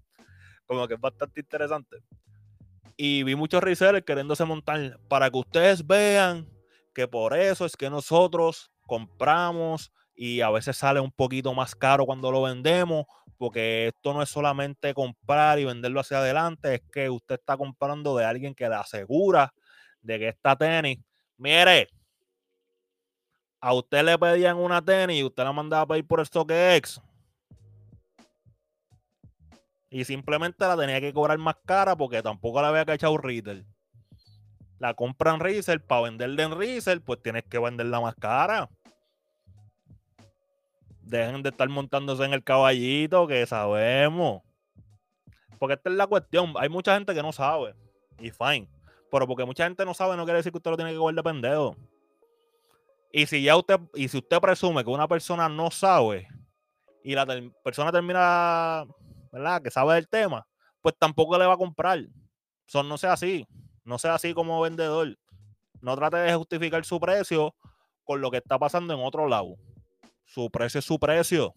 Como 0.65 0.87
que 0.87 0.93
es 0.95 1.01
bastante 1.01 1.39
interesante. 1.39 1.97
Y 2.97 3.23
vi 3.23 3.35
muchos 3.35 3.63
resellers 3.63 4.05
queriéndose 4.05 4.43
montar 4.45 4.99
para 5.07 5.29
que 5.29 5.37
ustedes 5.37 5.85
vean 5.85 6.47
que 6.93 7.07
por 7.07 7.35
eso 7.35 7.65
es 7.65 7.77
que 7.77 7.89
nosotros 7.89 8.71
compramos 8.85 9.91
y 10.15 10.41
a 10.41 10.49
veces 10.49 10.77
sale 10.77 10.99
un 10.99 11.11
poquito 11.11 11.53
más 11.53 11.75
caro 11.75 12.05
cuando 12.05 12.31
lo 12.31 12.41
vendemos, 12.41 13.05
porque 13.37 13.87
esto 13.87 14.13
no 14.13 14.23
es 14.23 14.29
solamente 14.29 14.93
comprar 14.93 15.59
y 15.59 15.65
venderlo 15.65 15.99
hacia 15.99 16.17
adelante, 16.17 16.75
es 16.75 16.81
que 16.91 17.09
usted 17.09 17.35
está 17.35 17.55
comprando 17.55 18.17
de 18.17 18.25
alguien 18.25 18.55
que 18.55 18.67
le 18.67 18.75
asegura 18.75 19.53
de 20.01 20.19
que 20.19 20.27
esta 20.29 20.55
tenis, 20.55 20.99
mire, 21.37 21.89
a 23.59 23.73
usted 23.73 24.03
le 24.03 24.17
pedían 24.17 24.57
una 24.57 24.81
tenis 24.81 25.19
y 25.19 25.23
usted 25.23 25.43
la 25.43 25.51
mandaba 25.51 25.83
a 25.83 25.87
pedir 25.87 26.07
por 26.07 26.25
StockX 26.25 27.01
y 29.89 30.03
simplemente 30.05 30.65
la 30.65 30.77
tenía 30.77 30.99
que 30.99 31.13
cobrar 31.13 31.37
más 31.37 31.55
cara 31.65 31.95
porque 31.95 32.21
tampoco 32.21 32.61
la 32.61 32.69
había 32.69 32.85
cachado 32.85 33.17
retail. 33.17 33.65
La 34.79 34.93
compran 34.93 35.39
resell 35.39 35.79
para 35.79 36.01
venderla 36.01 36.43
en 36.43 36.57
resell, 36.57 37.01
pues 37.01 37.21
tienes 37.21 37.43
que 37.45 37.57
venderla 37.57 37.99
más 37.99 38.15
cara. 38.15 38.69
Dejen 41.01 41.41
de 41.41 41.49
estar 41.49 41.67
montándose 41.69 42.25
en 42.25 42.33
el 42.33 42.43
caballito 42.43 43.27
que 43.27 43.45
sabemos. 43.45 44.43
Porque 45.57 45.75
esta 45.75 45.89
es 45.89 45.95
la 45.95 46.05
cuestión. 46.05 46.53
Hay 46.57 46.69
mucha 46.69 46.93
gente 46.93 47.15
que 47.15 47.23
no 47.23 47.31
sabe. 47.31 47.73
Y 48.19 48.29
fine. 48.29 48.67
Pero 49.11 49.27
porque 49.27 49.45
mucha 49.45 49.63
gente 49.63 49.85
no 49.85 49.93
sabe, 49.93 50.17
no 50.17 50.25
quiere 50.25 50.37
decir 50.37 50.51
que 50.51 50.57
usted 50.57 50.71
lo 50.71 50.77
tiene 50.77 50.91
que 50.91 50.97
coger 50.97 51.15
de 51.15 51.23
pendejo. 51.23 51.75
Y 53.11 53.25
si 53.25 53.41
ya 53.41 53.55
usted, 53.55 53.79
y 53.95 54.07
si 54.07 54.17
usted 54.17 54.39
presume 54.39 54.83
que 54.83 54.89
una 54.89 55.07
persona 55.07 55.47
no 55.47 55.71
sabe 55.71 56.27
y 57.03 57.15
la 57.15 57.25
persona 57.63 57.91
termina, 57.91 58.85
¿verdad? 59.31 59.61
Que 59.61 59.71
sabe 59.71 59.95
del 59.95 60.09
tema, 60.09 60.45
pues 60.81 60.95
tampoco 60.97 61.37
le 61.37 61.45
va 61.45 61.53
a 61.53 61.57
comprar. 61.57 61.99
Son, 62.65 62.87
no 62.89 62.97
sea 62.97 63.13
así. 63.13 63.47
No 63.85 63.97
sea 63.97 64.15
así 64.15 64.33
como 64.33 64.59
vendedor. 64.59 65.17
No 65.79 65.95
trate 65.95 66.17
de 66.17 66.35
justificar 66.35 66.83
su 66.83 66.99
precio 66.99 67.55
con 68.03 68.19
lo 68.19 68.29
que 68.29 68.37
está 68.37 68.59
pasando 68.59 68.93
en 68.93 68.99
otro 68.99 69.27
lado. 69.27 69.55
Su 70.25 70.49
precio 70.49 70.79
es 70.79 70.85
su 70.85 70.99
precio. 70.99 71.53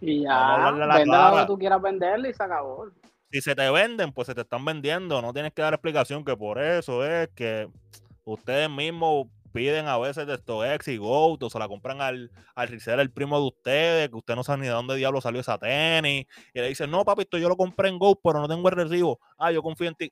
Y 0.00 0.22
ya, 0.22 0.72
vende 0.72 1.06
lo 1.06 1.36
que 1.36 1.46
tú 1.46 1.58
quieras 1.58 1.80
venderle 1.80 2.30
y 2.30 2.34
se 2.34 2.42
acabó 2.42 2.88
si 3.34 3.40
se 3.40 3.56
te 3.56 3.68
venden, 3.68 4.12
pues 4.12 4.26
se 4.26 4.34
te 4.34 4.42
están 4.42 4.64
vendiendo. 4.64 5.20
No 5.20 5.32
tienes 5.32 5.52
que 5.52 5.60
dar 5.60 5.74
explicación 5.74 6.24
que 6.24 6.36
por 6.36 6.62
eso 6.62 7.04
es 7.04 7.28
que 7.34 7.68
ustedes 8.22 8.70
mismos 8.70 9.26
piden 9.52 9.88
a 9.88 9.98
veces 9.98 10.28
de 10.28 10.34
esto 10.34 10.64
ex 10.64 10.86
y 10.86 10.98
Go, 10.98 11.36
o 11.40 11.50
se 11.50 11.58
la 11.58 11.66
compran 11.66 12.00
al, 12.00 12.30
al 12.54 13.00
el 13.00 13.10
primo 13.10 13.40
de 13.40 13.46
ustedes, 13.46 14.08
que 14.08 14.14
usted 14.14 14.36
no 14.36 14.44
sabe 14.44 14.60
ni 14.60 14.66
de 14.68 14.72
dónde 14.72 14.94
diablo 14.94 15.20
salió 15.20 15.40
esa 15.40 15.58
tenis, 15.58 16.26
y 16.52 16.60
le 16.60 16.68
dicen, 16.68 16.92
no, 16.92 17.04
papito, 17.04 17.36
yo 17.36 17.48
lo 17.48 17.56
compré 17.56 17.88
en 17.88 17.98
Go, 17.98 18.14
pero 18.22 18.38
no 18.38 18.46
tengo 18.46 18.68
el 18.68 18.76
recibo. 18.76 19.18
Ah, 19.36 19.50
yo 19.50 19.64
confío 19.64 19.88
en 19.88 19.96
ti. 19.96 20.10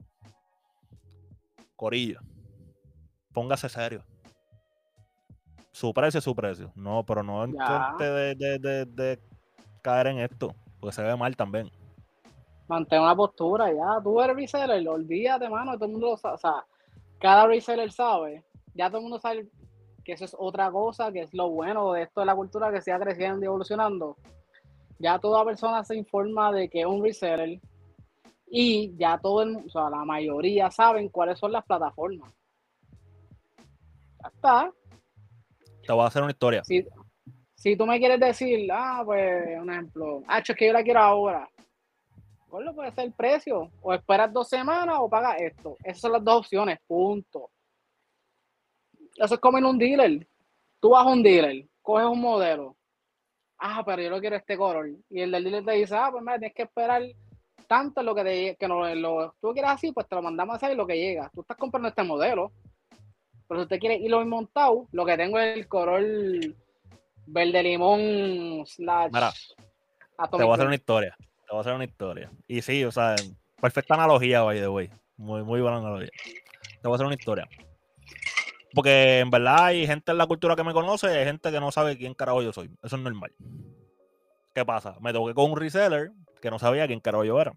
Corilla. 1.77 2.21
Póngase 3.33 3.69
serio. 3.69 4.05
Su 5.71 5.95
precio 5.95 6.19
es 6.19 6.25
su 6.25 6.35
precio. 6.35 6.73
No, 6.75 7.07
pero 7.07 7.23
no 7.23 7.45
intente 7.45 8.05
de, 8.05 8.35
de, 8.59 8.85
de 8.87 9.21
caer 9.81 10.09
en 10.09 10.19
esto, 10.19 10.57
porque 10.81 10.97
se 10.97 11.03
ve 11.03 11.17
mal 11.17 11.37
también 11.37 11.71
mantén 12.73 13.03
una 13.03 13.15
postura 13.15 13.73
ya. 13.73 14.01
Tú 14.03 14.21
eres 14.21 14.37
reseller, 14.37 14.89
olvídate, 14.89 15.49
mano, 15.49 15.75
todo 15.75 15.85
el 15.85 15.93
mundo 15.93 16.11
lo 16.11 16.17
sabe. 16.17 16.35
O 16.35 16.39
sea, 16.39 16.65
cada 17.19 17.47
reseller 17.47 17.93
sabe, 17.93 18.45
ya 18.75 18.89
todo 18.89 18.99
el 18.99 19.03
mundo 19.03 19.19
sabe 19.19 19.49
que 20.05 20.13
eso 20.13 20.25
es 20.25 20.35
otra 20.39 20.71
cosa, 20.71 21.13
que 21.13 21.21
es 21.21 21.35
lo 21.35 21.51
bueno 21.51 21.93
de 21.93 22.03
esto 22.03 22.21
de 22.21 22.27
la 22.27 22.35
cultura 22.35 22.73
que 22.73 22.81
siga 22.81 22.99
creciendo 22.99 23.43
y 23.43 23.47
evolucionando. 23.47 24.17
Ya 24.99 25.19
toda 25.19 25.45
persona 25.45 25.85
se 25.85 25.97
informa 25.97 26.51
de 26.53 26.69
que 26.69 26.81
es 26.81 26.87
un 26.87 27.03
reseller 27.03 27.61
y 28.49 28.95
ya 28.97 29.19
todo 29.19 29.43
el 29.43 29.57
o 29.57 29.71
sea, 29.71 29.91
la 29.91 30.05
mayoría 30.05 30.71
saben 30.71 31.09
cuáles 31.09 31.39
son 31.39 31.53
las 31.53 31.65
plataformas. 31.65 32.33
Ya 34.23 34.29
está. 34.29 34.73
Te 35.87 35.93
voy 35.93 36.05
a 36.05 36.07
hacer 36.07 36.23
una 36.23 36.33
historia. 36.33 36.63
Si, 36.65 36.87
si 37.55 37.77
tú 37.77 37.87
me 37.87 37.99
quieres 37.99 38.21
decir, 38.21 38.69
ah, 38.73 39.03
pues, 39.05 39.61
un 39.61 39.71
ejemplo, 39.71 40.23
ah, 40.27 40.39
es 40.39 40.57
que 40.57 40.67
yo 40.67 40.73
la 40.73 40.83
quiero 40.83 41.01
ahora 41.01 41.52
lo 42.61 42.75
puede 42.75 42.93
ser 42.93 43.05
el 43.05 43.13
precio. 43.13 43.71
O 43.81 43.95
esperas 43.95 44.33
dos 44.33 44.49
semanas 44.49 44.97
o 44.99 45.09
pagas 45.09 45.41
esto. 45.41 45.77
Esas 45.83 46.01
son 46.01 46.13
las 46.13 46.25
dos 46.25 46.41
opciones, 46.41 46.79
punto. 46.87 47.51
Eso 49.17 49.35
es 49.35 49.41
como 49.41 49.59
en 49.59 49.65
un 49.65 49.79
dealer. 49.79 50.27
Tú 50.81 50.91
vas 50.91 51.07
a 51.07 51.11
un 51.11 51.23
dealer, 51.23 51.67
coges 51.81 52.07
un 52.07 52.21
modelo. 52.21 52.77
Ah, 53.59 53.83
pero 53.85 54.03
yo 54.03 54.11
lo 54.11 54.21
quiero 54.21 54.37
este 54.37 54.57
color. 54.57 54.91
Y 55.09 55.21
el 55.21 55.31
del 55.31 55.45
dealer 55.45 55.65
te 55.65 55.73
dice, 55.73 55.95
ah, 55.95 56.09
pues 56.11 56.23
mira, 56.23 56.39
tienes 56.39 56.55
que 56.55 56.63
esperar 56.63 57.03
tanto 57.69 58.03
lo 58.03 58.15
que, 58.15 58.25
te, 58.25 58.57
que 58.57 58.69
no, 58.69 58.95
lo, 58.95 59.35
tú 59.41 59.53
quieres 59.53 59.71
así, 59.71 59.93
pues 59.93 60.07
te 60.09 60.15
lo 60.15 60.23
mandamos 60.23 60.55
a 60.55 60.57
hacer 60.57 60.73
y 60.73 60.77
lo 60.77 60.87
que 60.87 60.99
llega. 60.99 61.31
Tú 61.33 61.43
estás 61.43 61.57
comprando 61.57 61.89
este 61.89 62.03
modelo. 62.03 62.53
Pero 63.49 63.61
si 63.61 63.63
usted 63.65 63.79
quiere 63.79 63.97
irlo 63.97 64.25
montado, 64.27 64.89
lo 64.93 65.05
que 65.05 65.17
tengo 65.17 65.39
es 65.39 65.57
el 65.57 65.69
color 65.69 66.03
verde 67.27 67.63
limón 67.63 68.67
slash. 68.67 69.13
te 69.13 70.37
voy 70.37 70.51
a 70.51 70.55
hacer 70.55 70.67
una 70.67 70.75
historia 70.75 71.17
va 71.53 71.59
a 71.59 71.61
hacer 71.61 71.75
una 71.75 71.85
historia. 71.85 72.31
Y 72.47 72.63
sí, 72.63 72.85
o 72.85 72.91
sea, 72.91 73.17
perfecta 73.61 73.95
analogía, 73.95 74.43
by 74.43 74.59
the 74.59 74.69
way. 74.69 74.91
Muy, 75.17 75.43
muy 75.43 75.61
buena 75.61 75.79
analogía. 75.79 76.11
Te 76.81 76.89
voy 76.89 76.93
a 76.93 76.95
hacer 76.97 77.07
una 77.07 77.15
historia. 77.15 77.49
Porque 78.75 79.19
en 79.19 79.31
verdad 79.31 79.67
hay 79.67 79.87
gente 79.87 80.13
en 80.13 80.19
la 80.19 80.27
cultura 80.27 80.57
que 80.57 80.65
me 80.65 80.73
conoce, 80.73 81.07
hay 81.09 81.25
gente 81.25 81.51
que 81.51 81.61
no 81.61 81.71
sabe 81.71 81.97
quién 81.97 82.15
carajo 82.15 82.43
yo 82.43 82.53
soy. 82.53 82.71
Eso 82.83 82.97
es 82.97 83.03
normal. 83.03 83.33
¿Qué 84.55 84.65
pasa? 84.65 84.97
Me 85.01 85.13
toqué 85.13 85.35
con 85.35 85.51
un 85.51 85.57
reseller 85.57 86.13
que 86.41 86.51
no 86.51 86.59
sabía 86.59 86.87
quién 86.87 87.01
carajo 87.01 87.25
yo 87.25 87.41
era. 87.41 87.53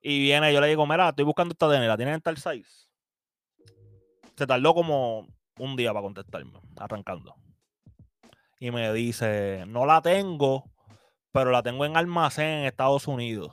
Y 0.00 0.20
viene, 0.20 0.52
yo 0.52 0.60
le 0.60 0.68
digo, 0.68 0.86
mira, 0.86 1.08
estoy 1.08 1.24
buscando 1.24 1.52
esta 1.52 1.66
DN, 1.66 1.88
¿la 1.88 1.96
tienen 1.96 2.14
en 2.14 2.20
tal 2.20 2.36
size? 2.36 2.86
Se 4.36 4.46
tardó 4.46 4.72
como 4.72 5.26
un 5.58 5.74
día 5.74 5.92
para 5.92 6.02
contestarme, 6.02 6.60
arrancando. 6.78 7.34
Y 8.60 8.70
me 8.70 8.92
dice, 8.92 9.64
no 9.66 9.84
la 9.84 10.00
tengo, 10.00 10.70
pero 11.36 11.50
la 11.50 11.62
tengo 11.62 11.84
en 11.84 11.98
almacén 11.98 12.60
en 12.60 12.64
Estados 12.64 13.06
Unidos. 13.06 13.52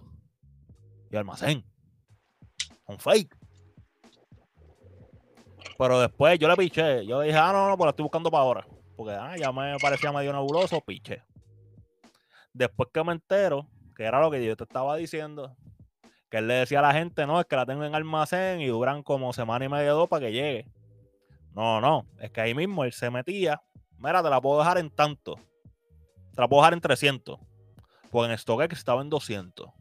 Y 1.12 1.18
almacén. 1.18 1.66
Un 2.86 2.98
fake. 2.98 3.38
Pero 5.78 6.00
después 6.00 6.40
yo 6.40 6.48
le 6.48 6.56
piché. 6.56 7.06
Yo 7.06 7.20
dije, 7.20 7.36
ah, 7.36 7.52
no, 7.52 7.68
no, 7.68 7.76
pues 7.76 7.88
la 7.88 7.90
estoy 7.90 8.04
buscando 8.04 8.32
para 8.32 8.44
ahora. 8.44 8.68
Porque 8.96 9.12
ah, 9.12 9.36
ya 9.36 9.52
me 9.52 9.76
parecía 9.82 10.14
medio 10.14 10.32
nebuloso, 10.32 10.80
piché. 10.80 11.24
Después 12.54 12.88
que 12.94 13.04
me 13.04 13.12
entero, 13.12 13.68
que 13.98 14.06
era 14.06 14.22
lo 14.22 14.32
que 14.32 14.46
yo 14.46 14.56
te 14.56 14.64
estaba 14.64 14.96
diciendo, 14.96 15.54
que 16.30 16.38
él 16.38 16.48
le 16.48 16.54
decía 16.54 16.80
a 16.80 16.84
la 16.84 16.94
gente, 16.94 17.28
no, 17.28 17.42
es 17.42 17.48
que 17.48 17.58
la 17.58 17.66
tengo 17.66 17.84
en 17.84 17.96
almacén 17.96 18.62
y 18.62 18.68
duran 18.68 19.04
como 19.04 19.34
semana 19.34 19.66
y 19.66 19.68
media 19.68 19.92
dos 19.92 20.08
para 20.08 20.28
que 20.28 20.32
llegue. 20.32 20.72
No, 21.52 21.82
no, 21.82 22.08
es 22.22 22.32
que 22.32 22.40
ahí 22.40 22.56
mismo 22.56 22.86
él 22.86 22.94
se 22.94 23.10
metía, 23.10 23.62
mira, 23.98 24.24
te 24.24 24.30
la 24.30 24.40
puedo 24.40 24.60
dejar 24.60 24.78
en 24.78 24.90
tanto. 24.90 25.36
Te 26.34 26.42
la 26.42 26.48
puedo 26.48 26.62
dejar 26.62 26.76
en 26.76 26.80
300. 26.80 27.53
Pues 28.14 28.30
en 28.30 28.38
StockX 28.38 28.78
estaba 28.78 29.02
en 29.02 29.10
200. 29.10 29.72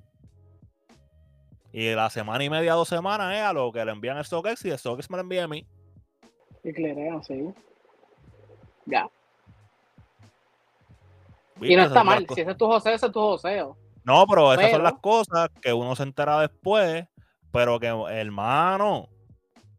Y 1.71 1.95
la 1.95 2.09
semana 2.09 2.43
y 2.43 2.49
media, 2.49 2.73
dos 2.73 2.89
semanas 2.89 3.37
es 3.37 3.43
a 3.43 3.53
lo 3.53 3.71
que 3.71 3.85
le 3.85 3.93
envían 3.93 4.17
a 4.17 4.25
StockX 4.25 4.65
y 4.65 4.71
StockX 4.71 5.11
me 5.11 5.19
lo 5.19 5.21
envía 5.21 5.45
a 5.45 5.49
mí. 5.49 5.67
Y 6.65 6.73
clerean, 6.73 7.23
sí. 7.23 7.53
Ya. 8.87 9.07
Y 11.61 11.77
no 11.77 11.83
está 11.83 12.03
mal, 12.03 12.27
si 12.35 12.41
ese 12.41 12.53
es 12.53 12.57
tu 12.57 12.65
joseo, 12.65 12.95
ese 12.95 13.05
es 13.05 13.13
tu 13.13 13.21
joseo. 13.21 13.77
No, 14.03 14.27
pero 14.27 14.55
esas 14.55 14.71
son 14.71 14.83
las 14.83 14.95
cosas 14.95 15.51
que 15.61 15.75
uno 15.75 15.95
se 15.95 16.05
entera 16.05 16.41
después, 16.41 17.05
pero 17.51 17.79
que 17.79 17.89
hermano 17.89 19.11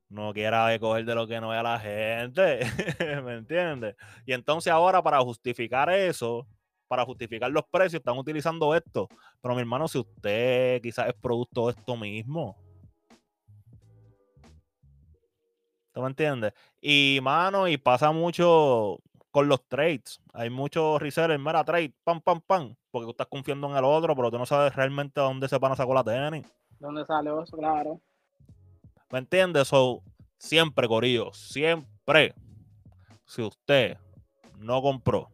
no 0.10 0.32
quiera 0.32 0.78
coger 0.78 1.06
de 1.06 1.16
lo 1.16 1.26
que 1.26 1.42
no 1.42 1.50
ve 1.50 1.58
a 1.58 1.64
la 1.64 1.80
gente, 1.80 2.60
¿me 3.24 3.34
entiendes? 3.34 3.96
Y 4.28 4.34
entonces 4.34 4.72
ahora 4.72 5.02
para 5.02 5.20
justificar 5.22 5.90
eso, 5.90 6.46
para 6.94 7.06
justificar 7.06 7.50
los 7.50 7.64
precios, 7.66 8.02
están 8.02 8.20
utilizando 8.20 8.76
esto. 8.76 9.10
Pero 9.42 9.56
mi 9.56 9.62
hermano, 9.62 9.88
si 9.88 9.98
usted 9.98 10.80
quizás 10.80 11.08
es 11.08 11.16
producto 11.16 11.66
de 11.66 11.72
esto 11.72 11.98
mismo. 11.98 12.56
¿Tú 15.92 16.02
me 16.02 16.08
entiendes? 16.08 16.54
Y 16.80 17.18
mano, 17.24 17.68
y 17.68 17.78
pasa 17.78 18.12
mucho 18.12 19.00
con 19.32 19.48
los 19.48 19.68
trades. 19.68 20.22
Hay 20.34 20.52
muchos 20.52 21.02
resellers, 21.02 21.40
mira, 21.40 21.64
trade, 21.64 21.96
pam, 22.04 22.22
pam, 22.22 22.42
pam 22.42 22.76
porque 22.92 23.06
tú 23.06 23.10
estás 23.10 23.26
confiando 23.26 23.68
en 23.72 23.76
el 23.76 23.86
otro, 23.86 24.16
pero 24.16 24.30
tú 24.30 24.38
no 24.38 24.46
sabes 24.46 24.76
realmente 24.76 25.20
dónde 25.20 25.50
se 25.50 25.58
van 25.58 25.72
a 25.72 25.76
sacar 25.76 25.96
la 25.96 26.04
tenis. 26.04 26.46
¿Dónde 26.78 27.04
sale 27.08 27.32
eso? 27.42 27.58
Claro. 27.58 28.00
¿Me 29.10 29.18
entiendes? 29.18 29.68
So, 29.68 30.04
siempre, 30.38 30.88
Corillo, 30.88 31.34
siempre, 31.34 32.36
si 33.26 33.42
usted 33.42 33.98
no 34.60 34.80
compró 34.80 35.32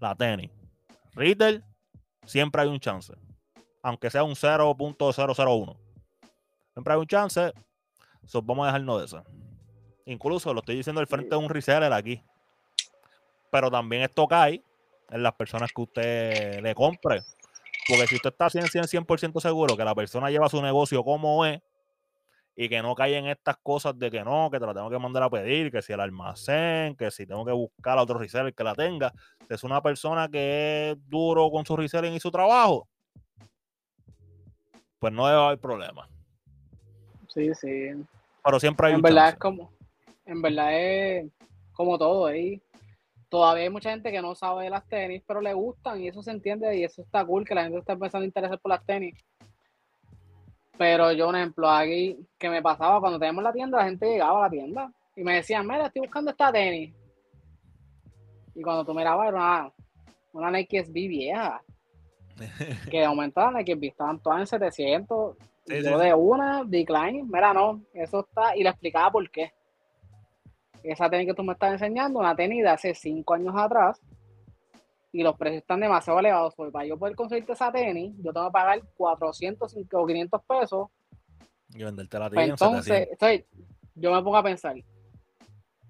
la 0.00 0.14
tenis 0.14 0.61
retail, 1.14 1.64
siempre 2.24 2.62
hay 2.62 2.68
un 2.68 2.80
chance. 2.80 3.12
Aunque 3.82 4.10
sea 4.10 4.24
un 4.24 4.34
0.001. 4.34 5.76
Siempre 6.72 6.94
hay 6.94 7.00
un 7.00 7.06
chance. 7.06 7.52
So, 8.26 8.40
vamos 8.42 8.64
a 8.64 8.66
dejarnos 8.66 8.98
de 9.00 9.04
eso. 9.06 9.24
Incluso 10.06 10.52
lo 10.52 10.60
estoy 10.60 10.76
diciendo 10.76 11.00
al 11.00 11.06
frente 11.06 11.30
de 11.30 11.36
un 11.36 11.48
reseller 11.48 11.92
aquí. 11.92 12.22
Pero 13.50 13.70
también 13.70 14.02
esto 14.02 14.26
cae 14.26 14.62
en 15.10 15.22
las 15.22 15.34
personas 15.34 15.72
que 15.72 15.82
usted 15.82 16.62
le 16.62 16.74
compre. 16.74 17.22
Porque 17.88 18.06
si 18.06 18.16
usted 18.16 18.30
está 18.30 18.46
100%, 18.46 19.18
100 19.18 19.40
seguro 19.40 19.76
que 19.76 19.84
la 19.84 19.94
persona 19.94 20.30
lleva 20.30 20.48
su 20.48 20.62
negocio 20.62 21.02
como 21.02 21.44
es 21.44 21.60
y 22.54 22.68
que 22.68 22.82
no 22.82 22.94
cae 22.94 23.16
en 23.16 23.26
estas 23.26 23.56
cosas 23.62 23.98
de 23.98 24.10
que 24.10 24.22
no, 24.22 24.50
que 24.50 24.60
te 24.60 24.66
la 24.66 24.74
tengo 24.74 24.90
que 24.90 24.98
mandar 24.98 25.22
a 25.22 25.30
pedir, 25.30 25.70
que 25.70 25.82
si 25.82 25.92
el 25.92 26.00
almacén, 26.00 26.96
que 26.96 27.10
si 27.10 27.26
tengo 27.26 27.44
que 27.44 27.52
buscar 27.52 27.98
a 27.98 28.02
otro 28.02 28.18
reseller 28.18 28.54
que 28.54 28.64
la 28.64 28.74
tenga, 28.74 29.12
es 29.48 29.64
una 29.64 29.82
persona 29.82 30.28
que 30.28 30.90
es 30.90 31.08
duro 31.08 31.50
con 31.50 31.64
su 31.64 31.76
reselling 31.76 32.12
y 32.12 32.20
su 32.20 32.30
trabajo, 32.30 32.88
pues 34.98 35.12
no 35.12 35.26
debe 35.26 35.40
haber 35.40 35.58
problema. 35.58 36.08
Sí, 37.28 37.54
sí. 37.54 37.90
Pero 38.44 38.60
siempre 38.60 38.88
hay 38.88 38.94
en 38.94 39.02
verdad 39.02 39.30
es 39.30 39.36
como 39.36 39.72
En 40.26 40.42
verdad 40.42 40.78
es 40.78 41.30
como 41.72 41.96
todo 41.96 42.26
ahí 42.26 42.60
todavía 43.32 43.64
hay 43.64 43.70
mucha 43.70 43.88
gente 43.88 44.12
que 44.12 44.20
no 44.20 44.34
sabe 44.34 44.64
de 44.64 44.70
las 44.70 44.86
tenis, 44.86 45.22
pero 45.26 45.40
le 45.40 45.54
gustan 45.54 46.02
y 46.02 46.08
eso 46.08 46.22
se 46.22 46.30
entiende 46.30 46.76
y 46.76 46.84
eso 46.84 47.00
está 47.00 47.24
cool 47.24 47.46
que 47.46 47.54
la 47.54 47.62
gente 47.62 47.78
esté 47.78 47.92
empezando 47.92 48.24
a 48.24 48.26
interesar 48.26 48.58
por 48.58 48.68
las 48.68 48.84
tenis. 48.84 49.14
Pero 50.78 51.12
yo, 51.12 51.28
un 51.28 51.36
ejemplo, 51.36 51.68
aquí 51.68 52.18
que 52.38 52.48
me 52.48 52.62
pasaba 52.62 53.00
cuando 53.00 53.18
teníamos 53.18 53.44
la 53.44 53.52
tienda, 53.52 53.78
la 53.78 53.84
gente 53.84 54.06
llegaba 54.06 54.40
a 54.40 54.42
la 54.42 54.50
tienda 54.50 54.92
y 55.14 55.22
me 55.22 55.34
decían, 55.34 55.66
mira, 55.66 55.86
estoy 55.86 56.02
buscando 56.02 56.30
esta 56.30 56.50
tenis. 56.50 56.94
Y 58.54 58.62
cuando 58.62 58.84
tú 58.84 58.94
mirabas, 58.94 59.28
era 59.28 59.36
una, 59.36 59.72
una 60.32 60.50
Nike 60.50 60.84
SB 60.84 60.92
vieja. 60.92 61.62
que 62.90 63.06
momento 63.06 63.50
la 63.50 63.60
SB 63.60 63.86
estaban 63.86 64.18
todas 64.18 64.40
en 64.40 64.46
700. 64.46 65.36
y 65.66 65.82
yo 65.82 65.98
de 65.98 66.14
una, 66.14 66.64
decline, 66.64 67.24
mira, 67.24 67.52
no, 67.52 67.82
eso 67.92 68.20
está, 68.20 68.56
y 68.56 68.62
le 68.62 68.70
explicaba 68.70 69.10
por 69.10 69.30
qué 69.30 69.52
esa 70.82 71.08
tenis 71.08 71.26
que 71.26 71.34
tú 71.34 71.42
me 71.42 71.52
estás 71.52 71.72
enseñando, 71.72 72.18
una 72.18 72.34
tenis 72.34 72.62
de 72.62 72.68
hace 72.68 72.94
5 72.94 73.34
años 73.34 73.54
atrás, 73.56 74.00
y 75.12 75.22
los 75.22 75.36
precios 75.36 75.60
están 75.60 75.80
demasiado 75.80 76.18
elevados. 76.18 76.54
Porque 76.54 76.72
para 76.72 76.86
yo 76.86 76.98
poder 76.98 77.14
conseguirte 77.14 77.52
esa 77.52 77.70
tenis, 77.70 78.14
yo 78.18 78.32
tengo 78.32 78.46
que 78.46 78.52
pagar 78.52 78.82
400 78.96 79.76
o 79.92 80.06
500 80.06 80.40
pesos. 80.44 80.88
Y 81.74 81.84
venderte 81.84 82.18
la 82.18 82.30
pues 82.30 82.48
entonces, 82.48 83.08
yo 83.94 84.12
me 84.12 84.22
pongo 84.22 84.36
a 84.36 84.42
pensar 84.42 84.76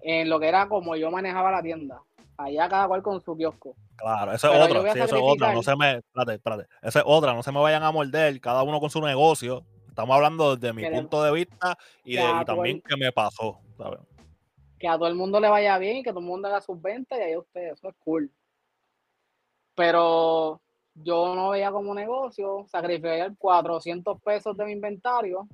en 0.01 0.29
lo 0.29 0.39
que 0.39 0.47
era 0.47 0.67
como 0.67 0.95
yo 0.95 1.09
manejaba 1.09 1.51
la 1.51 1.61
tienda. 1.61 2.01
Allá 2.37 2.67
cada 2.67 2.87
cual 2.87 3.01
con 3.01 3.21
su 3.21 3.37
kiosco. 3.37 3.75
Claro, 3.95 4.33
eso 4.33 4.51
es 4.51 4.59
otra, 4.59 4.93
sí, 4.93 4.99
eso 4.99 5.15
es 5.15 5.21
otra, 5.23 5.53
no 5.53 5.61
se 5.61 5.75
me, 5.75 5.97
espérate, 5.97 6.33
espérate, 6.33 6.67
esa 6.81 6.99
es 6.99 7.05
otra, 7.07 7.33
no 7.33 7.43
se 7.43 7.51
me 7.51 7.59
vayan 7.59 7.83
a 7.83 7.91
morder, 7.91 8.41
cada 8.41 8.63
uno 8.63 8.79
con 8.79 8.89
su 8.89 8.99
negocio. 9.01 9.63
Estamos 9.87 10.15
hablando 10.15 10.55
desde 10.55 10.73
mi 10.73 10.83
punto 10.89 11.23
de 11.23 11.31
vista 11.31 11.77
y, 12.03 12.15
de, 12.15 12.23
y 12.23 12.45
también 12.45 12.81
que 12.81 12.97
me 12.97 13.11
pasó, 13.11 13.59
¿sabes? 13.77 13.99
que 14.83 14.89
a 14.89 14.97
todo 14.97 15.07
el 15.07 15.15
mundo 15.15 15.39
le 15.39 15.47
vaya 15.47 15.77
bien, 15.77 15.95
y 15.95 16.03
que 16.03 16.09
todo 16.09 16.19
el 16.19 16.25
mundo 16.25 16.49
haga 16.49 16.59
sus 16.59 16.81
ventas 16.81 17.17
y 17.17 17.21
ahí 17.21 17.37
usted, 17.37 17.71
eso 17.71 17.87
es 17.87 17.95
cool. 18.03 18.29
Pero 19.75 20.61
yo 20.95 21.35
no 21.35 21.49
veía 21.49 21.71
como 21.71 21.93
negocio 21.93 22.65
sacrificar 22.67 23.35
400 23.37 24.21
pesos 24.21 24.55
de 24.55 24.65
mi 24.65 24.73
inventario 24.73 25.47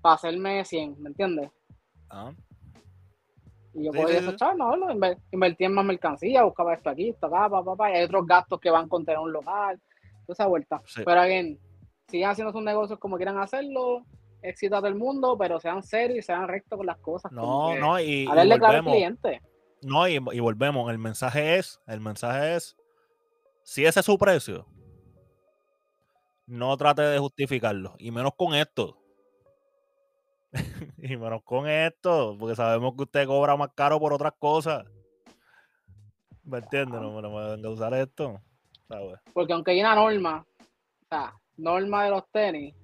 para 0.00 0.14
hacerme 0.14 0.64
100, 0.64 1.02
¿me 1.02 1.10
entiendes? 1.10 1.50
Ah. 2.08 2.32
Y 3.74 3.84
yo 3.84 3.92
podía 3.92 4.20
sí, 4.20 4.36
no, 4.56 4.74
invertí 5.30 5.64
en 5.64 5.74
más 5.74 5.84
mercancía, 5.84 6.42
buscaba 6.42 6.74
esto 6.74 6.90
aquí, 6.90 7.10
esto 7.10 7.26
acá, 7.26 7.48
papá, 7.48 7.64
papá, 7.64 7.90
y 7.90 7.96
hay 7.96 8.04
otros 8.04 8.26
gastos 8.26 8.60
que 8.60 8.70
van 8.70 8.88
con 8.88 9.04
tener 9.04 9.20
un 9.20 9.32
local, 9.32 9.80
toda 10.26 10.34
esa 10.34 10.46
vuelta. 10.46 10.82
Pero 11.04 11.20
again, 11.20 11.58
siguen 12.08 12.28
haciendo 12.28 12.52
sus 12.52 12.62
negocios 12.62 12.98
como 12.98 13.16
quieran 13.16 13.38
hacerlo, 13.38 14.04
éxito 14.42 14.76
a 14.76 14.78
todo 14.78 14.88
el 14.88 14.96
mundo, 14.96 15.36
pero 15.38 15.60
sean 15.60 15.82
serios 15.82 16.18
y 16.18 16.22
sean 16.22 16.48
rectos 16.48 16.76
con 16.76 16.86
las 16.86 16.98
cosas. 16.98 17.30
No, 17.30 17.76
no, 17.76 18.00
y, 18.00 18.26
a 18.26 18.44
y 18.44 18.50
al 18.50 18.84
cliente. 18.84 19.40
No, 19.82 20.06
y, 20.08 20.14
y, 20.14 20.40
volvemos. 20.40 20.90
El 20.90 20.98
mensaje 20.98 21.56
es, 21.56 21.80
el 21.86 22.00
mensaje 22.00 22.56
es, 22.56 22.76
si 23.62 23.84
ese 23.84 24.00
es 24.00 24.06
su 24.06 24.18
precio, 24.18 24.66
no 26.46 26.76
trate 26.76 27.02
de 27.02 27.18
justificarlo. 27.18 27.94
Y 27.98 28.10
menos 28.10 28.32
con 28.36 28.54
esto. 28.54 28.98
y 30.98 31.16
menos 31.16 31.42
con 31.44 31.68
esto, 31.68 32.36
porque 32.38 32.56
sabemos 32.56 32.94
que 32.96 33.04
usted 33.04 33.26
cobra 33.26 33.56
más 33.56 33.70
caro 33.74 33.98
por 33.98 34.12
otras 34.12 34.32
cosas. 34.38 34.84
¿Me 36.42 36.58
entiendes? 36.58 37.00
No 37.00 37.12
me, 37.12 37.50
venga 37.52 37.68
a 37.68 37.72
usar 37.72 37.94
esto. 37.94 38.40
Porque 39.32 39.52
aunque 39.52 39.70
hay 39.70 39.80
una 39.80 39.94
norma, 39.94 40.44
o 40.58 41.06
sea, 41.08 41.32
norma 41.56 42.04
de 42.04 42.10
los 42.10 42.28
tenis, 42.32 42.74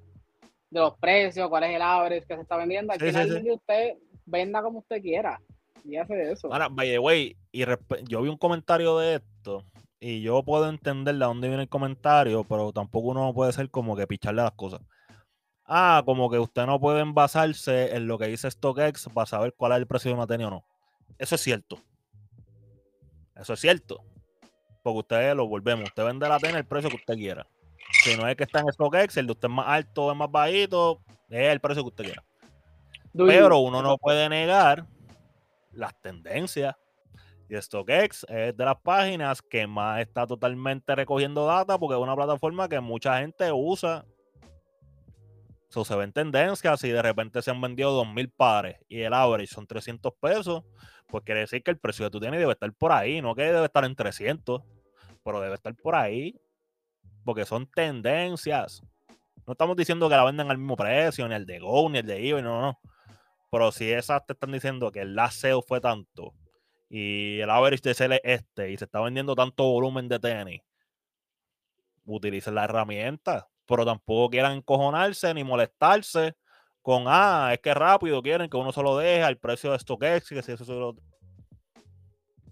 de 0.71 0.81
los 0.81 0.97
precios, 0.99 1.49
cuál 1.49 1.65
es 1.65 1.75
el 1.75 1.83
average 1.83 2.27
que 2.27 2.37
se 2.37 2.43
está 2.43 2.57
vendiendo. 2.57 2.93
Al 2.93 3.01
final 3.01 3.45
usted 3.51 3.95
venda 4.25 4.63
como 4.63 4.79
usted 4.79 5.03
quiera 5.03 5.41
y 5.87 5.97
hace 5.97 6.33
eso. 6.33 6.53
Ahora, 6.53 6.69
by 6.69 6.89
the 6.89 6.99
way, 6.99 7.37
y 7.53 7.65
yo 8.09 8.23
vi 8.23 8.29
un 8.29 8.37
comentario 8.37 8.99
de 8.99 9.17
esto 9.17 9.65
y 10.01 10.21
yo 10.21 10.43
puedo 10.43 10.69
entender 10.69 11.15
de 11.15 11.25
dónde 11.25 11.49
viene 11.49 11.63
el 11.63 11.69
comentario, 11.69 12.45
pero 12.45 12.73
tampoco 12.73 13.09
uno 13.09 13.33
puede 13.33 13.53
ser 13.53 13.71
como 13.71 13.97
que 13.97 14.07
picharle 14.07 14.43
las 14.43 14.53
cosas. 14.53 14.81
Ah, 15.65 16.03
como 16.05 16.31
que 16.31 16.39
usted 16.39 16.67
no 16.67 16.79
puede 16.79 17.03
basarse 17.07 17.97
en 17.97 18.07
lo 18.07 18.19
que 18.19 18.27
dice 18.27 18.51
StockX 18.51 19.09
para 19.13 19.27
saber 19.27 19.55
cuál 19.57 19.73
es 19.73 19.79
el 19.79 19.87
precio 19.87 20.11
de 20.11 20.17
una 20.17 20.27
tenis 20.27 20.47
o 20.47 20.51
no. 20.51 20.65
Eso 21.19 21.35
es 21.35 21.41
cierto. 21.41 21.79
Eso 23.35 23.55
es 23.55 23.61
cierto. 23.61 24.05
Porque 24.83 24.99
usted 24.99 25.35
lo 25.35 25.49
volvemos. 25.49 25.89
Usted 25.89 26.05
vende 26.05 26.29
la 26.29 26.39
tenis 26.39 26.57
el 26.57 26.67
precio 26.67 26.91
que 26.91 26.97
usted 26.97 27.15
quiera. 27.15 27.47
Si 28.05 28.17
no 28.17 28.29
es 28.29 28.37
que 28.37 28.45
está 28.45 28.61
en 28.61 28.73
StockX, 28.73 29.17
el 29.17 29.27
de 29.27 29.33
usted 29.33 29.49
es 29.49 29.55
más 29.55 29.67
alto 29.67 30.07
o 30.07 30.13
es 30.13 30.17
más 30.17 30.31
bajito, 30.31 31.01
es 31.29 31.53
el 31.53 31.61
precio 31.61 31.83
que 31.83 31.89
usted 31.89 32.05
quiera. 32.05 32.25
Pero 33.13 33.59
uno 33.59 33.83
no 33.83 33.97
puede 33.99 34.29
negar 34.29 34.87
las 35.77 36.01
tendencias. 36.01 36.75
Y 37.49 37.55
StockX 37.55 38.27
es 38.29 38.57
de 38.57 38.65
las 38.65 38.77
páginas 38.81 39.41
que 39.41 39.67
más 39.67 40.01
está 40.01 40.27
totalmente 40.27 40.95
recogiendo 40.97 41.47
data 41.47 41.79
porque 41.79 41.95
es 41.95 42.01
una 42.01 42.17
plataforma 42.17 42.69
que 42.69 42.81
mucha 42.81 43.19
gente 43.19 43.53
usa. 43.53 44.05
So, 45.69 45.85
se 45.85 45.95
ven 45.95 46.13
tendencias 46.13 46.83
y 46.85 46.91
de 46.91 47.03
repente 47.03 47.43
se 47.43 47.51
han 47.51 47.61
vendido 47.61 48.03
2.000 48.05 48.33
pares 48.37 48.79
y 48.89 49.01
el 49.01 49.13
average 49.13 49.53
son 49.53 49.67
300 49.67 50.13
pesos, 50.21 50.65
pues 51.07 51.23
quiere 51.25 51.41
decir 51.41 51.63
que 51.63 51.71
el 51.71 51.79
precio 51.79 52.07
que 52.07 52.11
tú 52.11 52.21
tienes 52.21 52.41
debe 52.41 52.53
estar 52.53 52.73
por 52.73 52.93
ahí, 52.93 53.21
no 53.21 53.35
que 53.35 53.43
debe 53.43 53.67
estar 53.67 53.85
en 53.85 53.95
300, 53.95 54.63
pero 55.23 55.41
debe 55.41 55.55
estar 55.55 55.75
por 55.75 55.95
ahí 55.95 56.41
porque 57.25 57.45
son 57.45 57.67
tendencias. 57.67 58.83
No 59.47 59.53
estamos 59.53 59.77
diciendo 59.77 60.09
que 60.09 60.17
la 60.17 60.25
venden 60.25 60.51
al 60.51 60.59
mismo 60.59 60.77
precio, 60.77 61.29
ni 61.29 61.35
el 61.35 61.47
de 61.47 61.59
Go, 61.59 61.89
ni 61.91 61.99
el 61.99 62.07
de 62.07 62.29
eBay, 62.29 62.43
no, 62.43 62.61
no. 62.61 62.81
Pero 63.57 63.73
si 63.73 63.91
esas 63.91 64.27
te 64.27 64.35
están 64.35 64.53
diciendo 64.53 64.93
que 64.93 65.01
el 65.01 65.15
last 65.15 65.41
sale 65.41 65.63
fue 65.67 65.81
tanto 65.81 66.35
y 66.91 67.41
el 67.41 67.49
average 67.49 67.81
de 67.83 67.95
sale 67.95 68.21
es 68.23 68.41
este 68.43 68.71
y 68.71 68.77
se 68.77 68.85
está 68.85 69.01
vendiendo 69.01 69.35
tanto 69.35 69.65
volumen 69.65 70.09
de 70.09 70.19
tenis, 70.19 70.61
utilicen 72.05 72.55
la 72.55 72.65
herramienta, 72.65 73.49
pero 73.65 73.87
tampoco 73.87 74.29
quieran 74.29 74.59
encojonarse 74.59 75.33
ni 75.33 75.43
molestarse 75.43 76.37
con, 76.83 77.05
ah, 77.07 77.49
es 77.55 77.61
que 77.61 77.73
rápido 77.73 78.21
quieren 78.21 78.51
que 78.51 78.59
uno 78.59 78.73
se 78.73 78.83
lo 78.83 78.99
deje 78.99 79.23
al 79.23 79.39
precio 79.39 79.73
de 79.73 79.79
StockX, 79.79 80.29
que 80.29 80.43
si 80.43 80.53
eso 80.53 80.67
se 80.67 80.73
lo... 80.75 80.93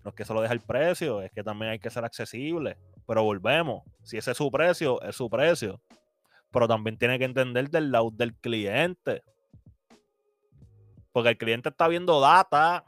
No 0.03 0.09
es 0.09 0.15
que 0.15 0.25
se 0.25 0.33
lo 0.33 0.41
deje 0.41 0.55
el 0.55 0.61
precio, 0.61 1.21
es 1.21 1.31
que 1.33 1.45
también 1.45 1.73
hay 1.73 1.81
que 1.81 1.91
ser 1.91 2.07
accesible. 2.07 2.79
Pero 3.07 3.23
volvemos, 3.25 3.83
si 4.05 4.17
ese 4.17 4.31
es 4.31 4.39
su 4.39 4.51
precio, 4.51 5.03
es 5.03 5.15
su 5.17 5.29
precio. 5.29 5.83
Pero 6.51 6.67
también 6.67 6.97
tiene 6.97 7.19
que 7.19 7.27
entender 7.27 7.69
del 7.69 7.93
lado 7.93 8.11
del 8.11 8.35
cliente. 8.37 9.23
Porque 11.15 11.29
el 11.29 11.39
cliente 11.39 11.69
está 11.69 11.87
viendo 11.87 12.21
data. 12.21 12.85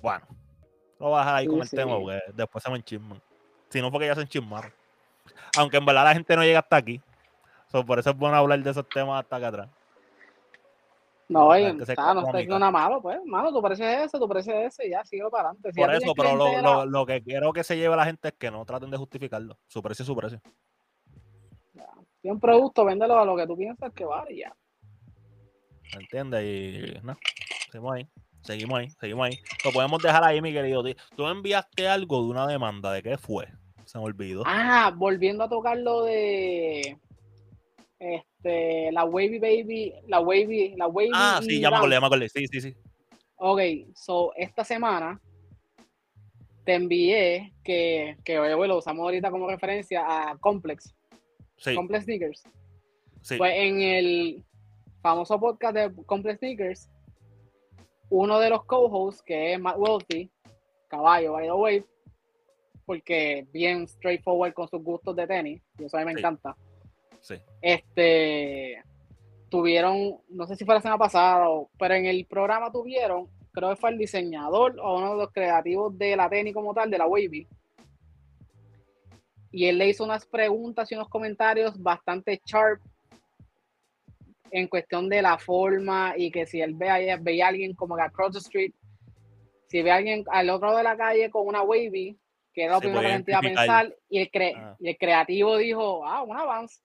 Bueno, 0.00 0.26
lo 0.98 1.10
vas 1.10 1.20
a 1.20 1.24
dejar 1.24 1.36
ahí 1.36 1.46
con 1.46 1.60
el 1.60 1.68
tema, 1.68 1.98
porque 1.98 2.20
después 2.32 2.64
se 2.64 2.70
me 2.70 2.78
enchisman. 2.78 3.20
Si 3.68 3.82
no, 3.82 3.92
porque 3.92 4.06
ya 4.06 4.14
se 4.14 4.22
enchismaron. 4.22 4.72
Aunque 5.58 5.76
en 5.76 5.84
verdad 5.84 6.04
la 6.04 6.14
gente 6.14 6.34
no 6.36 6.42
llega 6.42 6.60
hasta 6.60 6.76
aquí. 6.76 7.02
por 7.86 7.98
eso 7.98 8.08
es 8.08 8.16
bueno 8.16 8.34
hablar 8.34 8.62
de 8.62 8.70
esos 8.70 8.88
temas 8.88 9.22
hasta 9.22 9.36
acá 9.36 9.48
atrás. 9.48 9.68
No, 11.28 11.48
oye, 11.48 11.76
está, 11.78 12.14
no 12.14 12.20
está 12.20 12.38
diciendo 12.38 12.58
nada 12.58 12.72
malo, 12.72 13.02
pues. 13.02 13.18
Malo, 13.26 13.52
tú 13.52 13.60
pareces 13.60 14.06
ese, 14.06 14.18
tú 14.18 14.26
pareces 14.26 14.54
ese, 14.54 14.86
y 14.86 14.90
ya, 14.90 15.04
sigue 15.04 15.28
para 15.30 15.50
adelante. 15.50 15.70
Por 15.74 15.94
eso, 15.94 16.14
pero 16.16 16.34
lo, 16.34 16.62
lo, 16.62 16.86
lo, 16.86 17.04
que 17.04 17.22
quiero 17.22 17.52
que 17.52 17.62
se 17.62 17.76
lleve 17.76 17.94
la 17.94 18.06
gente 18.06 18.28
es 18.28 18.34
que 18.38 18.50
no 18.50 18.64
traten 18.64 18.90
de 18.90 18.96
justificarlo. 18.96 19.58
Su 19.66 19.82
precio 19.82 20.02
es 20.02 20.06
su 20.06 20.16
precio. 20.16 20.40
Si 22.22 22.30
un 22.30 22.40
producto, 22.40 22.86
véndelo 22.86 23.18
a 23.18 23.26
lo 23.26 23.36
que 23.36 23.46
tú 23.46 23.54
piensas 23.54 23.92
que 23.92 24.06
vale 24.06 24.32
y 24.32 24.38
ya. 24.38 24.56
¿Me 25.94 26.02
entiendes? 26.02 26.44
Y 26.44 27.04
no, 27.04 27.16
seguimos 27.70 27.94
ahí. 27.94 28.08
Seguimos 28.42 28.78
ahí, 28.78 28.90
seguimos 29.00 29.26
ahí. 29.26 29.38
Lo 29.64 29.72
podemos 29.72 30.02
dejar 30.02 30.22
ahí, 30.22 30.42
mi 30.42 30.52
querido. 30.52 30.84
Tú 31.16 31.26
enviaste 31.26 31.88
algo 31.88 32.22
de 32.22 32.28
una 32.28 32.46
demanda. 32.46 32.92
¿De 32.92 33.02
qué 33.02 33.16
fue? 33.16 33.48
Se 33.86 33.98
me 33.98 34.04
olvidó. 34.04 34.42
Ah, 34.44 34.92
volviendo 34.94 35.44
a 35.44 35.48
tocar 35.48 35.78
lo 35.78 36.04
de 36.04 36.98
este, 37.98 38.92
la 38.92 39.04
Wavy 39.04 39.38
Baby, 39.38 39.94
la 40.08 40.20
Wavy, 40.20 40.74
la 40.76 40.86
Wavy. 40.86 41.10
Ah, 41.14 41.40
sí, 41.42 41.60
ya 41.60 41.70
me 41.70 41.76
acordé, 41.76 41.94
ya 41.94 42.00
me 42.00 42.06
acordé. 42.06 42.28
Sí, 42.28 42.46
sí, 42.48 42.60
sí. 42.60 42.74
Ok, 43.36 43.60
so 43.94 44.32
esta 44.36 44.62
semana 44.62 45.20
te 46.64 46.74
envié 46.74 47.52
que, 47.62 48.16
que 48.24 48.38
oye, 48.38 48.68
lo 48.68 48.78
usamos 48.78 49.04
ahorita 49.04 49.30
como 49.30 49.48
referencia 49.48 50.04
a 50.06 50.36
Complex. 50.38 50.94
Sí. 51.56 51.74
Complex 51.74 52.04
Sneakers. 52.04 52.42
Sí. 53.22 53.36
Pues 53.38 53.54
en 53.56 53.80
el 53.80 54.44
famoso 55.04 55.38
podcast 55.38 55.74
de 55.76 55.92
Complex 56.06 56.38
Sneakers, 56.38 56.88
uno 58.08 58.38
de 58.38 58.48
los 58.48 58.64
co-hosts, 58.64 59.22
que 59.22 59.52
es 59.52 59.60
Matt 59.60 59.76
Wealthy, 59.76 60.30
caballo, 60.88 61.32
by 61.32 61.44
the 61.44 61.52
way, 61.52 61.84
porque 62.86 63.46
bien 63.52 63.86
straightforward 63.86 64.54
con 64.54 64.66
sus 64.66 64.82
gustos 64.82 65.14
de 65.14 65.26
tenis, 65.26 65.62
y 65.78 65.84
eso 65.84 65.98
a 65.98 66.00
mí 66.00 66.06
me 66.06 66.12
encanta. 66.12 66.56
Este, 67.60 68.82
tuvieron, 69.50 70.20
no 70.30 70.46
sé 70.46 70.56
si 70.56 70.64
fue 70.64 70.74
la 70.74 70.80
semana 70.80 70.96
pasada, 70.96 71.48
pero 71.78 71.94
en 71.94 72.06
el 72.06 72.24
programa 72.24 72.72
tuvieron, 72.72 73.28
creo 73.52 73.68
que 73.68 73.76
fue 73.76 73.90
el 73.90 73.98
diseñador 73.98 74.80
o 74.80 74.96
uno 74.96 75.10
de 75.10 75.18
los 75.18 75.32
creativos 75.32 75.98
de 75.98 76.16
la 76.16 76.30
tenis 76.30 76.54
como 76.54 76.72
tal, 76.72 76.90
de 76.90 76.96
la 76.96 77.06
Wavy. 77.06 77.46
Y 79.50 79.66
él 79.66 79.76
le 79.76 79.90
hizo 79.90 80.02
unas 80.02 80.24
preguntas 80.24 80.90
y 80.90 80.94
unos 80.94 81.10
comentarios 81.10 81.80
bastante 81.80 82.40
sharp 82.46 82.80
en 84.50 84.68
cuestión 84.68 85.08
de 85.08 85.22
la 85.22 85.38
forma 85.38 86.14
y 86.16 86.30
que 86.30 86.46
si 86.46 86.60
él 86.60 86.74
ve, 86.74 87.18
veía 87.20 87.46
a 87.46 87.48
alguien 87.48 87.74
como 87.74 87.96
que 87.96 88.02
across 88.02 88.32
the 88.32 88.38
street, 88.38 88.72
si 89.68 89.82
ve 89.82 89.90
a 89.90 89.96
alguien 89.96 90.24
al 90.30 90.50
otro 90.50 90.68
lado 90.68 90.78
de 90.78 90.84
la 90.84 90.96
calle 90.96 91.30
con 91.30 91.46
una 91.46 91.62
wavy, 91.62 92.18
que 92.52 92.64
era 92.64 92.74
lo 92.74 92.80
primero 92.80 93.24
que 93.24 93.30
iba 93.30 93.38
a 93.38 93.42
pensar, 93.42 93.96
y 94.08 94.18
el, 94.18 94.30
ah. 94.56 94.76
y 94.78 94.88
el 94.88 94.96
creativo 94.96 95.56
dijo, 95.56 96.06
ah, 96.06 96.22
un 96.22 96.36
avance 96.36 96.80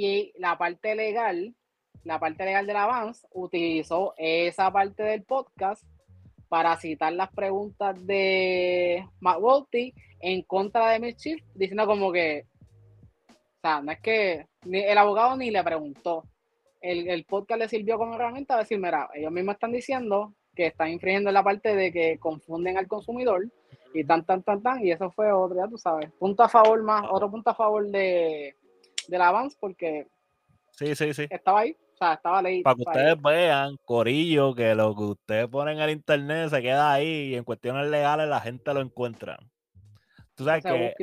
y 0.00 0.32
la 0.36 0.56
parte 0.56 0.94
legal, 0.94 1.56
la 2.04 2.20
parte 2.20 2.44
legal 2.44 2.68
del 2.68 2.76
avance, 2.76 3.26
utilizó 3.32 4.14
esa 4.16 4.70
parte 4.70 5.02
del 5.02 5.24
podcast 5.24 5.82
para 6.48 6.76
citar 6.76 7.12
las 7.14 7.32
preguntas 7.32 8.06
de 8.06 9.04
Matt 9.18 9.38
Walty 9.40 9.92
en 10.20 10.42
contra 10.42 10.90
de 10.90 11.00
Mischief, 11.00 11.42
diciendo 11.52 11.84
como 11.86 12.12
que, 12.12 12.46
o 13.58 13.60
sea, 13.60 13.80
no 13.82 13.90
es 13.90 14.00
que 14.00 14.46
el 14.70 14.98
abogado 14.98 15.36
ni 15.36 15.50
le 15.50 15.64
preguntó. 15.64 16.24
El, 16.80 17.08
el, 17.08 17.24
podcast 17.24 17.60
le 17.60 17.68
sirvió 17.68 17.98
como 17.98 18.14
herramienta 18.14 18.54
a 18.54 18.58
decir, 18.58 18.78
mira, 18.78 19.08
ellos 19.14 19.32
mismos 19.32 19.54
están 19.54 19.72
diciendo 19.72 20.32
que 20.54 20.66
están 20.66 20.90
infringiendo 20.90 21.32
la 21.32 21.42
parte 21.42 21.74
de 21.74 21.92
que 21.92 22.18
confunden 22.18 22.78
al 22.78 22.86
consumidor 22.86 23.48
y 23.92 24.04
tan, 24.04 24.24
tan, 24.24 24.44
tan, 24.44 24.62
tan, 24.62 24.84
y 24.84 24.92
eso 24.92 25.10
fue 25.10 25.32
otro, 25.32 25.56
ya 25.56 25.68
tú 25.68 25.76
sabes, 25.76 26.10
punto 26.20 26.44
a 26.44 26.48
favor 26.48 26.80
más, 26.82 27.04
otro 27.10 27.28
punto 27.28 27.50
a 27.50 27.54
favor 27.54 27.84
de, 27.88 28.54
del 29.08 29.22
avance 29.22 29.56
porque 29.58 30.06
sí, 30.70 30.94
sí, 30.94 31.12
sí. 31.12 31.26
estaba 31.28 31.60
ahí. 31.60 31.76
O 31.94 31.96
sea, 31.98 32.14
estaba 32.14 32.40
leído. 32.40 32.62
Para 32.62 32.76
que 32.76 32.82
ustedes 32.86 33.20
vean, 33.20 33.76
Corillo, 33.84 34.54
que 34.54 34.72
lo 34.76 34.94
que 34.94 35.02
ustedes 35.02 35.48
ponen 35.48 35.78
en 35.78 35.82
el 35.82 35.90
internet 35.90 36.48
se 36.48 36.62
queda 36.62 36.92
ahí 36.92 37.30
y 37.30 37.34
en 37.34 37.42
cuestiones 37.42 37.88
legales 37.88 38.28
la 38.28 38.38
gente 38.38 38.72
lo 38.72 38.80
encuentra. 38.80 39.36
Tú 40.36 40.44
sabes 40.44 40.62
que 40.62 40.94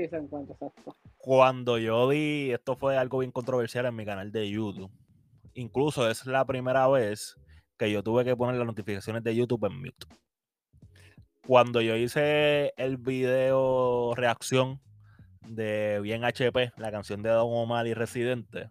cuando 1.26 1.80
yo 1.80 2.07
vi, 2.07 2.51
esto 2.51 2.76
fue 2.76 2.99
algo 2.99 3.17
bien 3.17 3.32
controversial 3.32 3.88
en 3.88 3.95
mi 3.95 4.05
canal 4.05 4.32
de 4.32 4.47
YouTube. 4.47 4.91
Incluso 5.55 6.07
es 6.07 6.28
la 6.28 6.45
primera 6.45 6.88
vez 6.88 7.36
que 7.80 7.89
yo 7.89 8.03
tuve 8.03 8.23
que 8.23 8.36
poner 8.36 8.57
las 8.57 8.67
notificaciones 8.67 9.23
de 9.23 9.36
YouTube 9.36 9.65
en 9.65 9.76
mute. 9.76 10.05
Cuando 11.47 11.82
yo 11.82 11.95
hice 11.95 12.76
el 12.78 12.97
video 12.97 14.13
reacción 14.13 14.80
de 15.47 15.99
Bien 16.03 16.23
HP, 16.23 16.73
la 16.78 16.91
canción 16.91 17.23
de 17.23 17.30
Don 17.32 17.49
Omar 17.49 17.88
y 17.88 17.95
Residente. 17.95 18.69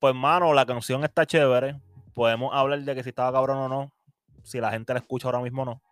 Pues, 0.00 0.14
mano, 0.14 0.52
la 0.52 0.66
canción 0.66 1.02
está 1.02 1.24
chévere. 1.24 1.80
Podemos 2.12 2.50
hablar 2.52 2.82
de 2.82 2.94
que 2.94 3.02
si 3.02 3.08
estaba 3.08 3.32
cabrón 3.32 3.56
o 3.56 3.68
no. 3.70 3.92
Si 4.42 4.60
la 4.60 4.70
gente 4.70 4.92
la 4.92 4.98
escucha 4.98 5.28
ahora 5.28 5.40
mismo 5.40 5.62
o 5.62 5.64
no. 5.64 5.82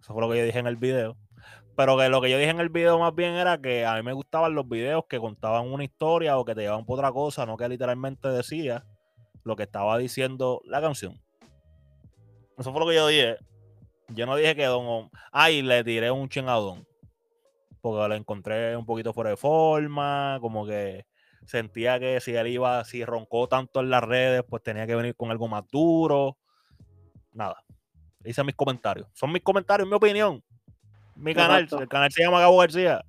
Eso 0.00 0.14
fue 0.14 0.22
lo 0.22 0.30
que 0.30 0.38
yo 0.38 0.44
dije 0.46 0.60
en 0.60 0.66
el 0.66 0.76
video. 0.76 1.14
Pero 1.76 1.98
que 1.98 2.08
lo 2.08 2.20
que 2.20 2.30
yo 2.30 2.38
dije 2.38 2.50
en 2.50 2.60
el 2.60 2.70
video 2.70 2.98
más 2.98 3.14
bien 3.14 3.34
era 3.34 3.60
que 3.60 3.84
a 3.84 3.94
mí 3.96 4.02
me 4.02 4.12
gustaban 4.14 4.54
los 4.54 4.66
videos 4.68 5.04
que 5.08 5.18
contaban 5.18 5.70
una 5.70 5.84
historia 5.84 6.38
o 6.38 6.44
que 6.44 6.54
te 6.54 6.62
llevaban 6.62 6.86
por 6.86 6.98
otra 6.98 7.12
cosa, 7.12 7.44
no 7.44 7.56
que 7.56 7.68
literalmente 7.68 8.28
decía 8.28 8.84
lo 9.44 9.56
que 9.56 9.64
estaba 9.64 9.98
diciendo 9.98 10.62
la 10.64 10.80
canción. 10.80 11.20
Eso 12.58 12.72
fue 12.72 12.80
lo 12.80 12.88
que 12.88 12.94
yo 12.94 13.06
dije. 13.08 13.36
Yo 14.08 14.24
no 14.24 14.36
dije 14.36 14.56
que 14.56 14.64
Don 14.64 15.10
Ay, 15.32 15.62
le 15.62 15.84
tiré 15.84 16.10
un 16.10 16.28
chen 16.28 16.48
a 16.48 16.54
Don 16.54 16.86
porque 17.86 18.08
lo 18.08 18.14
encontré 18.16 18.76
un 18.76 18.84
poquito 18.84 19.12
fuera 19.12 19.30
de 19.30 19.36
forma, 19.36 20.38
como 20.40 20.66
que 20.66 21.06
sentía 21.44 22.00
que 22.00 22.20
si 22.20 22.34
él 22.34 22.48
iba, 22.48 22.84
si 22.84 23.04
roncó 23.04 23.46
tanto 23.46 23.78
en 23.78 23.90
las 23.90 24.02
redes, 24.02 24.42
pues 24.48 24.60
tenía 24.64 24.88
que 24.88 24.96
venir 24.96 25.14
con 25.14 25.30
algo 25.30 25.46
más 25.46 25.62
duro. 25.70 26.36
Nada. 27.32 27.62
Hice 28.24 28.42
mis 28.42 28.56
comentarios. 28.56 29.06
Son 29.12 29.30
mis 29.30 29.42
comentarios, 29.42 29.88
mi 29.88 29.94
opinión. 29.94 30.42
Mi 31.16 31.34
canal, 31.34 31.66
el 31.70 31.88
canal 31.88 32.12
se 32.12 32.22
llama 32.22 32.40
Gabo 32.40 32.58
García. 32.58 33.04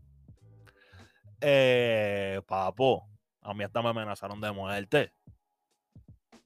Eh, 1.41 2.41
papo, 2.47 3.07
a 3.41 3.53
mí 3.53 3.63
hasta 3.63 3.81
me 3.81 3.89
amenazaron 3.89 4.41
de 4.41 4.51
muerte. 4.51 5.13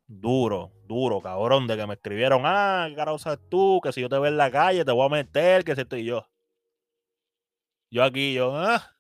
Duro, 0.08 0.74
duro, 0.86 1.22
cabrón, 1.22 1.68
de 1.68 1.78
que 1.78 1.88
me 1.88 1.94
escribieron, 1.94 2.42
ah, 2.46 2.88
¿qué 2.90 2.96
carajo 2.96 3.18
sabes 3.18 3.40
tú? 3.50 3.80
Que 3.82 3.94
si 3.94 4.02
yo 4.02 4.10
te 4.10 4.20
veo 4.20 4.26
en 4.26 4.38
la 4.38 4.52
calle 4.52 4.84
te 4.84 4.92
voy 4.92 5.06
a 5.06 5.10
meter, 5.10 5.64
que 5.64 5.76
si 5.76 5.82
estoy 5.82 6.04
yo. 6.04 6.28
Yo 7.90 8.04
aquí, 8.04 8.34
yo, 8.34 8.56
ah, 8.56 8.98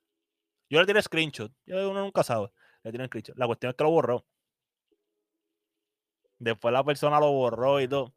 yo 0.69 0.79
le 0.79 0.85
tiré 0.85 1.01
screenshot. 1.01 1.51
Yo 1.65 1.89
uno 1.89 2.01
nunca 2.01 2.23
sabe. 2.23 2.49
Le 2.83 2.91
tiré 2.91 3.07
screenshot. 3.07 3.37
La 3.37 3.47
cuestión 3.47 3.71
es 3.71 3.75
que 3.75 3.83
lo 3.83 3.89
borró. 3.89 4.25
Después 6.39 6.71
la 6.71 6.83
persona 6.83 7.19
lo 7.19 7.31
borró 7.31 7.81
y 7.81 7.87
todo. 7.87 8.13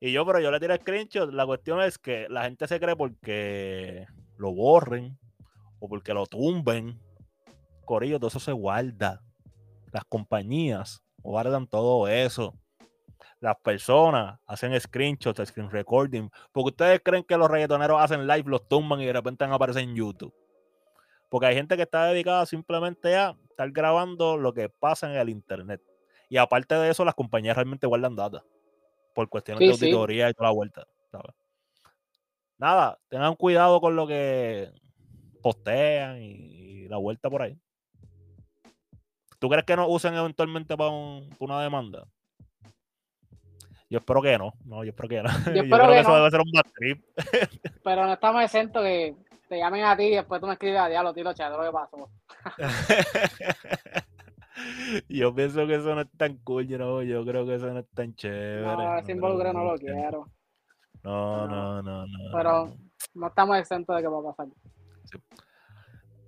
Y 0.00 0.12
yo, 0.12 0.24
pero 0.24 0.38
yo 0.38 0.50
le 0.50 0.60
tiré 0.60 0.76
screenshot. 0.76 1.32
La 1.32 1.44
cuestión 1.44 1.80
es 1.80 1.98
que 1.98 2.28
la 2.28 2.44
gente 2.44 2.68
se 2.68 2.78
cree 2.78 2.94
porque 2.94 4.06
lo 4.36 4.52
borren 4.54 5.18
o 5.80 5.88
porque 5.88 6.14
lo 6.14 6.26
tumben. 6.26 7.00
Corillo, 7.84 8.18
todo 8.18 8.28
eso 8.28 8.38
se 8.38 8.52
guarda. 8.52 9.20
Las 9.92 10.04
compañías 10.04 11.02
guardan 11.16 11.66
todo 11.66 12.06
eso. 12.06 12.54
Las 13.40 13.56
personas 13.56 14.38
hacen 14.46 14.78
screenshots, 14.78 15.48
screen 15.48 15.70
recording, 15.70 16.28
porque 16.52 16.70
ustedes 16.70 17.00
creen 17.04 17.24
que 17.24 17.36
los 17.36 17.50
reggaetoneros 17.50 18.00
hacen 18.00 18.26
live, 18.26 18.44
los 18.46 18.68
tumban 18.68 19.00
y 19.00 19.06
de 19.06 19.12
repente 19.12 19.44
aparecen 19.44 19.90
en 19.90 19.96
YouTube. 19.96 20.34
Porque 21.28 21.46
hay 21.46 21.54
gente 21.54 21.76
que 21.76 21.82
está 21.82 22.06
dedicada 22.06 22.46
simplemente 22.46 23.16
a 23.16 23.36
estar 23.50 23.70
grabando 23.70 24.36
lo 24.36 24.52
que 24.52 24.68
pasa 24.68 25.10
en 25.10 25.18
el 25.18 25.28
internet. 25.28 25.80
Y 26.28 26.36
aparte 26.36 26.74
de 26.76 26.90
eso, 26.90 27.04
las 27.04 27.14
compañías 27.14 27.56
realmente 27.56 27.86
guardan 27.86 28.16
data 28.16 28.44
por 29.14 29.28
cuestiones 29.28 29.60
de 29.60 29.72
auditoría 29.72 30.30
y 30.30 30.34
toda 30.34 30.48
la 30.48 30.54
vuelta. 30.54 30.86
Nada, 32.58 32.98
tengan 33.08 33.36
cuidado 33.36 33.80
con 33.80 33.94
lo 33.94 34.06
que 34.06 34.70
postean 35.42 36.20
y, 36.20 36.88
la 36.88 36.96
vuelta 36.96 37.28
por 37.28 37.42
ahí. 37.42 37.56
¿Tú 39.38 39.48
crees 39.48 39.64
que 39.64 39.76
nos 39.76 39.86
usen 39.88 40.14
eventualmente 40.14 40.76
para, 40.76 40.90
una 40.90 41.62
demanda? 41.62 42.06
Yo 43.90 43.98
espero 43.98 44.22
que 44.22 44.38
no. 44.38 44.54
No, 44.64 44.84
yo 44.84 44.90
espero 44.90 45.08
que 45.08 45.22
no. 45.22 45.30
Yo, 45.54 45.62
espero 45.62 45.88
que, 45.88 46.00
eso 46.00 46.16
debe 46.16 46.30
ser 46.30 46.40
un 46.40 46.50
bad 46.50 46.64
trip. 46.74 47.04
Pero 47.84 48.06
no 48.06 48.14
estamos 48.14 48.42
exentos 48.42 48.82
que 48.82 49.14
te 49.48 49.58
llamen 49.58 49.84
a 49.84 49.96
ti 49.96 50.04
y 50.04 50.16
después 50.16 50.40
tú 50.40 50.46
me 50.46 50.54
escribes 50.54 50.80
a 50.80 50.88
diablo, 50.88 51.12
tiro, 51.14 51.32
chaval, 51.34 51.58
lo 51.58 51.66
que 51.66 51.72
pasó. 51.72 52.10
yo 55.08 55.34
pienso 55.34 55.66
que 55.66 55.76
eso 55.76 55.94
no 55.94 56.02
es 56.02 56.10
tan 56.16 56.36
cool, 56.38 56.66
yo, 56.66 57.02
yo 57.02 57.24
creo 57.24 57.46
que 57.46 57.54
eso 57.54 57.72
no 57.72 57.80
es 57.80 57.88
tan 57.90 58.14
chévere. 58.14 58.62
No, 58.62 58.98
ese 58.98 59.14
no 59.14 59.28
lo 59.28 59.76
quiero. 59.76 60.26
No, 61.02 61.46
no, 61.46 61.82
no, 61.82 62.06
no. 62.06 62.32
Pero 62.32 62.74
no 63.14 63.26
estamos 63.28 63.58
exentos 63.58 63.96
de 63.96 64.02
que 64.02 64.08
va 64.08 64.18
a 64.18 64.34
pasar. 64.34 64.48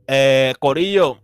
Eh, 0.07 0.55
Corillo, 0.59 1.19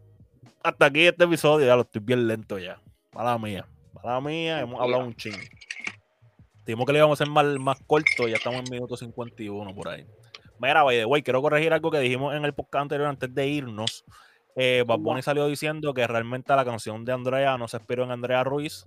hasta 0.62 0.86
aquí 0.86 1.06
este 1.06 1.24
episodio, 1.24 1.66
ya 1.66 1.76
lo 1.76 1.82
estoy 1.82 2.02
bien 2.02 2.26
lento 2.26 2.58
ya. 2.58 2.80
Mala 3.12 3.38
mía. 3.38 3.66
Mala 3.94 4.20
mía, 4.20 4.60
hemos 4.60 4.80
hablado 4.80 5.04
un 5.04 5.14
chingo. 5.14 5.38
Dijimos 6.64 6.86
que 6.86 6.92
le 6.92 6.98
íbamos 6.98 7.20
a 7.20 7.22
hacer 7.22 7.32
más, 7.32 7.46
más 7.58 7.78
corto, 7.86 8.26
ya 8.26 8.36
estamos 8.36 8.60
en 8.60 8.70
minuto 8.70 8.96
51 8.96 9.74
por 9.74 9.88
ahí. 9.88 10.06
Mira, 10.58 10.82
by 10.82 10.96
the 10.96 11.04
way, 11.04 11.22
quiero 11.22 11.42
corregir 11.42 11.72
algo 11.72 11.90
que 11.90 12.00
dijimos 12.00 12.34
en 12.34 12.44
el 12.44 12.54
podcast 12.54 12.82
anterior 12.82 13.08
antes 13.08 13.32
de 13.34 13.46
irnos. 13.46 14.04
Eh, 14.58 14.84
Bad 14.86 15.20
salió 15.20 15.46
diciendo 15.46 15.92
que 15.92 16.06
realmente 16.06 16.56
la 16.56 16.64
canción 16.64 17.04
de 17.04 17.12
Andrea 17.12 17.58
no 17.58 17.68
se 17.68 17.76
inspiró 17.76 18.04
en 18.04 18.10
Andrea 18.10 18.42
Ruiz. 18.42 18.86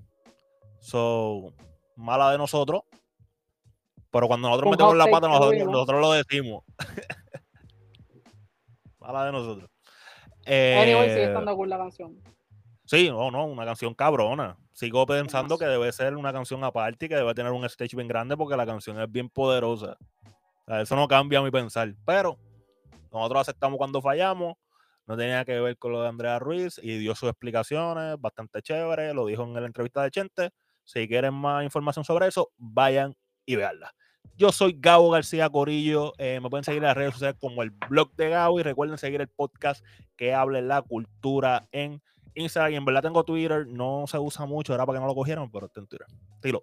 So, 0.80 1.54
mala 1.96 2.32
de 2.32 2.40
nosotros. 2.40 2.82
Pero 4.10 4.28
cuando 4.28 4.50
nosotros 4.50 4.72
metemos 4.72 4.98
la 4.98 5.06
pata, 5.06 5.28
nosotros, 5.28 6.02
lo 6.02 6.12
decimos. 6.14 6.64
mala 9.00 9.26
de 9.26 9.32
nosotros. 9.32 9.70
anyway, 10.48 11.10
sigue 11.10 11.22
eh, 11.22 11.26
estando 11.26 11.56
con 11.56 11.70
la 11.70 11.78
canción. 11.78 12.20
Sí, 12.86 13.08
no, 13.08 13.30
no, 13.30 13.46
una 13.46 13.66
canción 13.66 13.94
cabrona. 13.94 14.58
Sigo 14.74 15.06
pensando 15.06 15.60
que 15.60 15.66
debe 15.66 15.92
ser 15.92 16.16
una 16.16 16.34
canción 16.34 16.64
aparte 16.64 17.06
y 17.06 17.10
que 17.10 17.16
debe 17.16 17.36
tener 17.36 17.52
un 17.52 17.66
stage 17.66 17.96
bien 17.96 18.08
grande 18.08 18.36
porque 18.36 18.58
la 18.58 18.66
canción 18.66 19.00
es 19.00 19.12
bien 19.12 19.30
poderosa. 19.30 19.96
eso 20.66 20.96
no 20.96 21.08
cambia 21.08 21.40
mi 21.44 21.52
pensar. 21.52 21.94
Pero 22.04 22.40
nosotros 23.12 23.42
aceptamos 23.42 23.78
cuando 23.78 24.02
fallamos 24.02 24.56
no 25.10 25.18
tenía 25.18 25.44
que 25.44 25.60
ver 25.60 25.76
con 25.80 25.92
lo 25.92 26.04
de 26.04 26.08
Andrea 26.08 26.38
Ruiz 26.38 26.80
y 26.84 27.00
dio 27.00 27.16
sus 27.16 27.30
explicaciones 27.30 28.22
bastante 28.22 28.62
chévere, 28.62 29.12
lo 29.16 29.26
dijo 29.26 29.44
en 29.44 29.56
la 29.56 29.66
entrevista 29.66 30.04
de 30.04 30.12
Chente. 30.12 30.52
Si 30.84 31.08
quieren 31.08 31.34
más 31.34 31.64
información 31.64 32.06
sobre 32.06 32.28
eso, 32.28 32.52
vayan 32.58 33.16
y 33.44 33.56
veanla. 33.56 33.92
Yo 34.36 34.52
soy 34.52 34.78
Gabo 34.78 35.10
García 35.10 35.50
Corillo. 35.50 36.14
Eh, 36.20 36.40
me 36.40 36.50
pueden 36.52 36.64
seguir 36.64 36.84
en 36.84 36.90
las 36.90 36.96
redes 36.96 37.14
sociales 37.14 37.38
como 37.42 37.64
el 37.64 37.72
blog 37.72 38.16
de 38.18 38.30
Gabo 38.30 38.60
y 38.60 38.64
recuerden 38.64 39.00
seguir 39.00 39.20
el 39.20 39.30
podcast 39.30 39.84
que 40.16 40.32
hable 40.32 40.62
la 40.62 40.84
cultura 40.84 41.68
en 41.72 42.04
Instagram. 42.36 42.74
Y 42.74 42.76
en 42.76 42.86
verdad 42.86 43.02
tengo 43.02 43.24
Twitter, 43.24 43.66
no 43.66 44.06
se 44.06 44.20
usa 44.20 44.46
mucho, 44.46 44.76
era 44.76 44.86
para 44.86 45.00
que 45.00 45.02
no 45.02 45.08
lo 45.08 45.16
cogieran, 45.16 45.50
pero 45.50 45.66
está 45.66 45.80
en 45.80 45.88
Twitter. 45.88 46.08
Tiro. 46.40 46.62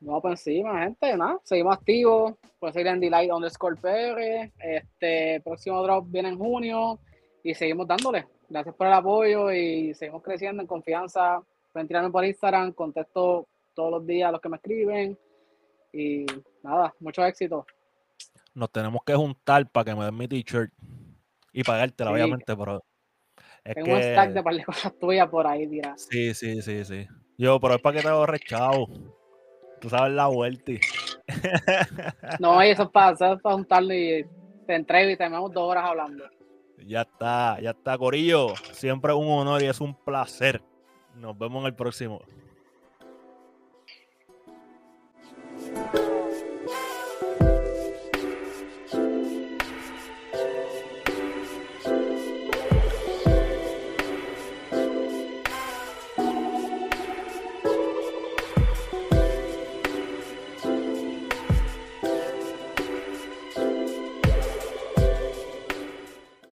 No, 0.00 0.20
pues 0.20 0.46
encima, 0.46 0.82
gente, 0.82 1.16
¿no? 1.16 1.40
Seguimos 1.44 1.76
activos. 1.76 2.34
Pueden 2.58 2.72
seguir 2.72 2.86
en 2.88 3.00
Delight 3.00 3.30
underscore 3.30 3.76
PR. 3.76 4.50
Este 4.58 5.40
próximo 5.42 5.82
drop 5.82 6.06
viene 6.08 6.30
en 6.30 6.38
junio 6.38 6.98
y 7.42 7.54
seguimos 7.54 7.86
dándole. 7.86 8.26
Gracias 8.48 8.74
por 8.74 8.86
el 8.86 8.92
apoyo 8.94 9.52
y 9.52 9.94
seguimos 9.94 10.22
creciendo 10.22 10.62
en 10.62 10.66
confianza. 10.66 11.42
Pueden 11.72 11.86
tirarme 11.86 12.10
por 12.10 12.24
Instagram, 12.24 12.72
contesto 12.72 13.46
todos 13.74 13.90
los 13.90 14.06
días 14.06 14.28
a 14.28 14.32
los 14.32 14.40
que 14.40 14.48
me 14.48 14.56
escriben. 14.56 15.18
Y 15.92 16.24
nada, 16.62 16.94
mucho 17.00 17.24
éxito. 17.24 17.66
Nos 18.54 18.70
tenemos 18.70 19.02
que 19.04 19.14
juntar 19.14 19.68
para 19.70 19.84
que 19.84 19.94
me 19.94 20.04
den 20.04 20.16
mi 20.16 20.26
t-shirt 20.26 20.72
y 21.52 21.62
pagártela, 21.62 22.12
obviamente, 22.12 22.56
pero. 22.56 22.82
Es 23.62 23.74
Tengo 23.74 23.94
un 23.94 24.02
stack 24.02 24.32
de 24.32 24.42
par 24.42 24.54
de 24.54 24.64
cosas 24.64 24.98
tuyas 24.98 25.28
por 25.28 25.46
ahí, 25.46 25.68
tira. 25.68 25.94
Sí, 25.98 26.32
sí, 26.32 26.62
sí, 26.62 26.84
sí. 26.84 27.06
Yo, 27.36 27.60
pero 27.60 27.74
es 27.74 27.82
para 27.82 27.96
que 27.96 28.02
te 28.02 28.08
ahorres 28.08 28.40
chavo. 28.40 28.88
Tú 29.80 29.88
sabes 29.88 30.12
la 30.12 30.26
vuelta. 30.26 30.72
No, 32.40 32.60
eso 32.60 32.82
es 32.84 32.88
para, 32.90 33.12
eso 33.12 33.34
es 33.34 33.40
para 33.40 33.54
juntarlo 33.54 33.94
y 33.94 34.26
te 34.66 34.74
entrego 34.74 35.10
y 35.10 35.16
terminamos 35.16 35.52
dos 35.52 35.70
horas 35.70 35.84
hablando. 35.84 36.24
Ya 36.84 37.02
está, 37.02 37.60
ya 37.60 37.70
está, 37.70 37.96
Corillo. 37.96 38.48
Siempre 38.72 39.12
un 39.12 39.28
honor 39.28 39.62
y 39.62 39.66
es 39.66 39.80
un 39.80 39.94
placer. 39.94 40.60
Nos 41.14 41.38
vemos 41.38 41.60
en 41.60 41.66
el 41.66 41.74
próximo. 41.74 42.20